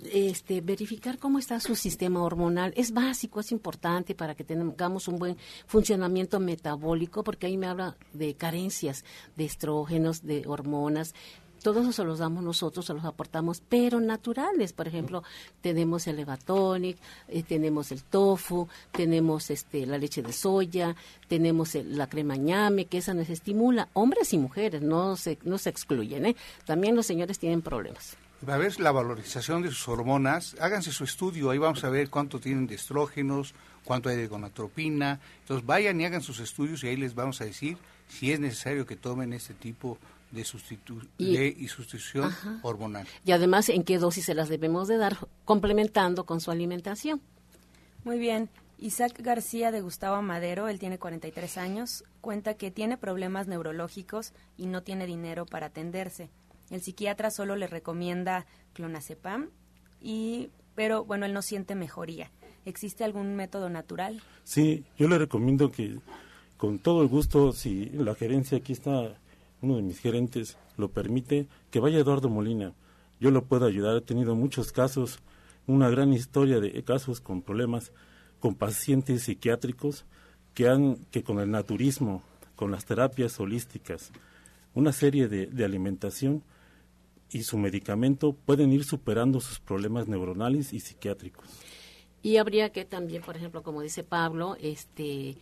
este, 0.05 0.61
verificar 0.61 1.18
cómo 1.18 1.38
está 1.38 1.59
su 1.61 1.74
sistema 1.74 2.22
hormonal 2.22 2.72
es 2.76 2.92
básico, 2.92 3.40
es 3.40 3.53
importante 3.53 4.14
para 4.14 4.34
que 4.34 4.44
tengamos 4.44 5.09
un 5.09 5.18
buen 5.18 5.36
funcionamiento 5.66 6.40
metabólico, 6.40 7.24
porque 7.24 7.47
ahí 7.47 7.57
me 7.57 7.66
habla 7.66 7.97
de 8.12 8.34
carencias 8.34 9.05
de 9.36 9.44
estrógenos, 9.44 10.24
de 10.26 10.44
hormonas. 10.47 11.14
Todo 11.62 11.80
eso 11.80 11.90
se 11.90 12.05
los 12.05 12.20
damos 12.20 12.44
nosotros, 12.44 12.84
se 12.86 12.94
los 12.94 13.05
aportamos, 13.05 13.61
pero 13.66 13.99
naturales. 13.99 14.72
Por 14.72 14.86
ejemplo, 14.86 15.24
tenemos 15.62 16.07
el 16.07 16.20
Evatonic, 16.20 16.97
eh, 17.26 17.42
tenemos 17.42 17.90
el 17.90 18.05
tofu, 18.05 18.68
tenemos 18.92 19.51
este, 19.51 19.84
la 19.84 19.99
leche 19.99 20.22
de 20.22 20.32
soya, 20.32 20.94
tenemos 21.26 21.74
la 21.74 22.09
crema 22.09 22.36
ñame, 22.36 22.84
que 22.84 22.99
esa 22.99 23.14
nos 23.14 23.30
estimula. 23.30 23.88
Hombres 23.94 24.32
y 24.32 24.38
mujeres, 24.38 24.82
no 24.82 25.16
se, 25.16 25.38
no 25.42 25.59
se 25.59 25.70
excluyen. 25.70 26.26
¿eh? 26.26 26.36
También 26.66 26.94
los 26.94 27.07
señores 27.07 27.38
tienen 27.38 27.62
problemas 27.62 28.16
va 28.47 28.55
a 28.55 28.59
ver 28.59 28.78
la 28.80 28.93
valorización 28.93 29.62
de 29.62 29.68
sus 29.68 29.89
hormonas, 29.89 30.57
háganse 30.61 30.93
su 30.93 31.05
estudio, 31.05 31.51
ahí 31.51 31.59
vamos 31.59 31.84
a 31.84 31.91
ver 31.91 32.11
cuánto 32.11 32.41
tienen 32.41 32.66
de 32.66 32.74
estrógenos, 32.74 33.55
cuánto 33.84 34.09
hay 34.09 34.16
de 34.16 34.26
gonatropina, 34.26 35.20
entonces 35.41 35.66
vayan 35.66 36.01
y 36.01 36.05
hagan 36.05 36.22
sus 36.22 36.41
estudios 36.41 36.84
y 36.84 36.89
ahí 36.89 36.97
les 36.97 37.14
vamos 37.14 37.41
a 37.41 37.45
decir 37.45 37.78
si 38.09 38.32
es 38.32 38.41
necesario 38.41 38.87
que 38.87 38.97
tomen 38.97 39.32
este 39.32 39.55
tipo 39.55 39.99
de, 40.30 40.45
sustitu 40.45 41.01
y, 41.18 41.68
sustitución 41.68 42.34
hormonal. 42.62 43.07
Y 43.24 43.32
además 43.32 43.68
en 43.68 43.84
qué 43.84 43.99
dosis 43.99 44.26
se 44.26 44.34
las 44.34 44.49
debemos 44.49 44.89
de 44.89 44.99
dar, 44.99 45.16
complementando 45.45 46.26
con 46.26 46.41
su 46.41 46.51
alimentación. 46.51 47.20
Muy 48.05 48.18
bien. 48.18 48.51
Isaac 48.78 49.14
García 49.20 49.70
de 49.70 49.80
Gustavo 49.80 50.20
Madero, 50.20 50.68
él 50.68 50.78
tiene 50.78 50.99
43 50.99 51.57
años, 51.57 52.05
cuenta 52.20 52.55
que 52.55 52.70
tiene 52.70 52.99
problemas 52.99 53.47
neurológicos 53.47 54.34
y 54.59 54.66
no 54.66 54.82
tiene 54.82 55.07
dinero 55.07 55.47
para 55.47 55.66
atenderse. 55.66 56.28
El 56.71 56.81
psiquiatra 56.81 57.31
solo 57.31 57.57
le 57.57 57.67
recomienda 57.67 58.47
clonazepam, 58.73 59.51
y, 60.01 60.51
pero 60.75 61.05
bueno, 61.05 61.27
él 61.27 61.33
no 61.33 61.43
siente 61.43 61.75
mejoría. 61.75 62.31
¿Existe 62.64 63.05
algún 63.05 63.37
método 63.37 63.71
natural? 63.71 64.21
Sí, 64.45 64.85
yo 64.99 65.09
le 65.09 65.19
recomiendo 65.19 65.71
que 65.71 65.99
con 66.57 66.79
todo 66.79 67.03
el 67.03 67.09
gusto, 67.09 67.53
si 67.53 67.87
la 67.91 68.14
gerencia, 68.14 68.59
aquí 68.59 68.73
está 68.73 69.17
uno 69.62 69.77
de 69.77 69.83
mis 69.83 70.01
gerentes, 70.01 70.57
lo 70.77 70.91
permite, 70.91 71.47
que 71.71 71.81
vaya 71.81 71.99
Eduardo 71.99 72.29
Molina. 72.29 72.75
Yo 73.21 73.31
lo 73.31 73.45
puedo 73.45 73.67
ayudar, 73.67 73.97
he 73.97 74.01
tenido 74.01 74.35
muchos 74.35 74.73
casos, 74.73 75.21
una 75.67 75.89
gran 75.89 76.12
historia 76.12 76.61
de 76.61 76.83
casos 76.83 77.21
con 77.21 77.43
problemas 77.43 77.93
con 78.41 78.55
pacientes 78.55 79.25
psiquiátricos 79.25 80.05
que 80.55 80.69
han 80.69 80.97
que 81.11 81.23
con 81.23 81.39
el 81.41 81.51
naturismo, 81.51 82.23
con 82.55 82.71
las 82.71 82.85
terapias 82.85 83.39
holísticas, 83.41 84.12
una 84.75 84.93
serie 84.93 85.29
de, 85.29 85.47
de 85.47 85.64
alimentación 85.64 86.43
y 87.31 87.43
su 87.43 87.59
medicamento 87.59 88.33
pueden 88.33 88.72
ir 88.72 88.85
superando 88.85 89.41
sus 89.41 89.61
problemas 89.61 90.09
neuronales 90.09 90.72
y 90.72 90.81
psiquiátricos. 90.81 91.47
Y 92.22 92.39
habría 92.39 92.70
que 92.70 92.85
también, 92.85 93.22
por 93.22 93.37
ejemplo, 93.37 93.62
como 93.62 93.83
dice 93.83 94.03
Pablo, 94.03 94.57
este 94.61 95.37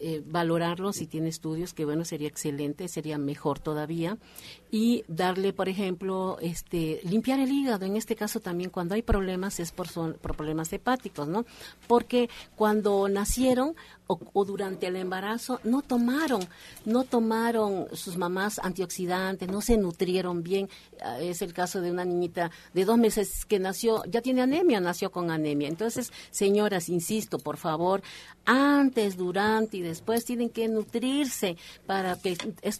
eh, 0.00 0.22
valorarlo 0.24 0.92
si 0.92 1.06
tiene 1.06 1.28
estudios, 1.28 1.74
que 1.74 1.84
bueno, 1.84 2.04
sería 2.04 2.28
excelente, 2.28 2.86
sería 2.86 3.18
mejor 3.18 3.58
todavía. 3.58 4.18
Y 4.70 5.04
darle, 5.08 5.52
por 5.52 5.68
ejemplo, 5.68 6.38
este, 6.40 7.00
limpiar 7.02 7.40
el 7.40 7.50
hígado. 7.50 7.84
En 7.84 7.96
este 7.96 8.14
caso 8.14 8.40
también 8.40 8.70
cuando 8.70 8.94
hay 8.94 9.02
problemas 9.02 9.58
es 9.58 9.72
por, 9.72 9.88
son, 9.88 10.14
por 10.14 10.36
problemas 10.36 10.72
hepáticos, 10.72 11.26
¿no? 11.26 11.46
Porque 11.86 12.28
cuando 12.54 13.08
nacieron 13.08 13.74
o, 14.08 14.44
durante 14.44 14.86
el 14.86 14.96
embarazo 14.96 15.60
no 15.64 15.82
tomaron, 15.82 16.40
no 16.86 17.04
tomaron 17.04 17.86
sus 17.92 18.16
mamás 18.16 18.58
antioxidantes, 18.58 19.48
no 19.48 19.60
se 19.60 19.76
nutrieron 19.76 20.42
bien. 20.42 20.68
Ah, 21.02 21.20
es 21.20 21.42
el 21.42 21.52
caso 21.52 21.80
de 21.80 21.90
una 21.90 22.04
niñita 22.04 22.50
de 22.72 22.84
dos 22.84 22.98
meses 22.98 23.44
que 23.44 23.58
nació, 23.58 24.02
ya 24.06 24.22
tiene 24.22 24.42
anemia, 24.42 24.80
nació 24.80 25.12
con 25.12 25.30
anemia. 25.30 25.68
Entonces, 25.68 26.10
señoras, 26.30 26.88
insisto, 26.88 27.38
por 27.38 27.58
favor, 27.58 28.02
antes, 28.46 29.16
durante 29.16 29.76
y 29.76 29.82
después 29.82 30.24
tienen 30.24 30.48
que 30.48 30.68
nutrirse 30.68 31.56
para 31.86 32.16
que 32.16 32.36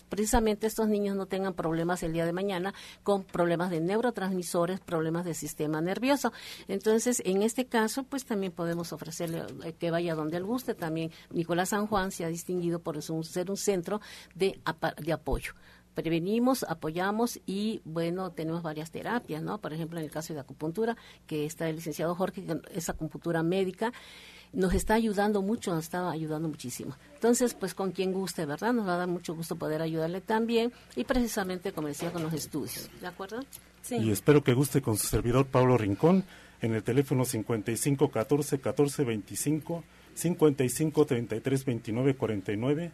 precisamente 0.09 0.67
estos 0.67 0.89
niños 0.89 1.15
no 1.15 1.27
tengan 1.27 1.53
problemas 1.53 2.03
el 2.03 2.15
día 2.15 2.25
de 2.25 2.33
mañana 2.33 2.73
con 3.03 3.23
problemas 3.23 3.71
de 3.71 3.81
neurotransmisores, 3.81 4.81
problemas 4.81 5.27
de 5.27 5.35
sistema 5.35 5.83
nervioso. 5.83 6.33
Entonces, 6.69 7.23
en 7.27 7.43
este 7.43 7.67
caso, 7.67 8.05
pues 8.05 8.25
también 8.25 8.53
podemos 8.53 8.93
ofrecerle 8.95 9.43
eh, 9.65 9.75
que 9.79 9.91
vaya 9.91 10.15
donde 10.15 10.39
él 10.39 10.45
guste 10.45 10.75
también 10.75 11.11
Nicolás 11.31 11.71
San 11.71 11.87
Juan 11.87 12.11
se 12.11 12.25
ha 12.25 12.29
distinguido 12.29 12.81
por 12.81 13.01
ser 13.03 13.51
un 13.51 13.57
centro 13.57 14.01
de, 14.35 14.61
de 14.99 15.13
apoyo 15.13 15.55
prevenimos, 16.03 16.63
apoyamos 16.69 17.41
y 17.45 17.81
bueno, 17.85 18.31
tenemos 18.31 18.63
varias 18.63 18.93
terapias, 18.93 19.43
¿no? 19.43 19.59
Por 19.59 19.73
ejemplo, 19.73 19.99
en 19.99 20.05
el 20.05 20.13
caso 20.13 20.33
de 20.33 20.39
acupuntura, 20.39 20.97
que 21.27 21.45
está 21.45 21.69
el 21.69 21.75
licenciado 21.75 22.15
Jorge, 22.15 22.45
esa 22.73 22.93
acupuntura 22.93 23.43
médica, 23.43 23.93
nos 24.53 24.75
está 24.75 24.95
ayudando 24.95 25.43
mucho, 25.43 25.75
nos 25.75 25.83
estaba 25.83 26.13
ayudando 26.13 26.49
muchísimo. 26.49 26.97
Entonces, 27.15 27.55
pues 27.55 27.75
con 27.75 27.91
quien 27.91 28.13
guste, 28.13 28.47
¿verdad? 28.47 28.73
Nos 28.73 28.87
va 28.87 28.95
a 28.95 28.99
dar 28.99 29.09
mucho 29.09 29.35
gusto 29.35 29.57
poder 29.57 29.83
ayudarle 29.83 30.21
también 30.21 30.73
y 30.95 31.03
precisamente, 31.03 31.73
como 31.73 31.89
decía, 31.89 32.13
con 32.13 32.23
los 32.23 32.33
estudios, 32.33 32.89
¿de 33.01 33.07
acuerdo? 33.09 33.41
Sí. 33.83 33.97
Y 33.97 34.13
espero 34.13 34.45
que 34.45 34.55
guste 34.55 34.81
con 34.81 34.97
su 34.97 35.09
servidor 35.09 35.47
Pablo 35.47 35.77
Rincón 35.77 36.23
en 36.61 36.75
el 36.75 36.85
teléfono 36.85 37.25
55 37.25 38.09
14 38.09 38.61
14 38.61 39.05
25 39.05 39.85
55 40.19 41.07
33 41.07 41.65
29 41.65 42.17
49, 42.17 42.93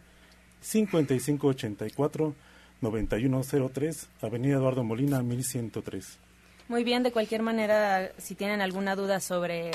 55 0.61 1.47
84 1.47 2.35
91 2.81 3.41
03, 3.73 4.09
Avenida 4.21 4.55
Eduardo 4.57 4.83
Molina, 4.83 5.23
1103. 5.23 6.19
Muy 6.67 6.83
bien, 6.83 7.01
de 7.03 7.11
cualquier 7.11 7.41
manera, 7.41 8.11
si 8.17 8.35
tienen 8.35 8.61
alguna 8.61 8.95
duda 8.95 9.19
sobre 9.19 9.71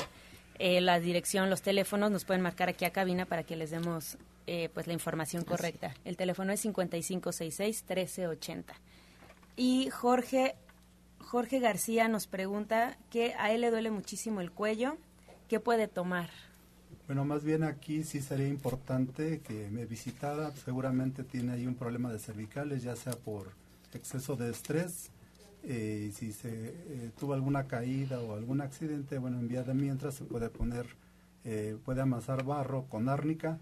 eh, 0.59 0.79
la 0.79 0.99
dirección, 0.99 1.49
los 1.49 1.61
teléfonos, 1.61 2.09
nos 2.09 2.23
pueden 2.25 2.41
marcar 2.41 2.69
aquí 2.69 2.85
a 2.85 2.91
cabina 2.91 3.25
para 3.25 3.43
que 3.43 3.57
les 3.57 3.71
demos 3.71 4.17
eh, 4.47 4.69
pues 4.73 4.87
la 4.87 4.93
información 4.93 5.43
correcta. 5.43 5.93
El 6.05 6.15
teléfono 6.17 6.53
es 6.53 6.65
5566-1380. 6.65 8.63
Y 9.57 9.89
Jorge, 9.89 10.55
Jorge 11.19 11.59
García 11.59 12.07
nos 12.07 12.27
pregunta 12.27 12.97
que 13.09 13.33
a 13.37 13.51
él 13.51 13.59
le 13.61 13.71
duele 13.71 13.91
muchísimo 13.91 14.39
el 14.39 14.51
cuello, 14.51 14.97
¿qué 15.49 15.59
puede 15.59 15.87
tomar? 15.87 16.29
Bueno, 17.11 17.25
más 17.25 17.43
bien 17.43 17.63
aquí 17.63 18.05
sí 18.05 18.21
sería 18.21 18.47
importante 18.47 19.41
que 19.41 19.69
me 19.69 19.85
visitara. 19.85 20.55
Seguramente 20.55 21.25
tiene 21.25 21.51
ahí 21.51 21.67
un 21.67 21.75
problema 21.75 22.09
de 22.09 22.19
cervicales, 22.19 22.83
ya 22.83 22.95
sea 22.95 23.11
por 23.11 23.51
exceso 23.93 24.37
de 24.37 24.49
estrés. 24.49 25.09
Eh, 25.63 26.13
si 26.15 26.31
se 26.31 26.69
eh, 26.69 27.11
tuvo 27.19 27.33
alguna 27.33 27.67
caída 27.67 28.21
o 28.21 28.33
algún 28.33 28.61
accidente, 28.61 29.17
bueno, 29.17 29.39
en 29.39 29.49
vía 29.49 29.63
de 29.63 29.73
mientras 29.73 30.15
se 30.15 30.23
puede 30.23 30.49
poner, 30.49 30.85
eh, 31.43 31.75
puede 31.83 31.99
amasar 31.99 32.45
barro 32.45 32.85
con 32.87 33.09
árnica 33.09 33.59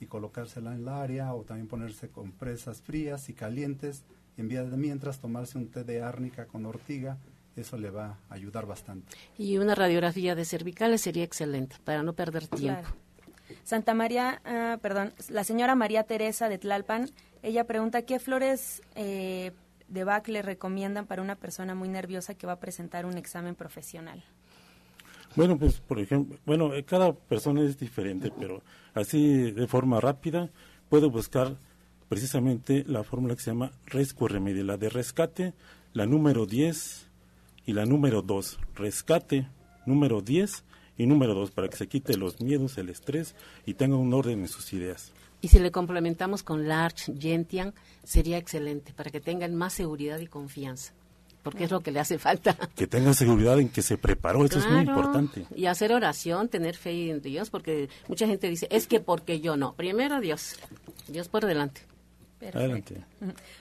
y 0.00 0.06
colocársela 0.06 0.74
en 0.74 0.80
el 0.80 0.88
área 0.88 1.32
o 1.34 1.42
también 1.42 1.68
ponerse 1.68 2.08
compresas 2.08 2.82
frías 2.82 3.28
y 3.28 3.32
calientes. 3.32 4.02
En 4.36 4.48
vía 4.48 4.64
de 4.64 4.76
mientras 4.76 5.20
tomarse 5.20 5.56
un 5.56 5.68
té 5.68 5.84
de 5.84 6.02
árnica 6.02 6.46
con 6.46 6.66
ortiga 6.66 7.16
eso 7.60 7.76
le 7.76 7.90
va 7.90 8.18
a 8.28 8.34
ayudar 8.34 8.66
bastante. 8.66 9.16
Y 9.36 9.58
una 9.58 9.74
radiografía 9.74 10.34
de 10.34 10.44
cervicales 10.44 11.02
sería 11.02 11.24
excelente 11.24 11.76
para 11.84 12.02
no 12.02 12.12
perder 12.12 12.46
tiempo. 12.46 12.88
Santa 13.64 13.94
María, 13.94 14.40
ah, 14.44 14.78
perdón, 14.80 15.12
la 15.28 15.44
señora 15.44 15.74
María 15.74 16.04
Teresa 16.04 16.48
de 16.48 16.58
Tlalpan, 16.58 17.10
ella 17.42 17.64
pregunta 17.64 18.02
qué 18.02 18.18
flores 18.18 18.82
eh, 18.94 19.52
de 19.88 20.04
Bach 20.04 20.28
le 20.28 20.42
recomiendan 20.42 21.06
para 21.06 21.22
una 21.22 21.36
persona 21.36 21.74
muy 21.74 21.88
nerviosa 21.88 22.34
que 22.34 22.46
va 22.46 22.54
a 22.54 22.60
presentar 22.60 23.06
un 23.06 23.16
examen 23.16 23.54
profesional. 23.54 24.22
Bueno, 25.36 25.58
pues 25.58 25.80
por 25.80 25.98
ejemplo, 26.00 26.38
bueno, 26.46 26.74
eh, 26.74 26.84
cada 26.84 27.12
persona 27.12 27.62
es 27.62 27.78
diferente, 27.78 28.32
pero 28.38 28.62
así 28.94 29.52
de 29.52 29.66
forma 29.66 30.00
rápida 30.00 30.50
puedo 30.88 31.10
buscar 31.10 31.56
precisamente 32.08 32.84
la 32.86 33.04
fórmula 33.04 33.34
que 33.34 33.42
se 33.42 33.50
llama 33.50 33.72
Rescue 33.86 34.28
Remedy, 34.28 34.62
la 34.62 34.76
de 34.76 34.88
rescate, 34.88 35.54
la 35.92 36.06
número 36.06 36.46
10, 36.46 37.07
y 37.68 37.74
la 37.74 37.84
número 37.84 38.22
dos, 38.22 38.58
rescate, 38.74 39.46
número 39.84 40.22
10 40.22 40.64
y 40.96 41.04
número 41.04 41.34
dos, 41.34 41.50
para 41.50 41.68
que 41.68 41.76
se 41.76 41.86
quite 41.86 42.16
los 42.16 42.40
miedos, 42.40 42.78
el 42.78 42.88
estrés 42.88 43.34
y 43.66 43.74
tenga 43.74 43.96
un 43.96 44.14
orden 44.14 44.40
en 44.40 44.48
sus 44.48 44.72
ideas. 44.72 45.12
Y 45.42 45.48
si 45.48 45.58
le 45.58 45.70
complementamos 45.70 46.42
con 46.42 46.66
Larch, 46.66 47.12
Gentian, 47.20 47.74
sería 48.04 48.38
excelente, 48.38 48.94
para 48.94 49.10
que 49.10 49.20
tengan 49.20 49.54
más 49.54 49.74
seguridad 49.74 50.18
y 50.18 50.26
confianza 50.26 50.94
porque 51.42 51.64
es 51.64 51.70
lo 51.70 51.80
que 51.80 51.92
le 51.92 52.00
hace 52.00 52.18
falta. 52.18 52.54
Que 52.74 52.86
tenga 52.86 53.14
seguridad 53.14 53.58
en 53.58 53.70
que 53.70 53.80
se 53.80 53.96
preparó, 53.96 54.44
eso 54.44 54.58
es 54.58 54.66
muy 54.66 54.80
importante. 54.80 55.46
Y 55.54 55.64
hacer 55.64 55.92
oración, 55.92 56.48
tener 56.48 56.76
fe 56.76 57.10
en 57.10 57.22
Dios, 57.22 57.48
porque 57.48 57.88
mucha 58.06 58.26
gente 58.26 58.50
dice, 58.50 58.68
es 58.70 58.86
que 58.86 59.00
porque 59.00 59.40
yo 59.40 59.56
no. 59.56 59.72
Primero 59.72 60.20
Dios, 60.20 60.56
Dios 61.06 61.28
por 61.28 61.46
delante. 61.46 61.87
Adelante. 62.40 63.04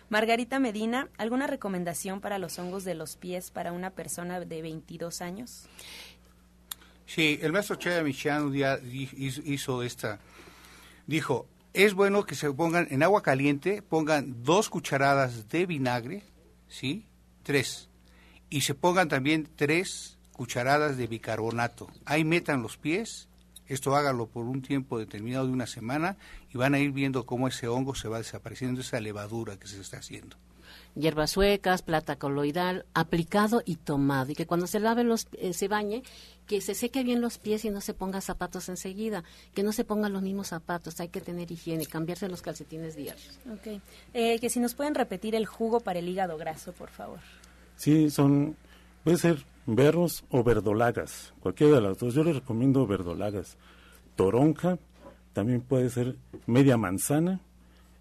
Margarita 0.10 0.60
Medina, 0.60 1.10
¿alguna 1.18 1.48
recomendación 1.48 2.22
para 2.22 2.38
los 2.38 2.60
hongos 2.60 2.84
de 2.84 2.96
los 2.96 3.16
pies 3.16 3.52
para 3.52 3.72
una 3.72 3.92
persona 3.92 4.40
de 4.40 4.62
22 4.62 5.22
años? 5.22 5.68
Sí, 7.06 7.40
el 7.42 7.54
maestro 7.54 7.78
Chaya 7.78 8.04
Michan 8.04 8.54
hizo 8.54 9.82
esta, 9.82 10.20
dijo, 11.08 11.48
es 11.74 11.94
bueno 11.94 12.26
que 12.26 12.36
se 12.36 12.52
pongan 12.52 12.88
en 12.92 13.02
agua 13.04 13.22
caliente, 13.22 13.82
pongan 13.82 14.44
dos 14.44 14.70
cucharadas 14.70 15.48
de 15.50 15.66
vinagre, 15.66 16.24
¿sí? 16.68 17.06
Tres. 17.44 17.90
Y 18.50 18.62
se 18.62 18.76
pongan 18.76 19.10
también 19.10 19.48
tres 19.56 20.18
cucharadas 20.32 20.98
de 20.98 21.08
bicarbonato. 21.08 21.88
Ahí 22.06 22.24
metan 22.24 22.62
los 22.62 22.78
pies 22.78 23.28
esto 23.68 23.96
hágalo 23.96 24.28
por 24.28 24.46
un 24.46 24.62
tiempo 24.62 25.00
determinado 25.00 25.48
de 25.48 25.54
una 25.54 25.68
semana 25.68 26.18
y 26.54 26.58
van 26.58 26.74
a 26.74 26.80
ir 26.80 26.92
viendo 26.92 27.26
cómo 27.26 27.48
ese 27.48 27.68
hongo 27.68 27.96
se 27.96 28.08
va 28.08 28.18
desapareciendo, 28.18 28.82
esa 28.82 29.00
levadura 29.00 29.58
que 29.58 29.68
se 29.68 29.80
está 29.80 29.98
haciendo. 29.98 30.38
Hierbas 30.96 31.32
suecas, 31.32 31.84
plata 31.84 32.16
coloidal, 32.16 32.86
aplicado 32.94 33.62
y 33.66 33.76
tomado. 33.76 34.32
Y 34.32 34.36
que 34.36 34.48
cuando 34.48 34.66
se 34.66 34.80
lave 34.80 35.04
los, 35.04 35.28
eh, 35.34 35.54
se 35.54 35.68
bañe, 35.68 36.02
que 36.48 36.60
se 36.60 36.74
seque 36.74 37.04
bien 37.04 37.22
los 37.22 37.38
pies 37.38 37.66
y 37.66 37.70
no 37.70 37.82
se 37.82 37.94
ponga 37.94 38.20
zapatos 38.20 38.68
enseguida, 38.68 39.24
que 39.54 39.64
no 39.64 39.74
se 39.74 39.84
pongan 39.84 40.14
los 40.14 40.24
mismos 40.24 40.48
zapatos, 40.48 41.00
hay 41.00 41.10
que 41.10 41.22
tener 41.22 41.52
higiene, 41.52 41.86
cambiarse 41.86 42.28
los 42.28 42.42
calcetines 42.42 42.96
diarios. 42.96 43.40
Ok. 43.52 43.80
Eh, 44.14 44.40
que 44.40 44.50
si 44.50 44.60
nos 44.60 44.74
pueden 44.74 44.96
repetir 44.96 45.36
el 45.36 45.46
jugo 45.46 45.82
para 45.82 46.00
el 46.00 46.10
hígado 46.10 46.38
graso, 46.38 46.74
por 46.74 46.90
favor. 46.90 47.20
Sí, 47.76 48.10
son, 48.10 48.56
puede 49.04 49.18
ser 49.18 49.46
berros 49.68 50.24
o 50.32 50.44
verdolagas, 50.44 51.34
cualquiera 51.42 51.76
de 51.76 51.82
las 51.82 52.00
dos. 52.00 52.16
Yo 52.16 52.24
les 52.24 52.36
recomiendo 52.36 52.88
verdolagas. 52.88 53.58
Toronja, 54.16 54.80
también 55.34 55.62
puede 55.62 55.90
ser 55.92 56.16
media 56.48 56.78
manzana 56.78 57.42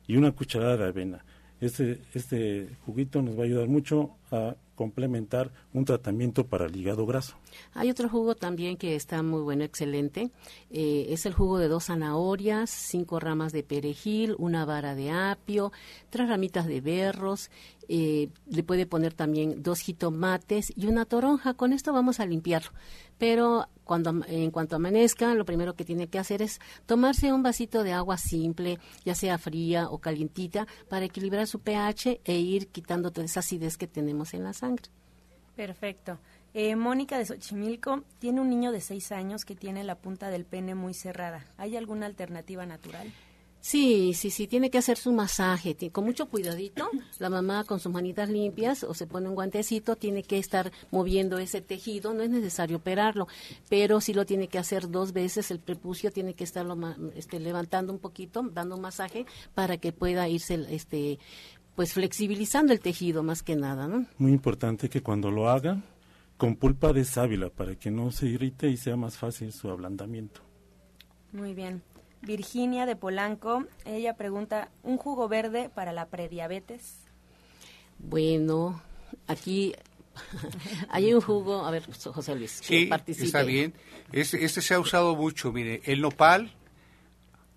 y 0.06 0.16
una 0.16 0.32
cucharada 0.32 0.76
de 0.78 0.84
avena. 0.86 1.24
Este, 1.60 2.00
este 2.14 2.68
juguito 2.86 3.20
nos 3.20 3.36
va 3.36 3.42
a 3.42 3.46
ayudar 3.46 3.68
mucho 3.68 4.10
a 4.30 4.56
complementar 4.76 5.50
un 5.72 5.84
tratamiento 5.84 6.46
para 6.46 6.66
el 6.66 6.76
hígado 6.76 7.06
graso. 7.06 7.36
Hay 7.72 7.90
otro 7.90 8.08
jugo 8.08 8.34
también 8.34 8.76
que 8.76 8.94
está 8.94 9.22
muy 9.22 9.40
bueno, 9.40 9.64
excelente. 9.64 10.30
Eh, 10.70 11.06
es 11.08 11.26
el 11.26 11.32
jugo 11.32 11.58
de 11.58 11.68
dos 11.68 11.86
zanahorias, 11.86 12.70
cinco 12.70 13.18
ramas 13.18 13.52
de 13.52 13.62
perejil, 13.62 14.36
una 14.38 14.64
vara 14.64 14.94
de 14.94 15.10
apio, 15.10 15.72
tres 16.10 16.28
ramitas 16.28 16.66
de 16.66 16.80
berros. 16.80 17.50
Eh, 17.88 18.28
le 18.50 18.62
puede 18.64 18.84
poner 18.84 19.14
también 19.14 19.62
dos 19.62 19.80
jitomates 19.80 20.72
y 20.76 20.86
una 20.86 21.04
toronja. 21.04 21.54
Con 21.54 21.72
esto 21.72 21.92
vamos 21.92 22.20
a 22.20 22.26
limpiarlo. 22.26 22.70
Pero 23.18 23.68
cuando 23.84 24.12
en 24.26 24.50
cuanto 24.50 24.76
amanezca, 24.76 25.32
lo 25.34 25.46
primero 25.46 25.74
que 25.74 25.84
tiene 25.84 26.08
que 26.08 26.18
hacer 26.18 26.42
es 26.42 26.60
tomarse 26.84 27.32
un 27.32 27.42
vasito 27.42 27.82
de 27.82 27.92
agua 27.92 28.18
simple, 28.18 28.78
ya 29.04 29.14
sea 29.14 29.38
fría 29.38 29.88
o 29.88 29.98
calientita, 29.98 30.66
para 30.88 31.06
equilibrar 31.06 31.46
su 31.46 31.60
pH 31.60 32.20
e 32.24 32.38
ir 32.38 32.66
quitando 32.68 33.12
toda 33.12 33.24
esa 33.24 33.40
acidez 33.40 33.78
que 33.78 33.86
tenemos 33.86 34.15
en 34.34 34.44
la 34.44 34.52
sangre. 34.52 34.86
Perfecto. 35.54 36.18
Eh, 36.54 36.76
Mónica 36.76 37.18
de 37.18 37.26
Xochimilco 37.26 38.02
tiene 38.18 38.40
un 38.40 38.48
niño 38.48 38.72
de 38.72 38.80
seis 38.80 39.12
años 39.12 39.44
que 39.44 39.54
tiene 39.54 39.84
la 39.84 39.94
punta 39.96 40.30
del 40.30 40.44
pene 40.44 40.74
muy 40.74 40.94
cerrada. 40.94 41.44
¿Hay 41.58 41.76
alguna 41.76 42.06
alternativa 42.06 42.64
natural? 42.66 43.12
Sí, 43.66 44.14
sí, 44.14 44.30
sí, 44.30 44.46
tiene 44.46 44.70
que 44.70 44.78
hacer 44.78 44.96
su 44.96 45.10
masaje, 45.10 45.76
con 45.90 46.04
mucho 46.04 46.28
cuidadito. 46.28 46.88
La 47.18 47.28
mamá 47.28 47.64
con 47.64 47.80
sus 47.80 47.90
manitas 47.90 48.28
limpias 48.28 48.84
o 48.84 48.94
se 48.94 49.08
pone 49.08 49.28
un 49.28 49.34
guantecito, 49.34 49.96
tiene 49.96 50.22
que 50.22 50.38
estar 50.38 50.70
moviendo 50.92 51.38
ese 51.38 51.62
tejido, 51.62 52.14
no 52.14 52.22
es 52.22 52.30
necesario 52.30 52.76
operarlo, 52.76 53.26
pero 53.68 54.00
sí 54.00 54.14
lo 54.14 54.24
tiene 54.24 54.46
que 54.46 54.58
hacer 54.58 54.88
dos 54.88 55.12
veces, 55.12 55.50
el 55.50 55.58
prepucio 55.58 56.12
tiene 56.12 56.34
que 56.34 56.44
estarlo 56.44 56.78
este, 57.16 57.40
levantando 57.40 57.92
un 57.92 57.98
poquito, 57.98 58.42
dando 58.54 58.76
un 58.76 58.82
masaje 58.82 59.26
para 59.56 59.78
que 59.78 59.90
pueda 59.90 60.28
irse 60.28 60.64
este, 60.70 61.18
pues 61.76 61.92
flexibilizando 61.92 62.72
el 62.72 62.80
tejido 62.80 63.22
más 63.22 63.42
que 63.42 63.54
nada, 63.54 63.86
¿no? 63.86 64.06
Muy 64.16 64.32
importante 64.32 64.88
que 64.88 65.02
cuando 65.02 65.30
lo 65.30 65.50
haga 65.50 65.82
con 66.38 66.56
pulpa 66.56 66.92
de 66.92 67.04
sábila 67.04 67.50
para 67.50 67.76
que 67.76 67.90
no 67.90 68.10
se 68.10 68.26
irrite 68.26 68.68
y 68.68 68.78
sea 68.78 68.96
más 68.96 69.18
fácil 69.18 69.52
su 69.52 69.68
ablandamiento. 69.68 70.40
Muy 71.32 71.54
bien. 71.54 71.82
Virginia 72.22 72.86
de 72.86 72.96
Polanco, 72.96 73.66
ella 73.84 74.14
pregunta, 74.14 74.70
¿un 74.82 74.96
jugo 74.96 75.28
verde 75.28 75.68
para 75.68 75.92
la 75.92 76.06
prediabetes? 76.06 76.94
Bueno, 77.98 78.82
aquí 79.26 79.74
hay 80.88 81.12
un 81.12 81.20
jugo, 81.20 81.66
a 81.66 81.70
ver, 81.70 81.84
José 81.84 82.34
Luis, 82.34 82.58
sí, 82.62 82.88
está 83.06 83.42
bien. 83.42 83.74
Este, 84.12 84.42
este, 84.42 84.62
se 84.62 84.74
ha 84.74 84.80
usado 84.80 85.14
mucho, 85.14 85.52
mire, 85.52 85.82
el 85.84 86.00
nopal, 86.00 86.52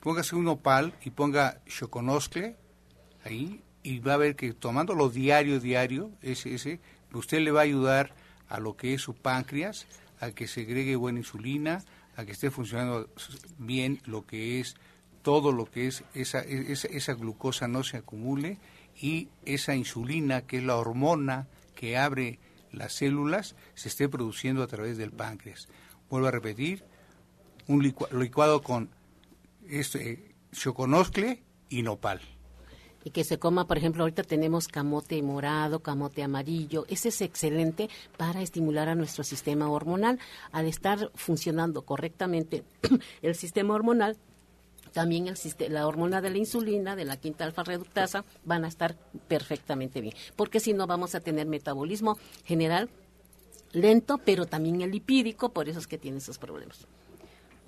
póngase 0.01 0.35
un 0.35 0.43
nopal 0.43 0.93
y 1.05 1.09
ponga 1.11 1.61
choconoscle 1.65 2.57
ahí 3.23 3.63
y 3.83 3.99
va 3.99 4.15
a 4.15 4.17
ver 4.17 4.35
que 4.35 4.53
tomándolo 4.53 5.09
diario, 5.09 5.59
diario, 5.59 6.11
ese, 6.21 6.53
ese, 6.53 6.79
usted 7.13 7.39
le 7.39 7.51
va 7.51 7.61
a 7.61 7.63
ayudar 7.63 8.13
a 8.47 8.59
lo 8.59 8.75
que 8.75 8.93
es 8.93 9.01
su 9.01 9.15
páncreas, 9.15 9.87
a 10.19 10.31
que 10.31 10.47
segregue 10.47 10.95
buena 10.95 11.19
insulina, 11.19 11.83
a 12.15 12.25
que 12.25 12.33
esté 12.33 12.51
funcionando 12.51 13.09
bien 13.57 14.01
lo 14.05 14.25
que 14.25 14.59
es 14.59 14.75
todo 15.21 15.51
lo 15.51 15.65
que 15.65 15.87
es 15.87 16.03
esa, 16.13 16.39
esa, 16.39 17.13
glucosa 17.13 17.67
no 17.67 17.83
se 17.83 17.97
acumule 17.97 18.57
y 18.99 19.27
esa 19.45 19.75
insulina, 19.75 20.41
que 20.41 20.57
es 20.57 20.63
la 20.63 20.75
hormona 20.75 21.47
que 21.75 21.97
abre 21.97 22.39
las 22.71 22.93
células, 22.93 23.55
se 23.75 23.89
esté 23.89 24.09
produciendo 24.09 24.63
a 24.63 24.67
través 24.67 24.97
del 24.97 25.11
páncreas. 25.11 25.67
Vuelvo 26.09 26.27
a 26.27 26.31
repetir, 26.31 26.83
un 27.67 27.83
licuado 27.83 28.61
con 28.61 28.89
este, 29.67 30.33
choconoscle 30.51 31.43
y 31.69 31.83
nopal 31.83 32.21
y 33.03 33.11
que 33.11 33.23
se 33.23 33.39
coma, 33.39 33.65
por 33.65 33.77
ejemplo, 33.77 34.03
ahorita 34.03 34.23
tenemos 34.23 34.67
camote 34.67 35.21
morado, 35.21 35.79
camote 35.79 36.23
amarillo. 36.23 36.85
Ese 36.89 37.09
es 37.09 37.21
excelente 37.21 37.89
para 38.17 38.41
estimular 38.41 38.89
a 38.89 38.95
nuestro 38.95 39.23
sistema 39.23 39.69
hormonal. 39.69 40.19
Al 40.51 40.65
estar 40.65 41.11
funcionando 41.15 41.83
correctamente 41.83 42.63
el 43.21 43.35
sistema 43.35 43.73
hormonal, 43.73 44.17
también 44.91 45.31
la 45.69 45.87
hormona 45.87 46.21
de 46.21 46.29
la 46.31 46.37
insulina, 46.37 46.95
de 46.95 47.05
la 47.05 47.17
quinta 47.17 47.45
alfa 47.45 47.63
reductasa, 47.63 48.25
van 48.43 48.65
a 48.65 48.67
estar 48.67 48.95
perfectamente 49.27 50.01
bien. 50.01 50.15
Porque 50.35 50.59
si 50.59 50.73
no, 50.73 50.87
vamos 50.87 51.15
a 51.15 51.19
tener 51.19 51.47
metabolismo 51.47 52.17
general 52.43 52.89
lento, 53.71 54.17
pero 54.17 54.45
también 54.45 54.81
el 54.81 54.91
lipídico, 54.91 55.49
por 55.49 55.69
eso 55.69 55.79
es 55.79 55.87
que 55.87 55.97
tiene 55.97 56.17
esos 56.17 56.39
problemas. 56.39 56.87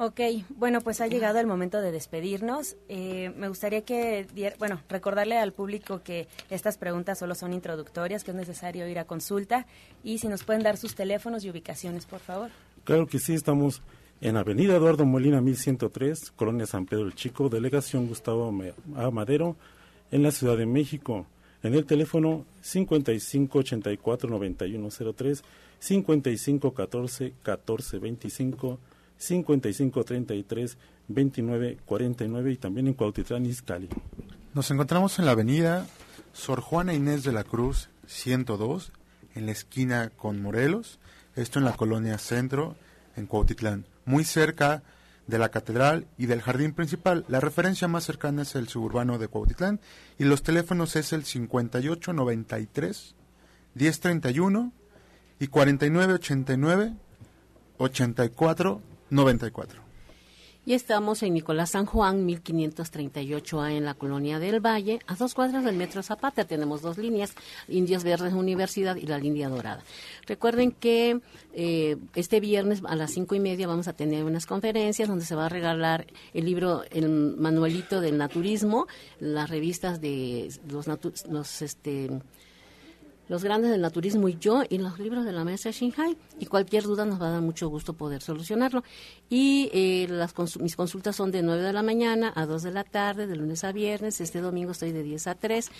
Ok, 0.03 0.19
bueno, 0.57 0.81
pues 0.81 0.99
ha 0.99 1.05
llegado 1.05 1.39
el 1.39 1.45
momento 1.45 1.79
de 1.79 1.91
despedirnos. 1.91 2.75
Eh, 2.89 3.31
me 3.37 3.49
gustaría 3.49 3.81
que, 3.81 4.25
bueno, 4.57 4.81
recordarle 4.89 5.37
al 5.37 5.53
público 5.53 6.01
que 6.01 6.27
estas 6.49 6.79
preguntas 6.79 7.19
solo 7.19 7.35
son 7.35 7.53
introductorias, 7.53 8.23
que 8.23 8.31
es 8.31 8.37
necesario 8.37 8.87
ir 8.87 8.97
a 8.97 9.05
consulta 9.05 9.67
y 10.03 10.17
si 10.17 10.27
nos 10.27 10.43
pueden 10.43 10.63
dar 10.63 10.77
sus 10.77 10.95
teléfonos 10.95 11.45
y 11.45 11.51
ubicaciones, 11.51 12.07
por 12.07 12.19
favor. 12.19 12.49
Claro 12.83 13.05
que 13.05 13.19
sí, 13.19 13.35
estamos 13.35 13.83
en 14.21 14.37
Avenida 14.37 14.75
Eduardo 14.75 15.05
Molina 15.05 15.39
1103, 15.39 16.31
Colonia 16.31 16.65
San 16.65 16.87
Pedro 16.87 17.05
el 17.05 17.13
Chico, 17.13 17.47
Delegación 17.47 18.07
Gustavo 18.07 18.51
Madero, 19.11 19.55
en 20.09 20.23
la 20.23 20.31
Ciudad 20.31 20.57
de 20.57 20.65
México. 20.65 21.27
En 21.61 21.75
el 21.75 21.85
teléfono 21.85 22.47
5584-9103, 22.63 25.43
5514-1425 25.79 28.79
5533 29.22 30.78
2949 31.07 32.51
y 32.51 32.57
también 32.57 32.88
en 32.88 32.93
Cuautitlán 32.95 33.45
Izcalli. 33.45 33.88
Nos 34.53 34.72
encontramos 34.72 35.19
en 35.19 35.26
la 35.26 35.32
avenida 35.32 35.86
Sor 36.34 36.61
Juana 36.61 36.93
Inés 36.93 37.24
de 37.24 37.32
la 37.32 37.43
Cruz 37.43 37.89
102 38.07 38.91
en 39.36 39.45
la 39.45 39.51
esquina 39.51 40.09
con 40.09 40.41
Morelos, 40.41 40.99
esto 41.36 41.59
en 41.59 41.65
la 41.65 41.74
colonia 41.74 42.17
Centro 42.17 42.76
en 43.15 43.28
Cuautitlán, 43.28 43.86
muy 44.05 44.24
cerca 44.24 44.82
de 45.28 45.38
la 45.38 45.49
catedral 45.49 46.07
y 46.17 46.26
del 46.26 46.41
jardín 46.41 46.74
principal. 46.74 47.24
La 47.28 47.39
referencia 47.39 47.88
más 47.88 48.03
cercana 48.03 48.41
es 48.41 48.55
el 48.55 48.67
suburbano 48.67 49.19
de 49.19 49.28
Cuautitlán 49.28 49.80
y 50.17 50.24
los 50.24 50.41
teléfonos 50.41 50.95
es 50.95 51.13
el 51.13 51.26
5893 51.26 53.15
1031 53.76 54.74
y 55.39 55.47
4989 55.47 56.93
84 57.78 58.82
94. 59.12 59.91
Y 60.64 60.74
estamos 60.74 61.24
en 61.24 61.34
Nicolás 61.34 61.72
San 61.72 61.88
Juan, 61.88 62.28
1538A 62.28 63.72
en 63.72 63.84
la 63.84 63.95
colonia 63.95 64.38
del 64.38 64.64
Valle, 64.64 64.99
a 65.07 65.16
dos 65.16 65.34
cuadras 65.34 65.66
del 65.66 65.76
Metro 65.76 66.03
Zapata. 66.03 66.45
Tenemos 66.45 66.84
dos 66.84 66.99
líneas, 66.99 67.34
Indios 67.68 68.03
Verdes 68.03 68.34
Universidad 68.34 68.95
y 68.95 69.07
la 69.07 69.18
línea 69.18 69.49
dorada. 69.49 69.84
Recuerden 70.28 70.72
que 70.72 71.20
eh, 71.53 71.97
este 72.14 72.39
viernes 72.39 72.84
a 72.86 72.95
las 72.95 73.12
cinco 73.12 73.34
y 73.34 73.39
media 73.39 73.66
vamos 73.68 73.88
a 73.88 73.93
tener 73.93 74.24
unas 74.24 74.45
conferencias 74.45 75.09
donde 75.09 75.26
se 75.26 75.34
va 75.34 75.47
a 75.47 75.49
regalar 75.49 76.05
el 76.36 76.45
libro, 76.45 76.84
el 76.91 77.09
manualito 77.09 77.99
del 77.99 78.20
naturismo, 78.20 78.86
las 79.20 79.49
revistas 79.49 79.99
de 79.99 80.53
los, 80.70 80.86
los 81.28 81.62
este, 81.64 82.22
los 83.32 83.45
grandes 83.45 83.71
del 83.71 83.79
naturismo 83.79 84.27
y 84.27 84.38
yo 84.38 84.63
y 84.67 84.77
los 84.77 84.99
libros 84.99 85.23
de 85.23 85.32
la 85.32 85.45
maestra 85.45 85.71
Shinhai. 85.71 86.17
Y 86.38 86.47
cualquier 86.47 86.84
duda 86.84 87.05
nos 87.05 87.21
va 87.21 87.29
a 87.29 87.32
dar 87.32 87.41
mucho 87.41 87.69
gusto 87.69 87.93
poder 87.93 88.21
solucionarlo. 88.21 88.84
Y 89.29 89.69
eh, 89.73 90.07
las 90.09 90.34
mis 90.59 90.75
consultas 90.75 91.15
son 91.15 91.32
de 91.32 91.41
9 91.41 91.63
de 91.63 91.71
la 91.71 91.82
mañana 91.82 92.34
a 92.36 92.45
2 92.45 92.61
de 92.61 92.71
la 92.71 92.84
tarde, 92.84 93.27
de 93.27 93.38
lunes 93.38 93.63
a 93.63 93.71
viernes. 93.71 94.19
Este 94.19 94.41
domingo 94.41 94.71
estoy 94.73 94.91
de 94.91 95.01
10 95.01 95.27
a 95.27 95.36
3. 95.36 95.71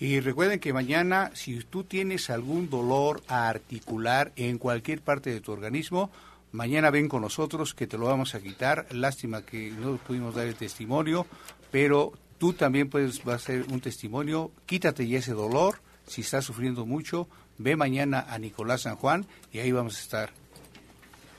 Y 0.00 0.20
recuerden 0.20 0.60
que 0.60 0.72
mañana, 0.72 1.32
si 1.34 1.58
tú 1.64 1.82
tienes 1.82 2.30
algún 2.30 2.70
dolor 2.70 3.22
articular 3.26 4.32
en 4.36 4.58
cualquier 4.58 5.02
parte 5.02 5.30
de 5.30 5.40
tu 5.40 5.50
organismo, 5.50 6.10
mañana 6.52 6.90
ven 6.90 7.08
con 7.08 7.22
nosotros 7.22 7.74
que 7.74 7.88
te 7.88 7.98
lo 7.98 8.06
vamos 8.06 8.34
a 8.34 8.40
quitar. 8.40 8.86
Lástima 8.92 9.42
que 9.42 9.72
no 9.72 9.96
pudimos 9.96 10.36
dar 10.36 10.46
el 10.46 10.54
testimonio, 10.54 11.26
pero 11.72 12.12
tú 12.38 12.52
también 12.52 12.88
puedes 12.88 13.20
ser 13.38 13.66
un 13.70 13.80
testimonio. 13.80 14.52
Quítate 14.66 15.08
ya 15.08 15.18
ese 15.18 15.32
dolor. 15.32 15.80
Si 16.06 16.20
estás 16.20 16.44
sufriendo 16.44 16.86
mucho, 16.86 17.28
ve 17.58 17.74
mañana 17.74 18.24
a 18.28 18.38
Nicolás 18.38 18.82
San 18.82 18.96
Juan 18.96 19.26
y 19.52 19.58
ahí 19.58 19.72
vamos 19.72 19.96
a 19.96 20.00
estar. 20.00 20.30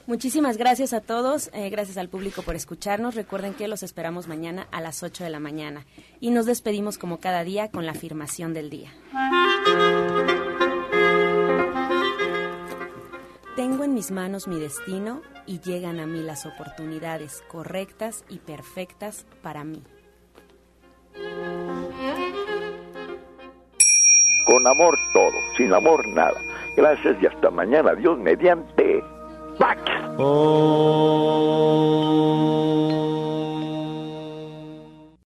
Muchísimas 0.09 0.57
gracias 0.57 0.93
a 0.93 1.01
todos, 1.01 1.51
eh, 1.53 1.69
gracias 1.69 1.99
al 1.99 2.09
público 2.09 2.41
por 2.41 2.55
escucharnos. 2.55 3.13
Recuerden 3.13 3.53
que 3.53 3.67
los 3.67 3.83
esperamos 3.83 4.27
mañana 4.27 4.67
a 4.71 4.81
las 4.81 5.03
8 5.03 5.23
de 5.23 5.29
la 5.29 5.39
mañana. 5.39 5.85
Y 6.19 6.31
nos 6.31 6.47
despedimos 6.47 6.97
como 6.97 7.19
cada 7.19 7.43
día 7.43 7.69
con 7.69 7.85
la 7.85 7.91
afirmación 7.91 8.55
del 8.55 8.71
día. 8.71 8.91
Tengo 13.55 13.83
en 13.83 13.93
mis 13.93 14.09
manos 14.09 14.47
mi 14.47 14.59
destino 14.59 15.21
y 15.45 15.59
llegan 15.59 15.99
a 15.99 16.07
mí 16.07 16.23
las 16.23 16.47
oportunidades 16.47 17.43
correctas 17.47 18.25
y 18.29 18.39
perfectas 18.39 19.27
para 19.43 19.63
mí. 19.63 19.83
Con 24.47 24.65
amor 24.65 24.97
todo, 25.13 25.35
sin 25.55 25.71
amor 25.71 26.07
nada. 26.07 26.41
Gracias 26.75 27.15
y 27.21 27.27
hasta 27.27 27.51
mañana. 27.51 27.93
Dios 27.93 28.17
mediante. 28.17 29.03
back. 29.59 29.77
Oh. 30.17 30.69